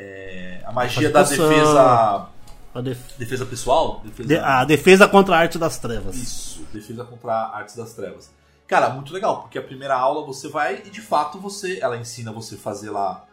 é, 0.00 0.60
a 0.64 0.72
magia 0.72 1.10
da 1.10 1.22
defesa. 1.22 2.28
A, 2.74 2.80
def- 2.80 3.16
Defesa 3.18 3.44
pessoal? 3.46 4.00
Defesa... 4.04 4.28
de- 4.28 4.38
a 4.38 4.64
defesa 4.64 5.08
contra 5.08 5.34
a 5.36 5.38
arte 5.40 5.58
das 5.58 5.78
trevas. 5.78 6.14
Isso, 6.16 6.62
defesa 6.72 7.04
contra 7.04 7.32
artes 7.34 7.74
das 7.74 7.92
trevas. 7.94 8.30
Cara, 8.66 8.90
muito 8.90 9.12
legal, 9.12 9.40
porque 9.42 9.58
a 9.58 9.62
primeira 9.62 9.96
aula 9.96 10.24
você 10.26 10.46
vai 10.48 10.82
e 10.84 10.90
de 10.90 11.00
fato 11.00 11.38
você. 11.38 11.78
Ela 11.80 11.96
ensina 11.96 12.30
você 12.30 12.54
a 12.54 12.58
fazer 12.58 12.90
lá 12.90 13.24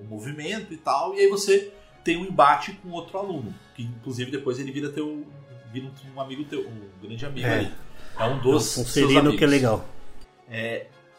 o 0.00 0.04
movimento 0.04 0.72
e 0.72 0.76
tal, 0.78 1.14
e 1.14 1.20
aí 1.20 1.28
você 1.28 1.72
tem 2.02 2.16
um 2.16 2.24
embate 2.24 2.72
com 2.82 2.90
outro 2.90 3.18
aluno. 3.18 3.54
Que 3.74 3.82
inclusive 3.82 4.30
depois 4.30 4.58
ele 4.58 4.72
vira 4.72 4.88
teu. 4.88 5.24
vira 5.72 5.86
um, 5.86 6.16
um 6.16 6.20
amigo 6.20 6.42
teu, 6.44 6.60
um 6.66 6.88
grande 7.06 7.24
amigo 7.26 7.46
É. 7.46 7.58
ali. 7.58 7.74
É 8.18 8.24
um 8.24 8.38
dos. 8.40 8.76
Um 8.78 8.84
seus 8.84 8.90
serino 8.92 9.36
que 9.36 9.44
é 9.44 9.46
legal. 9.46 9.84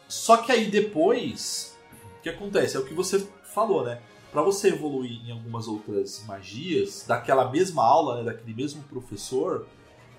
Só 0.07 0.38
que 0.38 0.51
aí 0.51 0.65
depois, 0.71 1.77
o 2.17 2.21
que 2.23 2.29
acontece? 2.29 2.75
É 2.75 2.79
o 2.79 2.83
que 2.85 2.93
você 2.95 3.25
falou, 3.53 3.85
né? 3.85 3.99
Pra 4.31 4.41
você 4.41 4.69
evoluir 4.69 5.27
em 5.27 5.31
algumas 5.31 5.67
outras 5.67 6.23
magias, 6.27 7.03
daquela 7.07 7.49
mesma 7.49 7.83
aula, 7.83 8.17
né, 8.17 8.23
daquele 8.23 8.53
mesmo 8.53 8.83
professor, 8.83 9.65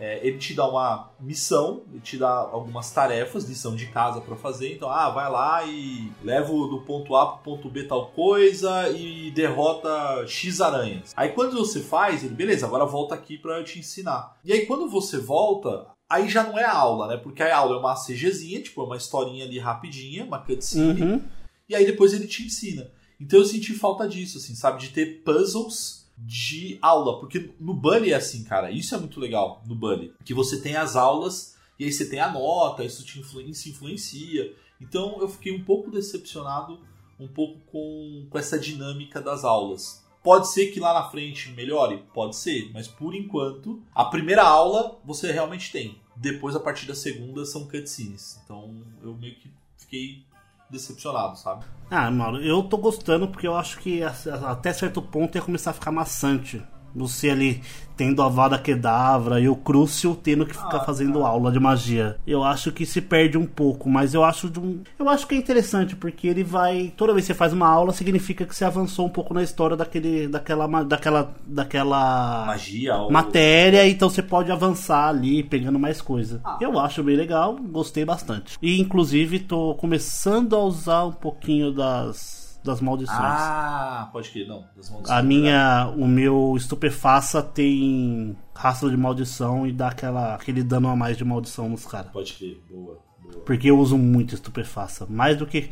é, 0.00 0.26
ele 0.26 0.38
te 0.38 0.54
dá 0.54 0.66
uma 0.66 1.10
missão, 1.20 1.82
ele 1.92 2.00
te 2.00 2.16
dá 2.16 2.30
algumas 2.30 2.90
tarefas, 2.90 3.48
lição 3.48 3.76
de 3.76 3.86
casa 3.86 4.20
pra 4.20 4.34
fazer. 4.34 4.74
Então, 4.74 4.90
ah, 4.90 5.10
vai 5.10 5.30
lá 5.30 5.64
e 5.66 6.10
leva 6.24 6.48
do 6.48 6.80
ponto 6.80 7.14
A 7.14 7.26
pro 7.34 7.42
ponto 7.52 7.68
B 7.68 7.84
tal 7.84 8.06
coisa 8.08 8.88
e 8.88 9.30
derrota 9.30 10.26
X 10.26 10.60
aranhas. 10.60 11.12
Aí 11.14 11.28
quando 11.30 11.56
você 11.56 11.80
faz, 11.80 12.24
ele, 12.24 12.34
beleza, 12.34 12.66
agora 12.66 12.86
volta 12.86 13.14
aqui 13.14 13.36
pra 13.38 13.58
eu 13.58 13.64
te 13.64 13.78
ensinar. 13.78 14.38
E 14.44 14.52
aí 14.52 14.64
quando 14.66 14.88
você 14.88 15.18
volta, 15.18 15.86
aí 16.08 16.28
já 16.28 16.42
não 16.44 16.58
é 16.58 16.64
aula, 16.64 17.06
né? 17.06 17.16
Porque 17.18 17.42
a 17.42 17.56
aula 17.56 17.76
é 17.76 17.78
uma 17.78 17.94
CGzinha, 17.94 18.62
tipo, 18.62 18.80
é 18.80 18.84
uma 18.84 18.96
historinha 18.96 19.44
ali 19.44 19.58
rapidinha, 19.58 20.24
uma 20.24 20.38
cutscene 20.38 21.00
Uhum. 21.02 21.22
e 21.68 21.74
aí 21.76 21.84
depois 21.84 22.12
ele 22.14 22.26
te 22.26 22.42
ensina. 22.42 22.90
Então 23.20 23.38
eu 23.38 23.44
senti 23.44 23.74
falta 23.74 24.08
disso, 24.08 24.38
assim, 24.38 24.54
sabe? 24.54 24.80
De 24.80 24.88
ter 24.88 25.22
puzzles 25.22 26.08
de 26.16 26.78
aula. 26.80 27.18
Porque 27.20 27.50
no 27.60 27.74
Bully 27.74 28.12
é 28.12 28.16
assim, 28.16 28.44
cara. 28.44 28.70
Isso 28.70 28.94
é 28.94 28.98
muito 28.98 29.20
legal 29.20 29.62
no 29.66 29.74
Bully. 29.74 30.12
Que 30.24 30.34
você 30.34 30.60
tem 30.60 30.76
as 30.76 30.96
aulas 30.96 31.56
e 31.78 31.84
aí 31.84 31.92
você 31.92 32.08
tem 32.08 32.20
a 32.20 32.30
nota, 32.30 32.84
isso 32.84 33.04
te 33.04 33.18
influencia, 33.18 33.72
influencia. 33.72 34.54
Então 34.80 35.18
eu 35.20 35.28
fiquei 35.28 35.52
um 35.54 35.64
pouco 35.64 35.90
decepcionado 35.90 36.78
um 37.18 37.28
pouco 37.28 37.58
com, 37.70 38.26
com 38.30 38.38
essa 38.38 38.58
dinâmica 38.58 39.20
das 39.20 39.44
aulas. 39.44 40.02
Pode 40.22 40.50
ser 40.52 40.68
que 40.68 40.80
lá 40.80 40.94
na 40.94 41.08
frente 41.08 41.50
melhore? 41.52 42.02
Pode 42.12 42.36
ser, 42.36 42.70
mas 42.72 42.88
por 42.88 43.14
enquanto, 43.14 43.82
a 43.94 44.04
primeira 44.04 44.42
aula 44.42 44.98
você 45.04 45.30
realmente 45.30 45.70
tem. 45.70 46.00
Depois, 46.16 46.54
a 46.54 46.60
partir 46.60 46.86
da 46.86 46.94
segunda, 46.94 47.44
são 47.44 47.66
cutscenes. 47.66 48.38
Então 48.44 48.82
eu 49.02 49.14
meio 49.14 49.34
que 49.36 49.50
fiquei 49.76 50.22
decepcionado, 50.70 51.36
sabe? 51.36 51.64
Ah, 51.90 52.10
mano, 52.10 52.40
eu 52.40 52.62
tô 52.62 52.76
gostando 52.78 53.28
porque 53.28 53.46
eu 53.46 53.56
acho 53.56 53.78
que 53.80 54.00
até 54.02 54.72
certo 54.72 55.02
ponto 55.02 55.36
ia 55.36 55.42
começar 55.42 55.70
a 55.70 55.74
ficar 55.74 55.90
maçante. 55.90 56.62
Você 56.94 57.30
ali 57.30 57.62
tendo 58.00 58.22
a 58.22 58.30
Vada 58.30 58.58
Kedavra 58.58 59.38
e 59.38 59.46
o 59.46 59.54
Crucial 59.54 60.14
tendo 60.16 60.46
que 60.46 60.54
ficar 60.56 60.80
fazendo 60.80 61.22
aula 61.22 61.52
de 61.52 61.60
magia. 61.60 62.16
Eu 62.26 62.42
acho 62.42 62.72
que 62.72 62.86
se 62.86 62.98
perde 62.98 63.36
um 63.36 63.44
pouco, 63.44 63.90
mas 63.90 64.14
eu 64.14 64.24
acho 64.24 64.48
de 64.48 64.58
um, 64.58 64.80
eu 64.98 65.06
acho 65.06 65.26
que 65.26 65.34
é 65.34 65.38
interessante 65.38 65.94
porque 65.94 66.26
ele 66.26 66.42
vai 66.42 66.94
toda 66.96 67.12
vez 67.12 67.26
que 67.26 67.34
você 67.34 67.38
faz 67.38 67.52
uma 67.52 67.68
aula 67.68 67.92
significa 67.92 68.46
que 68.46 68.56
você 68.56 68.64
avançou 68.64 69.04
um 69.04 69.10
pouco 69.10 69.34
na 69.34 69.42
história 69.42 69.76
daquele 69.76 70.28
daquela 70.28 70.66
daquela 70.82 71.34
daquela 71.46 72.46
Magia 72.46 72.96
ou... 72.96 73.10
matéria, 73.12 73.86
então 73.86 74.08
você 74.08 74.22
pode 74.22 74.50
avançar 74.50 75.08
ali 75.08 75.42
pegando 75.42 75.78
mais 75.78 76.00
coisa. 76.00 76.40
Eu 76.58 76.78
acho 76.78 77.02
bem 77.02 77.16
legal, 77.16 77.54
gostei 77.56 78.06
bastante. 78.06 78.56
E 78.62 78.80
inclusive 78.80 79.40
tô 79.40 79.74
começando 79.74 80.56
a 80.56 80.64
usar 80.64 81.04
um 81.04 81.12
pouquinho 81.12 81.70
das 81.70 82.39
das 82.64 82.80
maldições. 82.80 83.18
Ah, 83.18 84.08
pode 84.12 84.30
crer, 84.30 84.46
não. 84.46 84.64
Das 84.76 84.90
mãos 84.90 85.10
A 85.10 85.22
minha, 85.22 85.92
o 85.96 86.06
meu 86.06 86.54
estupefaça 86.56 87.42
tem 87.42 88.36
rastro 88.54 88.90
de 88.90 88.96
maldição 88.96 89.66
e 89.66 89.72
dá 89.72 89.88
aquela, 89.88 90.34
aquele 90.34 90.62
dano 90.62 90.88
a 90.88 90.96
mais 90.96 91.16
de 91.16 91.24
maldição 91.24 91.68
nos 91.68 91.86
caras. 91.86 92.12
Pode 92.12 92.34
crer, 92.34 92.60
boa, 92.70 92.98
boa. 93.22 93.44
Porque 93.44 93.70
eu 93.70 93.78
uso 93.78 93.96
muito 93.96 94.34
estupefaça. 94.34 95.06
Mais 95.08 95.36
do 95.36 95.46
que. 95.46 95.70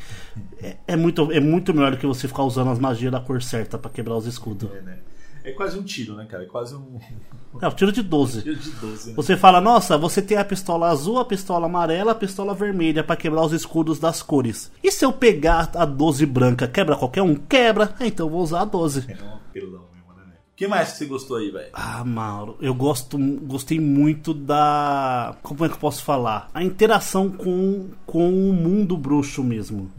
É, 0.63 0.77
é 0.87 0.97
muito, 0.97 1.31
é 1.31 1.41
muito 1.41 1.75
melhor 1.75 1.93
do 1.93 1.99
que 1.99 2.07
você 2.07 2.27
ficar 2.27 2.45
usando 2.45 2.71
as 2.71 2.79
magias 2.79 3.13
da 3.13 3.21
cor 3.21 3.43
certa 3.43 3.79
pra 3.79 3.91
quebrar 3.91 4.17
os 4.17 4.27
escudos. 4.27 4.71
É, 4.73 4.81
né? 4.81 4.99
É 5.49 5.53
quase 5.53 5.79
um 5.79 5.83
tiro, 5.83 6.15
né, 6.15 6.25
cara? 6.27 6.43
É 6.45 6.47
quase 6.47 6.75
um 6.75 6.99
É, 7.63 7.67
o 7.67 7.73
tiro 7.73 7.91
de 7.91 8.03
12. 8.03 8.43
tiro 8.43 8.57
de 8.57 8.71
12, 8.73 9.09
né? 9.09 9.15
Você 9.17 9.37
fala, 9.37 9.61
nossa, 9.61 9.97
você 9.97 10.21
tem 10.21 10.37
a 10.37 10.45
pistola 10.45 10.89
azul, 10.91 11.19
a 11.19 11.25
pistola 11.25 11.65
amarela, 11.67 12.13
a 12.13 12.15
pistola 12.15 12.55
vermelha 12.55 13.03
pra 13.03 13.17
quebrar 13.17 13.43
os 13.45 13.53
escudos 13.53 13.99
das 13.99 14.23
cores. 14.23 14.71
E 14.85 14.93
se 14.93 15.05
eu 15.05 15.13
pegar 15.13 15.71
a 15.75 15.85
12 15.87 16.27
branca, 16.27 16.69
quebra 16.69 16.95
qualquer 16.95 17.23
um? 17.23 17.35
Quebra. 17.35 17.95
Ah, 17.99 18.07
Então 18.07 18.27
eu 18.27 18.31
vou 18.31 18.43
usar 18.43 18.61
a 18.61 18.65
12. 18.67 19.07
É 19.09 19.15
um 19.25 19.35
apelão 19.37 19.85
mesmo, 19.95 20.13
né? 20.15 20.35
O 20.53 20.55
que 20.55 20.69
mais 20.69 20.93
que 20.93 20.99
você 20.99 21.07
gostou 21.07 21.39
aí, 21.39 21.51
velho? 21.51 21.71
Ah, 21.73 22.05
Mauro, 22.05 22.57
eu 22.61 22.75
gosto, 22.75 23.17
gostei 23.19 23.81
muito 23.81 24.35
da. 24.35 25.35
Como 25.43 25.65
é 25.65 25.69
que 25.69 25.75
eu 25.75 25.79
posso 25.81 26.03
falar? 26.05 26.51
A 26.53 26.63
interação 26.63 27.31
com, 27.31 27.89
com 28.05 28.29
o 28.29 28.53
mundo 28.53 28.95
bruxo 28.97 29.43
mesmo. 29.43 29.91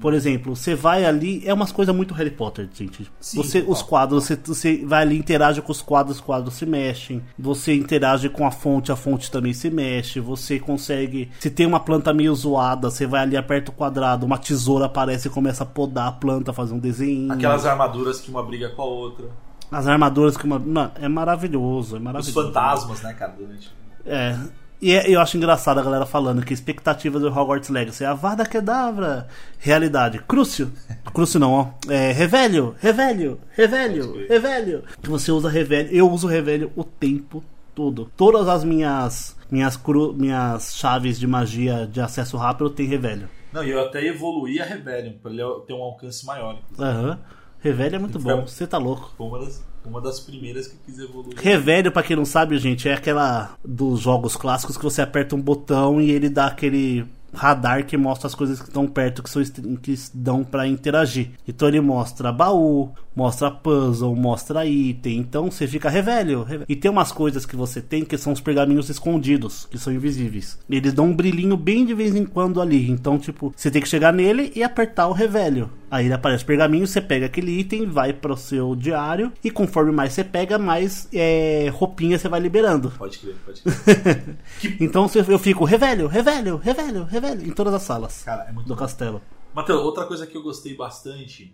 Por 0.00 0.14
exemplo, 0.14 0.54
você 0.54 0.74
vai 0.74 1.04
ali, 1.04 1.42
é 1.46 1.52
umas 1.52 1.72
coisas 1.72 1.94
muito 1.94 2.14
Harry 2.14 2.30
Potter, 2.30 2.68
gente. 2.72 3.10
Sim, 3.20 3.36
você, 3.36 3.64
os 3.66 3.82
quadros, 3.82 4.24
você, 4.24 4.36
você 4.36 4.84
vai 4.84 5.02
ali, 5.02 5.18
interage 5.18 5.60
com 5.60 5.72
os 5.72 5.82
quadros, 5.82 6.16
os 6.16 6.22
quadros 6.22 6.54
se 6.54 6.66
mexem. 6.66 7.22
Você 7.38 7.74
interage 7.74 8.28
com 8.28 8.46
a 8.46 8.50
fonte, 8.50 8.92
a 8.92 8.96
fonte 8.96 9.30
também 9.30 9.52
se 9.52 9.70
mexe. 9.70 10.20
Você 10.20 10.58
consegue. 10.58 11.30
Se 11.40 11.50
tem 11.50 11.66
uma 11.66 11.80
planta 11.80 12.12
meio 12.12 12.34
zoada, 12.34 12.90
você 12.90 13.06
vai 13.06 13.22
ali, 13.22 13.36
aperta 13.36 13.70
o 13.70 13.74
quadrado, 13.74 14.24
uma 14.24 14.38
tesoura 14.38 14.86
aparece 14.86 15.28
e 15.28 15.30
começa 15.30 15.64
a 15.64 15.66
podar 15.66 16.08
a 16.08 16.12
planta, 16.12 16.52
fazer 16.52 16.74
um 16.74 16.78
desenho. 16.78 17.32
Aquelas 17.32 17.66
armaduras 17.66 18.20
que 18.20 18.30
uma 18.30 18.42
briga 18.42 18.68
com 18.70 18.82
a 18.82 18.86
outra. 18.86 19.26
As 19.70 19.86
armaduras 19.86 20.36
que 20.36 20.44
uma. 20.44 20.58
Mano, 20.58 20.92
é 21.00 21.08
maravilhoso, 21.08 21.96
é 21.96 21.98
Os 21.98 22.04
maravilhoso. 22.04 22.42
fantasmas, 22.42 23.02
né, 23.02 23.12
cara? 23.12 23.34
Durante... 23.36 23.70
É. 24.06 24.38
E 24.80 24.92
é- 24.92 25.10
eu 25.10 25.20
acho 25.20 25.36
engraçado 25.36 25.78
a 25.78 25.82
galera 25.82 26.06
falando 26.06 26.44
que 26.44 26.54
expectativa 26.54 27.18
do 27.18 27.26
Hogwarts 27.28 27.68
Legacy 27.68 28.04
é 28.04 28.06
a 28.06 28.14
Vada 28.14 28.46
Kedavra. 28.46 29.26
Realidade. 29.58 30.20
Crucio. 30.20 30.70
Crucio 31.12 31.40
não, 31.40 31.52
ó. 31.52 31.66
É, 31.88 32.12
revelio, 32.12 32.74
revelio, 32.78 33.40
revelio, 33.56 34.26
revelio. 34.28 34.84
Que 35.02 35.10
você 35.10 35.32
usa 35.32 35.48
revelio. 35.48 35.92
Eu 35.92 36.08
uso 36.10 36.26
revelio 36.28 36.70
o 36.76 36.84
tempo 36.84 37.42
todo. 37.74 38.10
Todas 38.16 38.46
as 38.48 38.62
minhas 38.62 39.36
minhas, 39.50 39.76
cru, 39.76 40.12
minhas 40.12 40.76
chaves 40.76 41.18
de 41.18 41.26
magia 41.26 41.88
de 41.90 42.00
acesso 42.00 42.36
rápido 42.36 42.70
tenho 42.70 42.88
revelio. 42.90 43.28
Não, 43.52 43.64
e 43.64 43.70
eu 43.70 43.80
até 43.80 44.04
evoluí 44.04 44.60
a 44.60 44.64
Rebellion 44.64 45.14
pra 45.22 45.30
ele 45.30 45.42
ter 45.66 45.72
um 45.72 45.82
alcance 45.82 46.24
maior. 46.26 46.58
Aham. 46.78 47.18
Revelio 47.60 47.96
é 47.96 47.98
muito 47.98 48.18
bom. 48.18 48.42
Você 48.42 48.66
tá 48.66 48.78
louco. 48.78 49.12
Uma 49.18 49.40
das, 49.40 49.64
uma 49.84 50.00
das 50.00 50.20
primeiras 50.20 50.68
que 50.68 50.76
quis 50.84 50.98
evoluir. 50.98 51.38
Revelio, 51.38 51.90
pra 51.90 52.02
quem 52.02 52.16
não 52.16 52.24
sabe, 52.24 52.58
gente, 52.58 52.88
é 52.88 52.94
aquela 52.94 53.56
dos 53.64 54.00
jogos 54.00 54.36
clássicos 54.36 54.76
que 54.76 54.84
você 54.84 55.02
aperta 55.02 55.34
um 55.34 55.40
botão 55.40 56.00
e 56.00 56.10
ele 56.10 56.28
dá 56.28 56.46
aquele 56.46 57.06
radar 57.32 57.84
que 57.84 57.96
mostra 57.96 58.26
as 58.26 58.34
coisas 58.34 58.60
que 58.60 58.68
estão 58.68 58.86
perto 58.86 59.22
que, 59.22 59.30
são, 59.30 59.42
que 59.82 59.94
dão 60.14 60.44
pra 60.44 60.66
interagir. 60.66 61.32
Então 61.46 61.68
ele 61.68 61.80
mostra 61.80 62.32
baú, 62.32 62.90
mostra 63.18 63.50
puzzle, 63.50 64.14
mostra 64.14 64.64
item. 64.64 65.18
Então 65.18 65.50
você 65.50 65.66
fica 65.66 65.90
revelio. 65.90 66.44
revelio. 66.44 66.66
E 66.68 66.76
tem 66.76 66.88
umas 66.88 67.10
coisas 67.10 67.44
que 67.44 67.56
você 67.56 67.82
tem 67.82 68.04
que 68.04 68.16
são 68.16 68.32
os 68.32 68.40
pergaminhos 68.40 68.88
escondidos, 68.88 69.66
que 69.68 69.76
são 69.76 69.92
invisíveis. 69.92 70.56
Eles 70.70 70.92
dão 70.92 71.06
um 71.06 71.16
brilhinho 71.16 71.56
bem 71.56 71.84
de 71.84 71.94
vez 71.94 72.14
em 72.14 72.24
quando 72.24 72.60
ali. 72.60 72.88
Então, 72.88 73.18
tipo, 73.18 73.52
você 73.56 73.72
tem 73.72 73.82
que 73.82 73.88
chegar 73.88 74.12
nele 74.12 74.52
e 74.54 74.62
apertar 74.62 75.08
o 75.08 75.12
revelio. 75.12 75.68
Aí 75.90 76.04
ele 76.04 76.14
aparece 76.14 76.44
o 76.44 76.46
pergaminho, 76.46 76.86
você 76.86 77.00
pega 77.00 77.26
aquele 77.26 77.50
item, 77.58 77.86
vai 77.86 78.12
pro 78.12 78.36
seu 78.36 78.76
diário 78.76 79.32
e 79.42 79.50
conforme 79.50 79.90
mais 79.90 80.12
você 80.12 80.22
pega, 80.22 80.56
mais 80.56 81.08
é, 81.12 81.72
roupinha 81.74 82.16
você 82.18 82.28
vai 82.28 82.38
liberando. 82.38 82.90
Pode 82.90 83.18
crer, 83.18 83.34
pode 83.44 83.62
crer. 83.82 84.36
Então 84.78 85.10
eu 85.28 85.38
fico 85.38 85.64
revelio, 85.64 86.06
revelio, 86.06 86.56
revelio, 86.56 87.04
revelio 87.04 87.48
em 87.48 87.50
todas 87.50 87.74
as 87.74 87.82
salas 87.82 88.22
Cara, 88.22 88.44
é 88.48 88.52
muito 88.52 88.66
do 88.66 88.74
bom. 88.74 88.78
castelo. 88.80 89.20
Matheus, 89.54 89.82
outra 89.82 90.04
coisa 90.04 90.26
que 90.26 90.36
eu 90.36 90.42
gostei 90.42 90.76
bastante 90.76 91.52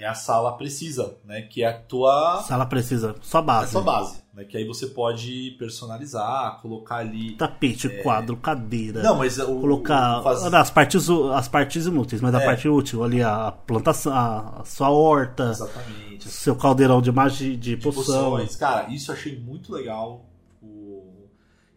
é, 0.00 0.04
é 0.04 0.08
a 0.08 0.14
sala 0.14 0.56
precisa, 0.56 1.16
né? 1.24 1.42
Que 1.42 1.62
é 1.62 1.68
a 1.68 1.78
tua, 1.78 2.42
Sala 2.46 2.66
precisa, 2.66 3.14
só 3.20 3.38
é 3.38 3.40
a 3.40 3.44
base. 3.44 3.72
sua 3.72 3.82
base. 3.82 4.20
Né, 4.32 4.44
que 4.44 4.56
aí 4.56 4.64
você 4.64 4.86
pode 4.86 5.56
personalizar, 5.58 6.60
colocar 6.62 6.98
ali. 6.98 7.32
Tapete, 7.36 7.88
quadro, 8.02 8.36
cadeira. 8.36 9.02
Não, 9.02 9.16
mas 9.18 9.38
o. 9.40 9.58
Colocar 9.60 10.20
o 10.20 10.22
faz- 10.22 10.44
as, 10.54 10.70
partes, 10.70 11.08
as 11.10 11.48
partes 11.48 11.86
inúteis, 11.86 12.22
mas 12.22 12.32
a 12.34 12.40
É. 12.40 12.44
parte 12.46 12.68
útil 12.68 13.02
ali, 13.02 13.22
a 13.22 13.50
plantação, 13.50 14.12
a, 14.12 14.60
a 14.60 14.64
sua 14.64 14.88
horta, 14.90 15.50
Exatamente. 15.50 16.28
seu 16.28 16.54
caldeirão 16.54 17.02
de 17.02 17.10
magia, 17.10 17.56
de, 17.56 17.76
de 17.76 17.76
poção. 17.76 18.30
poções. 18.30 18.54
Cara, 18.54 18.88
isso 18.88 19.10
eu 19.10 19.16
achei 19.16 19.36
muito 19.38 19.72
legal. 19.72 20.29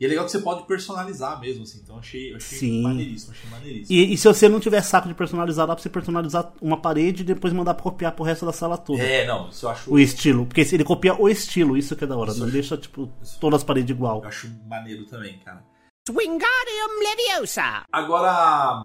E 0.03 0.05
é 0.05 0.09
legal 0.09 0.25
que 0.25 0.31
você 0.31 0.39
pode 0.39 0.63
personalizar 0.67 1.39
mesmo, 1.39 1.63
assim. 1.63 1.79
Então 1.81 1.97
achei, 1.97 2.33
eu 2.33 2.35
achei 2.35 2.57
Sim. 2.57 2.81
maneiríssimo, 2.81 3.31
achei 3.31 3.49
maneiríssimo. 3.49 3.97
E, 3.97 4.13
e 4.13 4.17
se 4.17 4.27
você 4.27 4.49
não 4.49 4.59
tiver 4.59 4.81
saco 4.81 5.07
de 5.07 5.13
personalizar, 5.13 5.65
dá 5.65 5.73
pra 5.73 5.81
você 5.81 5.89
personalizar 5.89 6.51
uma 6.61 6.75
parede 6.75 7.21
e 7.21 7.25
depois 7.25 7.53
mandar 7.53 7.73
pra 7.73 7.83
copiar 7.83 8.11
pro 8.11 8.25
resto 8.25 8.45
da 8.45 8.51
sala 8.51 8.77
toda. 8.77 9.01
É, 9.01 9.25
não, 9.25 9.47
isso 9.47 9.65
eu 9.65 9.69
acho, 9.69 9.89
O 9.93 9.97
estilo. 9.97 10.45
Porque 10.45 10.65
se 10.65 10.75
ele 10.75 10.83
copia 10.83 11.13
o 11.19 11.29
estilo, 11.29 11.77
isso 11.77 11.95
que 11.95 12.03
é 12.03 12.07
da 12.07 12.17
hora. 12.17 12.31
Isso 12.31 12.39
não 12.41 12.47
eu- 12.47 12.51
deixa, 12.51 12.75
tipo, 12.75 13.09
todas 13.39 13.61
as 13.61 13.63
paredes 13.63 13.91
igual. 13.95 14.21
eu 14.21 14.27
acho 14.27 14.51
maneiro 14.67 15.05
também, 15.05 15.39
cara. 15.39 15.63
Wingardium 16.09 16.99
Leviosa! 17.01 17.83
Agora, 17.91 18.29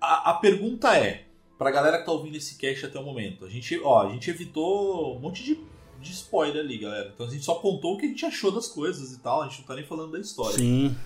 a, 0.01 0.31
a 0.31 0.35
pergunta 0.35 0.97
é, 0.97 1.25
pra 1.59 1.71
galera 1.73 1.99
que 1.99 2.05
tá 2.07 2.13
ouvindo 2.13 2.37
esse 2.37 2.57
cast 2.57 2.87
até 2.87 2.99
o 2.99 3.03
momento, 3.05 3.45
a 3.45 3.49
gente, 3.49 3.81
ó, 3.83 4.07
a 4.07 4.11
gente 4.11 4.31
evitou 4.31 5.17
um 5.17 5.21
monte 5.21 5.43
de, 5.43 5.59
de 6.01 6.13
spoiler 6.13 6.63
ali, 6.63 6.79
galera. 6.79 7.11
Então 7.15 7.27
a 7.27 7.31
gente 7.31 7.45
só 7.45 7.57
contou 7.57 7.95
o 7.95 7.99
que 7.99 8.07
a 8.07 8.09
gente 8.09 8.25
achou 8.25 8.51
das 8.51 8.69
coisas 8.69 9.13
e 9.13 9.19
tal, 9.19 9.43
a 9.43 9.49
gente 9.49 9.61
não 9.61 9.67
tá 9.67 9.75
nem 9.75 9.85
falando 9.85 10.13
da 10.13 10.19
história. 10.19 10.57
Sim. 10.57 10.97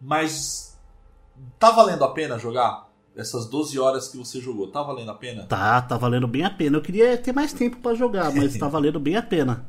Mas 0.00 0.78
tá 1.58 1.70
valendo 1.70 2.04
a 2.04 2.12
pena 2.12 2.38
jogar? 2.38 2.88
Essas 3.16 3.46
12 3.46 3.78
horas 3.80 4.08
que 4.08 4.16
você 4.16 4.40
jogou, 4.40 4.68
tá 4.68 4.82
valendo 4.82 5.10
a 5.10 5.14
pena? 5.14 5.42
Tá, 5.44 5.82
tá 5.82 5.96
valendo 5.96 6.28
bem 6.28 6.44
a 6.44 6.50
pena. 6.50 6.76
Eu 6.76 6.82
queria 6.82 7.18
ter 7.18 7.32
mais 7.32 7.52
tempo 7.52 7.78
pra 7.78 7.94
jogar, 7.94 8.32
mas 8.32 8.54
tá 8.58 8.68
valendo 8.68 9.00
bem 9.00 9.16
a 9.16 9.22
pena. 9.22 9.66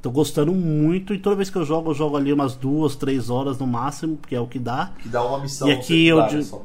Tô 0.00 0.10
gostando 0.10 0.52
muito 0.52 1.14
e 1.14 1.18
toda 1.18 1.34
vez 1.34 1.48
que 1.48 1.56
eu 1.56 1.64
jogo, 1.64 1.90
eu 1.90 1.94
jogo 1.94 2.16
ali 2.16 2.32
umas 2.32 2.54
duas, 2.54 2.94
três 2.94 3.30
horas 3.30 3.58
no 3.58 3.66
máximo, 3.66 4.18
que 4.18 4.36
é 4.36 4.40
o 4.40 4.46
que 4.46 4.58
dá. 4.58 4.92
Que 4.98 5.08
dá 5.08 5.24
uma 5.24 5.38
missão 5.40 5.66
E 5.66 5.72
aqui 5.72 6.06
eu 6.06 6.18
só. 6.42 6.62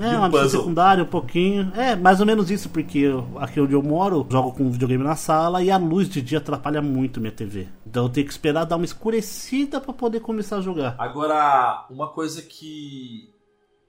É, 0.00 0.14
um 0.14 0.18
uma 0.18 0.28
missão 0.28 0.48
secundária, 0.48 1.02
um 1.04 1.06
pouquinho. 1.06 1.72
É, 1.74 1.96
mais 1.96 2.20
ou 2.20 2.26
menos 2.26 2.50
isso, 2.50 2.68
porque 2.68 2.98
eu- 2.98 3.26
aqui 3.36 3.60
onde 3.60 3.72
eu 3.72 3.82
moro, 3.82 4.26
jogo 4.30 4.52
com 4.52 4.64
um 4.64 4.70
videogame 4.70 5.02
na 5.02 5.16
sala 5.16 5.62
e 5.62 5.70
a 5.70 5.76
luz 5.76 6.08
de 6.08 6.20
dia 6.20 6.38
atrapalha 6.38 6.82
muito 6.82 7.20
minha 7.20 7.32
TV. 7.32 7.68
Então 7.86 8.04
eu 8.04 8.08
tenho 8.10 8.26
que 8.26 8.32
esperar 8.32 8.64
dar 8.64 8.76
uma 8.76 8.84
escurecida 8.84 9.80
pra 9.80 9.92
poder 9.92 10.20
começar 10.20 10.56
a 10.58 10.60
jogar. 10.60 10.94
Agora, 10.98 11.86
uma 11.90 12.08
coisa 12.08 12.42
que. 12.42 13.32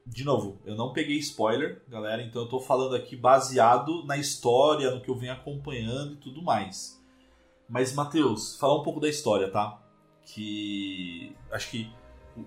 De 0.08 0.24
novo, 0.24 0.60
eu 0.66 0.76
não 0.76 0.92
peguei 0.92 1.18
spoiler, 1.18 1.84
galera, 1.88 2.24
então 2.24 2.42
eu 2.42 2.48
tô 2.48 2.60
falando 2.60 2.96
aqui 2.96 3.16
baseado 3.16 4.04
na 4.06 4.18
história, 4.18 4.90
no 4.90 5.02
que 5.02 5.10
eu 5.10 5.16
venho 5.16 5.34
acompanhando 5.34 6.14
e 6.14 6.18
tudo 6.18 6.42
mais. 6.42 7.00
Mas, 7.70 7.94
Matheus, 7.94 8.58
falar 8.58 8.80
um 8.80 8.84
pouco 8.84 9.00
da 9.00 9.08
história, 9.08 9.52
tá? 9.52 9.80
Que. 10.26 11.36
Acho 11.52 11.70
que 11.70 11.92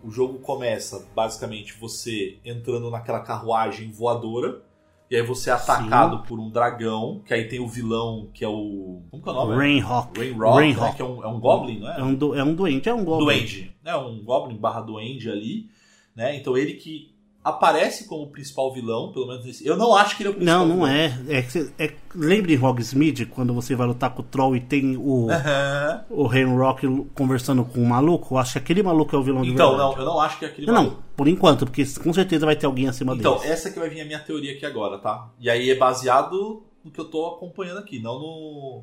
o- 0.03 0.11
jogo 0.11 0.39
começa 0.41 1.07
basicamente 1.15 1.73
você 1.79 2.39
entrando 2.45 2.91
naquela 2.91 3.21
carruagem 3.21 3.91
voadora. 3.91 4.63
E 5.11 5.17
aí 5.17 5.23
você 5.23 5.51
é 5.51 5.53
atacado 5.53 6.23
por 6.27 6.41
um 6.41 6.49
dragão, 6.49 7.21
que 7.27 7.35
aí 7.35 7.47
tem 7.47 7.61
o 7.61 7.69
vilão, 7.69 8.31
que 8.33 8.43
é 8.43 8.49
o. 8.49 9.03
Como 9.11 9.23
que 9.23 9.29
é 9.29 9.33
o 9.33 9.35
nome? 9.35 9.55
Rainhawk. 9.57 10.19
Rainrock, 10.19 10.57
Rainhawk. 10.57 10.91
né? 10.91 10.97
que 10.97 11.03
é 11.03 11.05
um, 11.05 11.23
é 11.23 11.27
um 11.29 11.39
Goblin, 11.39 11.81
não 11.81 11.93
é? 11.93 12.01
É 12.01 12.03
um, 12.03 12.15
du- 12.15 12.35
é 12.35 12.43
um 12.43 12.55
doente, 12.55 12.89
é 12.89 12.95
um 12.95 13.05
goblin. 13.05 13.25
Duende, 13.27 13.77
né? 13.85 13.95
Um 13.95 14.25
Goblin 14.25 14.57
barra 14.57 14.81
Duende 14.81 15.29
ali, 15.31 15.69
né? 16.17 16.35
Então 16.37 16.57
ele 16.57 16.75
que 16.75 17.12
aparece 17.45 18.07
como 18.07 18.29
principal 18.29 18.73
vilão, 18.73 19.11
pelo 19.13 19.27
menos 19.27 19.45
nesse. 19.45 19.67
Eu 19.67 19.77
não 19.77 19.95
acho 19.97 20.17
que 20.17 20.23
ele 20.23 20.29
é 20.29 20.31
o 20.31 20.35
principal 20.35 20.59
Não, 20.61 20.67
não 20.69 20.75
vilão. 20.87 20.89
é. 20.89 21.07
é, 21.29 21.85
é 21.87 21.95
Lembre 22.15 22.55
em 22.55 22.59
Hogsmeade, 22.63 23.27
quando 23.27 23.53
você 23.53 23.75
vai 23.75 23.87
lutar 23.87 24.11
com 24.15 24.21
o 24.21 24.25
Troll 24.25 24.55
e 24.57 24.61
tem 24.61 24.97
o, 24.97 25.29
Aham. 25.31 26.05
o 26.11 26.27
Rainrock 26.27 26.87
conversando 27.15 27.65
com 27.65 27.81
o 27.83 27.87
maluco? 27.89 28.35
Eu 28.35 28.39
acho 28.39 28.53
que 28.53 28.59
aquele 28.59 28.83
maluco 28.83 29.17
é 29.17 29.19
o 29.19 29.23
vilão 29.23 29.45
Então, 29.45 29.77
não, 29.77 29.97
eu 29.97 30.05
não 30.05 30.21
acho 30.21 30.39
que 30.39 30.45
é 30.45 30.49
aquele 30.49 30.67
Não, 30.67 30.75
não, 30.75 30.83
maluco. 30.85 31.03
por 31.17 31.27
enquanto, 31.27 31.65
porque 31.65 31.85
com 32.03 32.13
certeza 32.13 32.47
vai 32.47 32.55
ter 32.55 32.67
alguém 32.67 32.87
acima 32.89 33.15
Então, 33.15 33.37
deles. 33.39 33.51
essa 33.51 33.71
que 33.71 33.79
vai 33.79 33.89
vir 33.89 34.03
a 34.03 34.05
minha 34.05 34.19
teoria 34.21 34.53
aqui 34.53 34.65
agora, 34.67 34.99
tá? 34.99 35.29
E 35.41 35.49
aí 35.51 35.71
é 35.71 35.75
baseado 35.75 36.63
no 36.85 36.91
que 36.91 37.01
eu 37.01 37.07
tô 37.07 37.27
acompanhando 37.27 37.79
aqui, 37.79 37.99
não 37.99 38.19
no. 38.19 38.83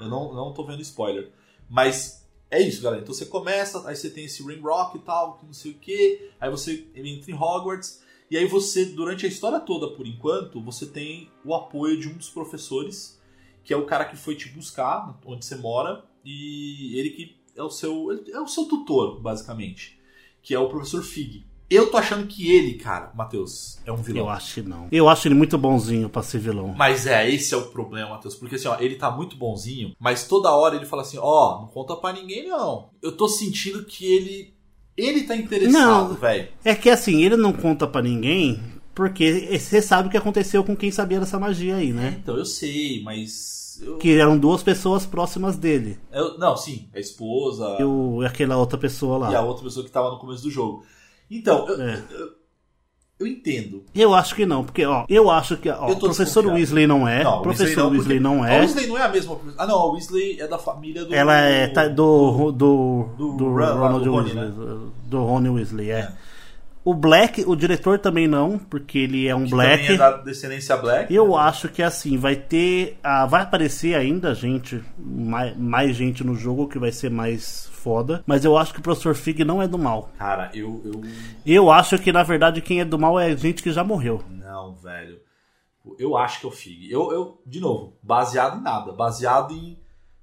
Eu 0.00 0.08
não, 0.08 0.34
não 0.34 0.52
tô 0.52 0.64
vendo 0.64 0.82
spoiler. 0.82 1.30
Mas 1.70 2.25
é 2.50 2.60
isso, 2.60 2.82
galera. 2.82 3.02
Então 3.02 3.14
você 3.14 3.26
começa, 3.26 3.86
aí 3.88 3.96
você 3.96 4.10
tem 4.10 4.24
esse 4.24 4.42
Ring 4.42 4.60
Rock 4.60 4.98
e 4.98 5.00
tal, 5.00 5.38
que 5.38 5.46
não 5.46 5.52
sei 5.52 5.72
o 5.72 5.78
que, 5.78 6.30
aí 6.40 6.50
você 6.50 6.86
entra 6.94 7.30
em 7.30 7.34
Hogwarts, 7.34 8.02
e 8.30 8.36
aí 8.36 8.46
você, 8.46 8.84
durante 8.84 9.24
a 9.24 9.28
história 9.28 9.60
toda, 9.60 9.88
por 9.94 10.06
enquanto, 10.06 10.60
você 10.60 10.86
tem 10.86 11.30
o 11.44 11.54
apoio 11.54 11.98
de 11.98 12.08
um 12.08 12.16
dos 12.16 12.28
professores, 12.28 13.20
que 13.62 13.72
é 13.72 13.76
o 13.76 13.86
cara 13.86 14.04
que 14.04 14.16
foi 14.16 14.34
te 14.34 14.48
buscar, 14.48 15.18
onde 15.24 15.44
você 15.44 15.56
mora, 15.56 16.04
e 16.24 16.98
ele 16.98 17.10
que 17.10 17.36
é 17.54 17.62
o 17.62 17.70
seu, 17.70 18.08
é 18.32 18.40
o 18.40 18.46
seu 18.46 18.66
tutor, 18.66 19.20
basicamente, 19.20 19.98
que 20.42 20.54
é 20.54 20.58
o 20.58 20.68
professor 20.68 21.02
Fig. 21.02 21.46
Eu 21.68 21.90
tô 21.90 21.96
achando 21.96 22.26
que 22.28 22.50
ele, 22.52 22.74
cara, 22.74 23.10
Matheus, 23.14 23.78
é 23.84 23.90
um 23.90 23.96
vilão. 23.96 24.22
Eu 24.24 24.28
acho 24.30 24.54
que 24.54 24.62
não. 24.62 24.86
Eu 24.92 25.08
acho 25.08 25.26
ele 25.26 25.34
muito 25.34 25.58
bonzinho 25.58 26.08
pra 26.08 26.22
ser 26.22 26.38
vilão. 26.38 26.72
Mas 26.76 27.06
é, 27.06 27.28
esse 27.28 27.52
é 27.54 27.56
o 27.56 27.62
problema, 27.62 28.10
Matheus. 28.10 28.36
Porque 28.36 28.54
assim, 28.54 28.68
ó, 28.68 28.76
ele 28.78 28.94
tá 28.94 29.10
muito 29.10 29.36
bonzinho, 29.36 29.92
mas 29.98 30.28
toda 30.28 30.52
hora 30.52 30.76
ele 30.76 30.86
fala 30.86 31.02
assim: 31.02 31.18
ó, 31.20 31.60
não 31.62 31.66
conta 31.68 31.96
pra 31.96 32.12
ninguém, 32.12 32.48
não. 32.48 32.90
Eu 33.02 33.12
tô 33.16 33.26
sentindo 33.28 33.84
que 33.84 34.04
ele. 34.06 34.54
Ele 34.96 35.24
tá 35.24 35.36
interessado, 35.36 36.14
velho. 36.14 36.48
É 36.64 36.74
que 36.74 36.88
assim, 36.88 37.22
ele 37.22 37.36
não 37.36 37.52
conta 37.52 37.86
pra 37.86 38.00
ninguém, 38.00 38.62
porque 38.94 39.58
você 39.58 39.82
sabe 39.82 40.08
o 40.08 40.10
que 40.10 40.16
aconteceu 40.16 40.62
com 40.64 40.74
quem 40.76 40.90
sabia 40.90 41.18
dessa 41.20 41.38
magia 41.38 41.76
aí, 41.76 41.92
né? 41.92 42.16
Então, 42.22 42.36
eu 42.36 42.44
sei, 42.46 43.02
mas. 43.02 43.82
Eu, 43.82 43.98
Que 43.98 44.18
eram 44.18 44.38
duas 44.38 44.62
pessoas 44.62 45.04
próximas 45.04 45.56
dele. 45.58 45.98
eu- 46.10 46.38
não, 46.38 46.56
sim, 46.56 46.88
a 46.94 46.98
esposa 46.98 47.76
E, 47.78 47.84
o, 47.84 48.22
e 48.22 48.26
aquela 48.26 48.56
outra 48.56 48.78
pessoa 48.78 49.18
lá. 49.18 49.30
e 49.32 49.34
a 49.34 49.42
outra 49.42 49.64
pessoa 49.64 49.84
que 49.84 49.90
tava 49.92 50.10
no 50.10 50.18
começo 50.18 50.42
do 50.44 50.50
jogo. 50.50 50.82
Então, 51.30 51.68
eu, 51.68 51.80
É. 51.82 52.02
eu, 52.10 52.28
eu 53.20 53.26
entendo. 53.26 53.84
Eu 53.94 54.14
acho 54.14 54.34
que 54.34 54.44
não, 54.44 54.62
porque, 54.62 54.84
ó, 54.84 55.04
eu 55.08 55.30
acho 55.30 55.56
que, 55.56 55.68
ó, 55.70 55.90
o 55.90 55.96
professor. 55.98 56.46
Weasley 56.46 56.86
não 56.86 57.08
é, 57.08 57.24
não, 57.24 57.42
professor 57.42 57.90
Weasley 57.90 58.20
não 58.20 58.42
A 58.42 58.50
é. 58.50 58.60
Weasley 58.60 58.86
não 58.86 58.98
é 58.98 59.02
a 59.02 59.08
mesma. 59.08 59.38
Ah, 59.56 59.66
não, 59.66 59.78
a 59.78 59.92
Weasley 59.92 60.40
é 60.40 60.46
da 60.46 60.58
família 60.58 61.04
do. 61.04 61.14
Ela 61.14 61.38
é 61.38 61.66
tá, 61.68 61.88
do, 61.88 62.52
do, 62.52 63.08
Do 63.16 63.32
do, 63.36 63.48
lá, 63.54 63.72
Ronald 63.72 64.04
do 64.04 64.10
Rony, 64.12 64.32
Weasley. 64.32 64.78
Do 65.06 65.24
Rony 65.24 65.48
Weasley, 65.48 65.90
é. 65.90 65.98
É. 66.00 66.12
O 66.84 66.94
Black, 66.94 67.42
o 67.44 67.56
diretor 67.56 67.98
também 67.98 68.28
não, 68.28 68.58
porque 68.58 68.98
ele 68.98 69.26
é 69.26 69.34
um 69.34 69.44
que 69.44 69.50
Black. 69.50 69.82
também 69.82 69.94
é 69.96 69.98
da 69.98 70.16
descendência 70.18 70.76
Black. 70.76 71.12
Eu 71.12 71.36
acho 71.36 71.68
que 71.68 71.82
assim, 71.82 72.16
vai 72.16 72.36
ter. 72.36 72.96
ah, 73.02 73.26
vai 73.26 73.42
aparecer 73.42 73.96
ainda 73.96 74.32
gente, 74.34 74.80
mais, 74.96 75.56
mais 75.56 75.96
gente 75.96 76.22
no 76.22 76.36
jogo 76.36 76.68
que 76.68 76.78
vai 76.78 76.92
ser 76.92 77.10
mais 77.10 77.68
foda. 77.86 78.24
Mas 78.26 78.44
eu 78.44 78.58
acho 78.58 78.72
que 78.74 78.80
o 78.80 78.82
Professor 78.82 79.14
Fig 79.14 79.44
não 79.44 79.62
é 79.62 79.68
do 79.68 79.78
mal. 79.78 80.10
Cara, 80.18 80.50
eu, 80.52 80.82
eu. 80.84 81.02
Eu 81.46 81.70
acho 81.70 81.96
que 82.00 82.10
na 82.10 82.24
verdade 82.24 82.60
quem 82.60 82.80
é 82.80 82.84
do 82.84 82.98
mal 82.98 83.16
é 83.16 83.36
gente 83.36 83.62
que 83.62 83.70
já 83.70 83.84
morreu. 83.84 84.24
Não, 84.28 84.74
velho. 84.74 85.20
Eu 85.96 86.16
acho 86.16 86.40
que 86.40 86.46
é 86.46 86.48
o 86.48 86.52
Fig. 86.52 86.90
Eu, 86.90 87.12
eu, 87.12 87.40
de 87.46 87.60
novo, 87.60 87.96
baseado 88.02 88.58
em 88.58 88.62
nada. 88.62 88.90
Baseado 88.90 89.54
em 89.54 89.78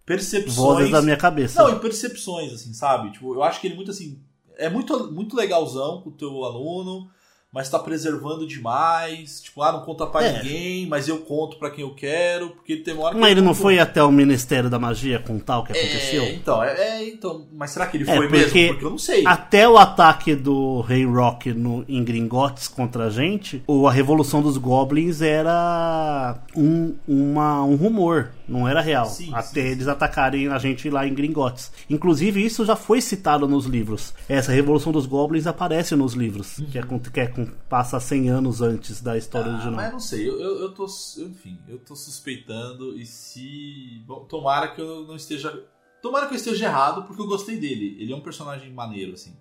percepções. 0.05 0.55
Vozes 0.57 0.91
da 0.91 1.01
minha 1.01 1.15
cabeça. 1.15 1.63
Não, 1.63 1.73
em 1.73 1.79
percepções, 1.79 2.51
assim, 2.51 2.73
sabe? 2.73 3.11
Tipo, 3.11 3.33
eu 3.33 3.41
acho 3.41 3.61
que 3.61 3.67
ele 3.67 3.75
muito 3.75 3.91
assim. 3.91 4.21
É 4.57 4.69
muito, 4.69 5.09
muito 5.09 5.37
legalzão 5.37 6.01
com 6.01 6.09
o 6.09 6.13
teu 6.13 6.43
aluno, 6.43 7.09
mas 7.53 7.69
tá 7.69 7.77
preservando 7.77 8.47
demais. 8.47 9.41
Tipo, 9.41 9.61
ah, 9.61 9.71
não 9.71 9.81
conta 9.81 10.07
pra 10.07 10.23
É. 10.23 10.37
ninguém, 10.41 10.87
mas 10.87 11.07
eu 11.07 11.19
conto 11.19 11.57
pra 11.57 11.69
quem 11.69 11.83
eu 11.83 11.93
quero, 11.93 12.49
porque 12.49 12.77
tem 12.77 12.93
uma 12.95 13.03
hora 13.05 13.15
que. 13.15 13.21
Mas 13.21 13.31
ele 13.31 13.41
não 13.41 13.53
foi 13.53 13.77
até 13.79 14.03
o 14.03 14.11
Ministério 14.11 14.69
da 14.69 14.79
Magia 14.79 15.19
contar 15.19 15.59
o 15.59 15.63
que 15.63 15.71
É, 15.71 15.79
aconteceu? 15.79 16.23
então, 16.29 16.63
é, 16.63 16.73
é, 17.03 17.07
então. 17.09 17.45
Mas 17.53 17.71
será 17.71 17.85
que 17.85 17.97
ele 17.97 18.09
É, 18.09 18.15
foi 18.15 18.27
porque 18.27 18.37
mesmo? 18.55 18.67
Porque 18.73 18.85
eu 18.85 18.89
não 18.89 18.97
sei. 18.97 19.23
Até 19.27 19.69
o 19.69 19.77
ataque 19.77 20.35
do 20.35 20.81
Rei 20.81 21.05
Rock 21.05 21.53
no, 21.53 21.85
em 21.87 22.03
Gringotts 22.03 22.67
contra 22.67 23.05
a 23.05 23.09
gente, 23.09 23.63
ou 23.67 23.87
a 23.87 23.91
Revolução 23.91 24.41
dos 24.41 24.57
Goblins 24.57 25.21
era 25.21 26.37
um, 26.55 26.95
uma- 27.07 27.63
um 27.63 27.75
rumor, 27.75 28.31
não 28.47 28.67
era 28.67 28.81
real. 28.81 29.05
Sim, 29.05 29.33
até 29.33 29.61
sim, 29.61 29.67
eles 29.67 29.87
atacarem 29.87 30.47
a 30.47 30.57
gente 30.57 30.89
lá 30.89 31.07
em 31.07 31.13
Gringotts. 31.13 31.71
Inclusive, 31.89 32.43
isso 32.45 32.65
já 32.65 32.75
foi 32.75 33.01
citado 33.01 33.47
nos 33.47 33.65
livros. 33.65 34.13
Essa 34.27 34.51
Revolução 34.51 34.91
dos 34.91 35.05
Goblins 35.05 35.47
aparece 35.47 35.95
nos 35.95 36.13
livros, 36.13 36.57
que, 36.71 36.77
é, 36.77 36.81
que 36.83 37.19
é 37.19 37.33
passa 37.69 37.99
100 37.99 38.29
anos 38.29 38.61
antes 38.61 39.01
da 39.01 39.17
história 39.17 39.49
Ah, 39.51 39.53
original. 39.55 39.75
mas 39.75 39.91
não 39.91 39.99
sei, 39.99 40.27
eu, 40.27 40.39
eu, 40.39 40.59
eu 40.61 40.73
tô. 40.73 40.85
Enfim, 41.19 41.57
eu 41.67 41.79
tô 41.79 41.95
suspeitando 41.95 42.97
e 42.97 43.05
se. 43.05 44.03
Bom, 44.05 44.25
tomara 44.25 44.69
que 44.69 44.81
eu 44.81 45.05
não 45.07 45.15
esteja. 45.15 45.63
Tomara 46.01 46.27
que 46.27 46.33
eu 46.33 46.37
esteja 46.37 46.65
errado, 46.65 47.03
porque 47.03 47.21
eu 47.21 47.27
gostei 47.27 47.57
dele. 47.57 47.95
Ele 47.99 48.11
é 48.11 48.15
um 48.15 48.21
personagem 48.21 48.71
maneiro, 48.73 49.13
assim. 49.13 49.33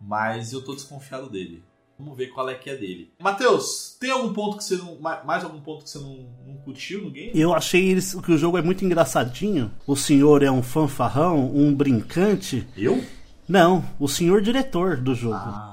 Mas 0.00 0.52
eu 0.52 0.62
tô 0.64 0.74
desconfiado 0.74 1.28
dele. 1.28 1.62
Vamos 2.00 2.16
ver 2.16 2.28
qual 2.28 2.48
é 2.48 2.54
que 2.54 2.68
é 2.70 2.74
dele. 2.76 3.12
Matheus, 3.20 3.96
tem 4.00 4.10
algum 4.10 4.32
ponto 4.32 4.56
que 4.56 4.64
você 4.64 4.76
não. 4.76 4.98
ma- 5.00 5.22
Mais 5.24 5.44
algum 5.44 5.60
ponto 5.60 5.84
que 5.84 5.90
você 5.90 5.98
não, 5.98 6.26
não 6.46 6.54
curtiu 6.64 7.02
no 7.02 7.10
game? 7.10 7.30
Eu 7.34 7.54
achei 7.54 7.88
eles, 7.90 8.14
que 8.14 8.32
o 8.32 8.38
jogo 8.38 8.56
é 8.58 8.62
muito 8.62 8.84
engraçadinho. 8.84 9.70
O 9.86 9.94
senhor 9.94 10.42
é 10.42 10.50
um 10.50 10.62
fanfarrão, 10.62 11.54
um 11.54 11.74
brincante. 11.74 12.66
Eu? 12.76 13.04
Não, 13.48 13.84
o 13.98 14.08
senhor 14.08 14.40
diretor 14.40 14.96
do 14.96 15.14
jogo. 15.14 15.34
Ah, 15.34 15.69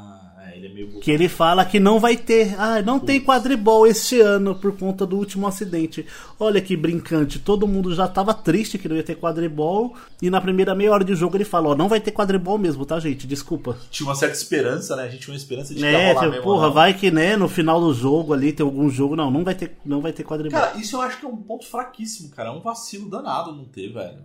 meio. 0.86 1.00
Que 1.00 1.12
ele 1.12 1.28
fala 1.28 1.66
que 1.66 1.80
não 1.80 2.00
vai 2.00 2.16
ter. 2.16 2.56
Ah, 2.60 2.82
não 2.82 3.00
tem 3.00 3.20
quadribol 3.20 3.88
este 3.88 4.20
ano 4.22 4.56
por 4.56 4.78
conta 4.78 5.06
do 5.06 5.18
último 5.18 5.48
acidente. 5.48 6.06
Olha 6.40 6.62
que 6.62 6.76
brincante. 6.78 7.40
Todo 7.40 7.68
mundo 7.68 7.94
já 7.96 8.08
tava 8.08 8.34
triste 8.34 8.78
que 8.78 8.88
não 8.88 8.96
ia 8.96 9.04
ter 9.04 9.16
quadribol. 9.16 9.96
E 10.22 10.30
na 10.30 10.40
primeira 10.42 10.74
meia 10.76 10.92
hora 10.92 11.04
de 11.04 11.16
jogo 11.16 11.36
ele 11.38 11.46
fala: 11.46 11.70
Ó, 11.70 11.76
não 11.76 11.88
vai 11.90 12.00
ter 12.00 12.12
quadribol 12.12 12.58
mesmo, 12.58 12.86
tá, 12.86 13.00
gente? 13.00 13.26
Desculpa. 13.28 13.78
Tinha 13.90 14.08
uma 14.08 14.16
certa 14.16 14.36
esperança, 14.36 14.96
né? 14.96 15.04
A 15.04 15.10
gente 15.10 15.22
tinha 15.22 15.34
uma 15.34 15.38
esperança 15.38 15.74
de 15.74 15.80
que 15.80 15.86
ia 15.86 15.98
É, 15.98 16.14
tipo, 16.14 16.30
mesmo. 16.30 16.44
porra, 16.44 16.68
não. 16.68 16.74
vai 16.74 16.94
que 16.94 17.10
né, 17.12 17.36
no 17.36 17.48
final 17.50 17.80
do 17.80 17.94
jogo 17.94 18.34
ali 18.34 18.52
tem 18.54 18.64
algum 18.66 18.90
jogo. 18.90 19.16
Não, 19.16 19.32
não 19.32 19.44
vai 19.44 19.56
ter, 19.56 19.78
não 19.86 20.02
vai 20.02 20.14
ter 20.14 20.24
quadribol. 20.24 20.60
Cara, 20.60 20.78
isso 20.78 20.96
eu 20.96 21.02
acho 21.02 21.20
que 21.20 21.26
é 21.26 21.30
um 21.30 21.38
ponto 21.38 21.66
fraquíssimo, 21.68 22.30
cara. 22.30 22.50
É 22.50 22.52
um 22.52 22.62
vacilo 22.62 23.10
danado 23.10 23.52
não 23.52 23.66
ter, 23.66 23.92
velho. 23.92 24.20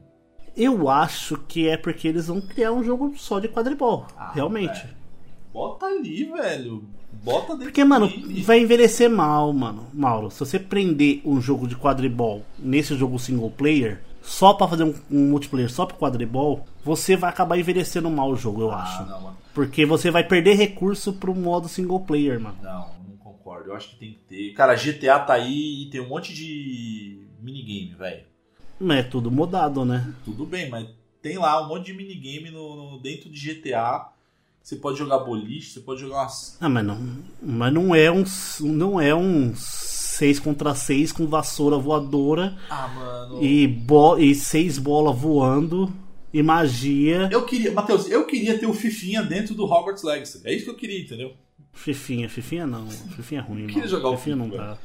Eu 0.55 0.89
acho 0.91 1.39
que 1.49 1.67
é 1.67 1.79
porque 1.79 2.07
eles 2.07 2.27
vão 2.27 2.41
criar 2.41 2.73
um 2.73 2.85
jogo 2.85 3.15
só 3.17 3.41
de 3.41 3.49
quadribol. 3.49 4.07
Ah, 4.17 4.33
realmente. 4.35 4.81
velho. 4.83 5.02
Bota 5.53 5.87
ali, 5.87 6.25
velho. 6.25 6.85
Bota 7.13 7.49
dentro 7.53 7.65
Porque, 7.67 7.85
mano, 7.85 8.09
game. 8.09 8.41
vai 8.43 8.61
envelhecer 8.61 9.09
mal, 9.11 9.53
mano. 9.53 9.87
Mauro, 9.93 10.31
se 10.31 10.41
você 10.41 10.59
prender 10.59 11.21
um 11.25 11.41
jogo 11.41 11.69
de 11.69 11.77
quadribol 11.77 12.43
nesse 12.59 12.97
jogo 12.97 13.19
single 13.19 13.51
player, 13.51 14.01
só 14.23 14.55
pra 14.55 14.67
fazer 14.67 14.85
um, 14.85 14.95
um 15.11 15.29
multiplayer 15.31 15.71
só 15.71 15.85
pro 15.85 15.97
quadribol, 15.97 16.65
você 16.85 17.17
vai 17.17 17.29
acabar 17.31 17.59
envelhecendo 17.59 18.11
mal 18.11 18.31
o 18.31 18.37
jogo, 18.37 18.63
eu 18.63 18.71
Ah, 18.71 18.83
acho. 18.83 19.05
não, 19.07 19.21
mano. 19.21 19.37
Porque 19.55 19.85
você 19.85 20.11
vai 20.11 20.25
perder 20.27 20.55
recurso 20.55 21.13
pro 21.13 21.35
modo 21.35 21.69
single 21.69 22.01
player, 22.01 22.41
mano. 22.41 22.57
Não, 22.63 22.89
não 23.09 23.17
concordo. 23.19 23.71
Eu 23.71 23.77
acho 23.77 23.91
que 23.91 23.97
tem 23.97 24.13
que 24.13 24.21
ter. 24.21 24.53
Cara, 24.55 24.75
GTA 24.75 25.19
tá 25.21 25.35
aí 25.35 25.83
e 25.83 25.91
tem 25.91 26.01
um 26.01 26.09
monte 26.09 26.33
de 26.35 27.27
minigame, 27.41 27.95
velho. 27.95 28.25
Não 28.81 28.95
é 28.95 29.03
tudo 29.03 29.31
modado, 29.31 29.85
né? 29.85 30.13
Tudo 30.25 30.47
bem, 30.47 30.69
mas 30.71 30.89
tem 31.21 31.37
lá 31.39 31.63
um 31.65 31.69
monte 31.69 31.87
de 31.87 31.93
minigame 31.95 32.51
no, 32.51 32.93
no- 32.93 32.99
dentro 33.01 33.29
de 33.31 33.39
GTA. 33.39 34.09
Você 34.63 34.77
pode 34.77 34.99
jogar 34.99 35.19
boliche, 35.19 35.71
você 35.73 35.81
pode 35.81 36.01
jogar 36.01 36.23
umas. 36.23 36.57
Ah, 36.61 36.69
mas 36.69 36.85
não, 36.87 36.99
mas 37.43 37.73
não 37.73 37.95
é 37.95 38.11
um 38.11 38.25
não 38.61 39.01
é 39.01 39.15
um 39.15 39.53
6 39.57 40.39
contra 40.39 40.75
6 40.75 41.11
com 41.13 41.27
vassoura 41.27 41.77
voadora 41.79 42.57
Ah, 42.71 42.89
mano. 42.89 43.43
e, 43.43 43.67
bo 43.67 44.17
e 44.19 44.35
seis 44.35 44.79
bolas 44.79 45.19
voando 45.19 45.93
e 46.33 46.43
magia. 46.43 47.29
Eu 47.33 47.45
queria, 47.45 47.73
Matheus, 47.73 48.09
eu 48.11 48.25
queria 48.27 48.57
ter 48.59 48.67
o 48.67 48.73
Fifinha 48.73 49.23
dentro 49.23 49.55
do 49.55 49.65
Hogwarts 49.65 50.03
Legacy. 50.05 50.41
É 50.45 50.55
isso 50.55 50.65
que 50.67 50.71
eu 50.71 50.77
queria, 50.77 51.01
entendeu? 51.01 51.33
Fifinha, 51.73 52.29
Fifinha 52.29 52.67
não. 52.67 52.89
Fifinha 52.89 53.41
é 53.41 53.45
ruim, 53.45 53.63
queria 53.67 53.77
mano. 53.81 53.89
jogar 53.89 54.11
o 54.11 54.17
Fifinha 54.17 54.37
não 54.37 54.49
dá. 54.49 54.79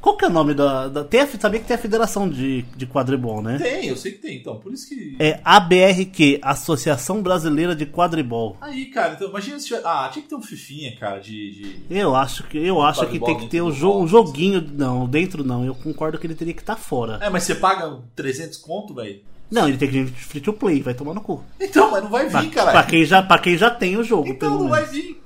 Qual 0.00 0.16
que 0.16 0.24
é 0.24 0.28
o 0.28 0.30
nome 0.30 0.54
da. 0.54 0.88
da 0.88 1.04
tem 1.04 1.20
a, 1.20 1.26
sabia 1.26 1.58
que 1.60 1.66
tem 1.66 1.74
a 1.74 1.78
federação 1.78 2.28
de, 2.28 2.62
de 2.76 2.86
quadribol, 2.86 3.42
né? 3.42 3.58
Tem, 3.58 3.86
eu 3.88 3.96
sei 3.96 4.12
que 4.12 4.18
tem, 4.18 4.36
então. 4.38 4.56
Por 4.56 4.72
isso 4.72 4.88
que. 4.88 5.16
É 5.18 5.40
ABRQ, 5.44 6.38
Associação 6.42 7.22
Brasileira 7.22 7.74
de 7.74 7.86
Quadribol. 7.86 8.56
Aí, 8.60 8.86
cara, 8.86 9.14
então 9.14 9.28
imagina 9.28 9.58
se. 9.58 9.74
Ah, 9.84 10.08
tinha 10.12 10.22
que 10.22 10.28
ter 10.28 10.34
um 10.34 10.42
Fifinha, 10.42 10.94
cara, 10.96 11.18
de. 11.18 11.50
de- 11.52 11.86
Eu 11.90 12.14
acho 12.14 12.44
que 12.44 12.58
eu 12.58 12.80
acho 12.82 13.06
que 13.08 13.18
tem 13.18 13.36
que 13.38 13.48
ter 13.48 13.60
do 13.62 13.72
jogo, 13.72 14.00
um 14.00 14.08
joguinho. 14.08 14.64
Não, 14.74 15.06
dentro 15.08 15.42
não. 15.44 15.64
Eu 15.64 15.74
concordo 15.74 16.18
que 16.18 16.26
ele 16.26 16.34
teria 16.34 16.54
que 16.54 16.60
estar 16.60 16.76
fora. 16.76 17.18
É, 17.20 17.28
mas 17.30 17.42
você 17.44 17.54
paga 17.54 17.98
300 18.14 18.58
conto, 18.58 18.94
velho? 18.94 19.20
Não, 19.50 19.68
ele 19.68 19.76
tem 19.78 19.88
que 19.88 19.98
ir 19.98 20.06
free 20.08 20.40
to 20.40 20.52
play, 20.52 20.82
vai 20.82 20.92
tomar 20.94 21.14
no 21.14 21.20
cu. 21.20 21.42
Então, 21.60 21.90
mas 21.90 22.02
não 22.02 22.10
vai 22.10 22.28
vir, 22.28 22.50
caralho. 22.50 22.72
pra 22.78 22.82
quem 22.82 23.04
já, 23.04 23.22
pra 23.22 23.38
quem 23.38 23.56
já 23.56 23.70
tem 23.70 23.96
o 23.96 24.02
jogo, 24.02 24.28
Então 24.28 24.50
não 24.58 24.68
vai 24.68 24.80
menos. 24.80 24.94
vir. 24.96 25.22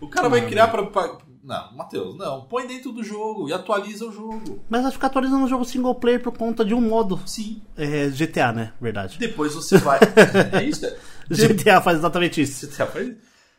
O 0.00 0.08
cara 0.08 0.28
vai 0.28 0.44
criar 0.48 0.66
pra, 0.66 0.82
pra- 0.84 1.16
Não, 1.42 1.72
Matheus, 1.76 2.16
não. 2.16 2.42
Põe 2.42 2.66
dentro 2.68 2.92
do 2.92 3.02
jogo 3.02 3.48
e 3.48 3.52
atualiza 3.52 4.06
o 4.06 4.12
jogo. 4.12 4.60
Mas 4.70 4.82
vai 4.82 4.92
ficar 4.92 5.08
atualizando 5.08 5.44
o 5.44 5.48
jogo 5.48 5.64
single 5.64 5.94
player 5.96 6.22
por 6.22 6.36
conta 6.36 6.64
de 6.64 6.72
um 6.72 6.80
modo. 6.80 7.20
Sim. 7.26 7.60
É, 7.76 8.08
GTA, 8.08 8.52
né? 8.52 8.72
Verdade. 8.80 9.18
Depois 9.18 9.54
você 9.54 9.76
vai. 9.78 9.98
é 10.52 10.62
isso, 10.62 10.80
cara. 10.82 10.96
GTA 11.28 11.80
faz 11.80 11.98
exatamente 11.98 12.40
isso. 12.40 12.66
Você 12.66 12.86
faz- 12.86 13.16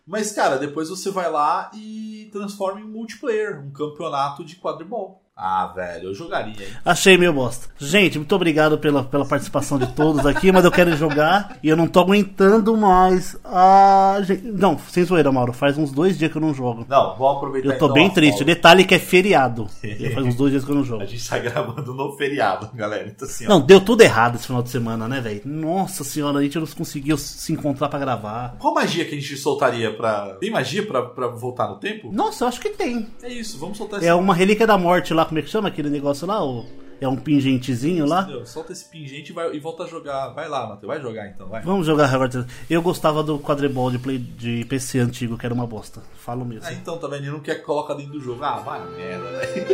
Mas, 0.07 0.31
cara, 0.31 0.57
depois 0.57 0.89
você 0.89 1.11
vai 1.11 1.29
lá 1.29 1.71
e 1.73 2.29
transforma 2.31 2.79
em 2.79 2.85
multiplayer, 2.85 3.59
um 3.59 3.71
campeonato 3.71 4.45
de 4.45 4.55
quadribol. 4.55 5.22
Ah, 5.35 5.71
velho, 5.75 6.09
eu 6.09 6.13
jogaria, 6.13 6.53
hein? 6.53 6.69
Achei 6.85 7.17
meio 7.17 7.33
bosta. 7.33 7.67
Gente, 7.79 8.19
muito 8.19 8.35
obrigado 8.35 8.77
pela, 8.77 9.03
pela 9.03 9.25
participação 9.25 9.79
de 9.79 9.87
todos 9.87 10.23
aqui, 10.27 10.51
mas 10.51 10.63
eu 10.63 10.71
quero 10.71 10.95
jogar 10.95 11.57
e 11.63 11.67
eu 11.67 11.75
não 11.75 11.87
tô 11.87 12.01
aguentando 12.01 12.77
mais. 12.77 13.35
Ah, 13.43 14.19
gente... 14.21 14.43
Não, 14.43 14.77
sem 14.77 15.03
zoeira, 15.03 15.31
Mauro. 15.31 15.51
Faz 15.51 15.75
uns 15.75 15.91
dois 15.91 16.19
dias 16.19 16.31
que 16.31 16.37
eu 16.37 16.41
não 16.41 16.53
jogo. 16.53 16.85
Não, 16.87 17.17
vamos 17.17 17.37
aproveitar 17.37 17.67
Eu 17.67 17.79
tô 17.79 17.85
então 17.85 17.93
bem 17.95 18.11
triste. 18.11 18.37
folga. 18.39 18.53
Detalhe 18.53 18.85
que 18.85 18.93
é 18.93 18.99
feriado. 18.99 19.67
Faz 20.13 20.25
uns 20.27 20.35
dois 20.35 20.51
dias 20.51 20.63
que 20.63 20.69
eu 20.69 20.75
não 20.75 20.83
jogo. 20.83 21.01
A 21.01 21.07
gente 21.07 21.27
tá 21.27 21.39
gravando 21.39 21.95
no 21.95 22.15
feriado, 22.15 22.69
galera. 22.75 23.07
Então 23.07 23.27
assim, 23.27 23.47
ó. 23.47 23.49
Não, 23.49 23.59
deu 23.59 23.81
tudo 23.81 24.01
errado 24.01 24.35
esse 24.35 24.45
final 24.45 24.61
de 24.61 24.69
semana, 24.69 25.07
né, 25.07 25.19
velho? 25.19 25.41
Nossa 25.45 26.03
senhora, 26.03 26.37
a 26.37 26.43
gente 26.43 26.59
não 26.59 26.67
conseguiu 26.67 27.17
se 27.17 27.51
encontrar 27.51 27.89
pra 27.89 27.97
gravar. 27.97 28.55
Qual 28.59 28.75
magia 28.75 29.03
que 29.03 29.15
a 29.15 29.19
gente 29.19 29.35
soltaria 29.37 29.91
pra. 29.91 30.35
Tem 30.39 30.51
magia 30.51 30.85
pra, 30.85 31.01
pra 31.01 31.27
voltar 31.27 31.67
no 31.69 31.79
tempo? 31.79 32.11
Nossa, 32.13 32.43
eu 32.43 32.47
acho 32.47 32.61
que 32.61 32.69
tem. 32.69 33.07
É 33.23 33.29
isso, 33.29 33.57
vamos 33.57 33.79
soltar 33.79 34.03
É 34.03 34.13
uma 34.13 34.35
relíquia 34.35 34.67
da 34.67 34.77
morte 34.77 35.11
lá, 35.11 35.22
como 35.25 35.39
é 35.39 35.41
que 35.41 35.49
chama 35.49 35.67
aquele 35.67 35.89
negócio 35.89 36.27
lá? 36.27 36.43
O... 36.43 36.65
É 37.01 37.07
um 37.07 37.17
pingentezinho 37.17 38.05
lá. 38.05 38.21
Entendeu? 38.21 38.45
Solta 38.45 38.71
esse 38.71 38.85
pingente 38.85 39.31
e, 39.31 39.35
vai, 39.35 39.53
e 39.53 39.59
volta 39.59 39.83
a 39.83 39.87
jogar. 39.87 40.29
Vai 40.29 40.47
lá, 40.47 40.67
Matheus. 40.67 40.87
Vai 40.87 41.01
jogar 41.01 41.27
então, 41.27 41.47
vai. 41.47 41.61
Vamos 41.61 41.85
jogar 41.85 42.05
Hogwarts. 42.13 42.45
Eu 42.69 42.81
gostava 42.81 43.21
do 43.21 43.37
quadribol 43.39 43.91
de, 43.91 43.99
play, 43.99 44.17
de 44.17 44.63
PC 44.65 44.99
antigo, 44.99 45.37
que 45.37 45.45
era 45.45 45.53
uma 45.53 45.67
bosta. 45.67 46.01
Falo 46.15 46.45
mesmo. 46.45 46.65
Ah, 46.65 46.71
então, 46.71 46.97
tá 46.97 47.07
vendo? 47.07 47.23
Ele 47.23 47.31
não 47.31 47.41
quer 47.41 47.55
que 47.55 47.63
coloca 47.63 47.93
dentro 47.93 48.13
do 48.13 48.21
jogo. 48.21 48.41
Ah, 48.41 48.59
vai 48.59 48.79
merda, 48.91 49.25
velho. 49.25 49.65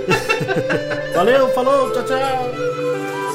Valeu, 1.14 1.50
falou, 1.50 1.91
tchau, 1.91 2.06
tchau. 2.06 3.29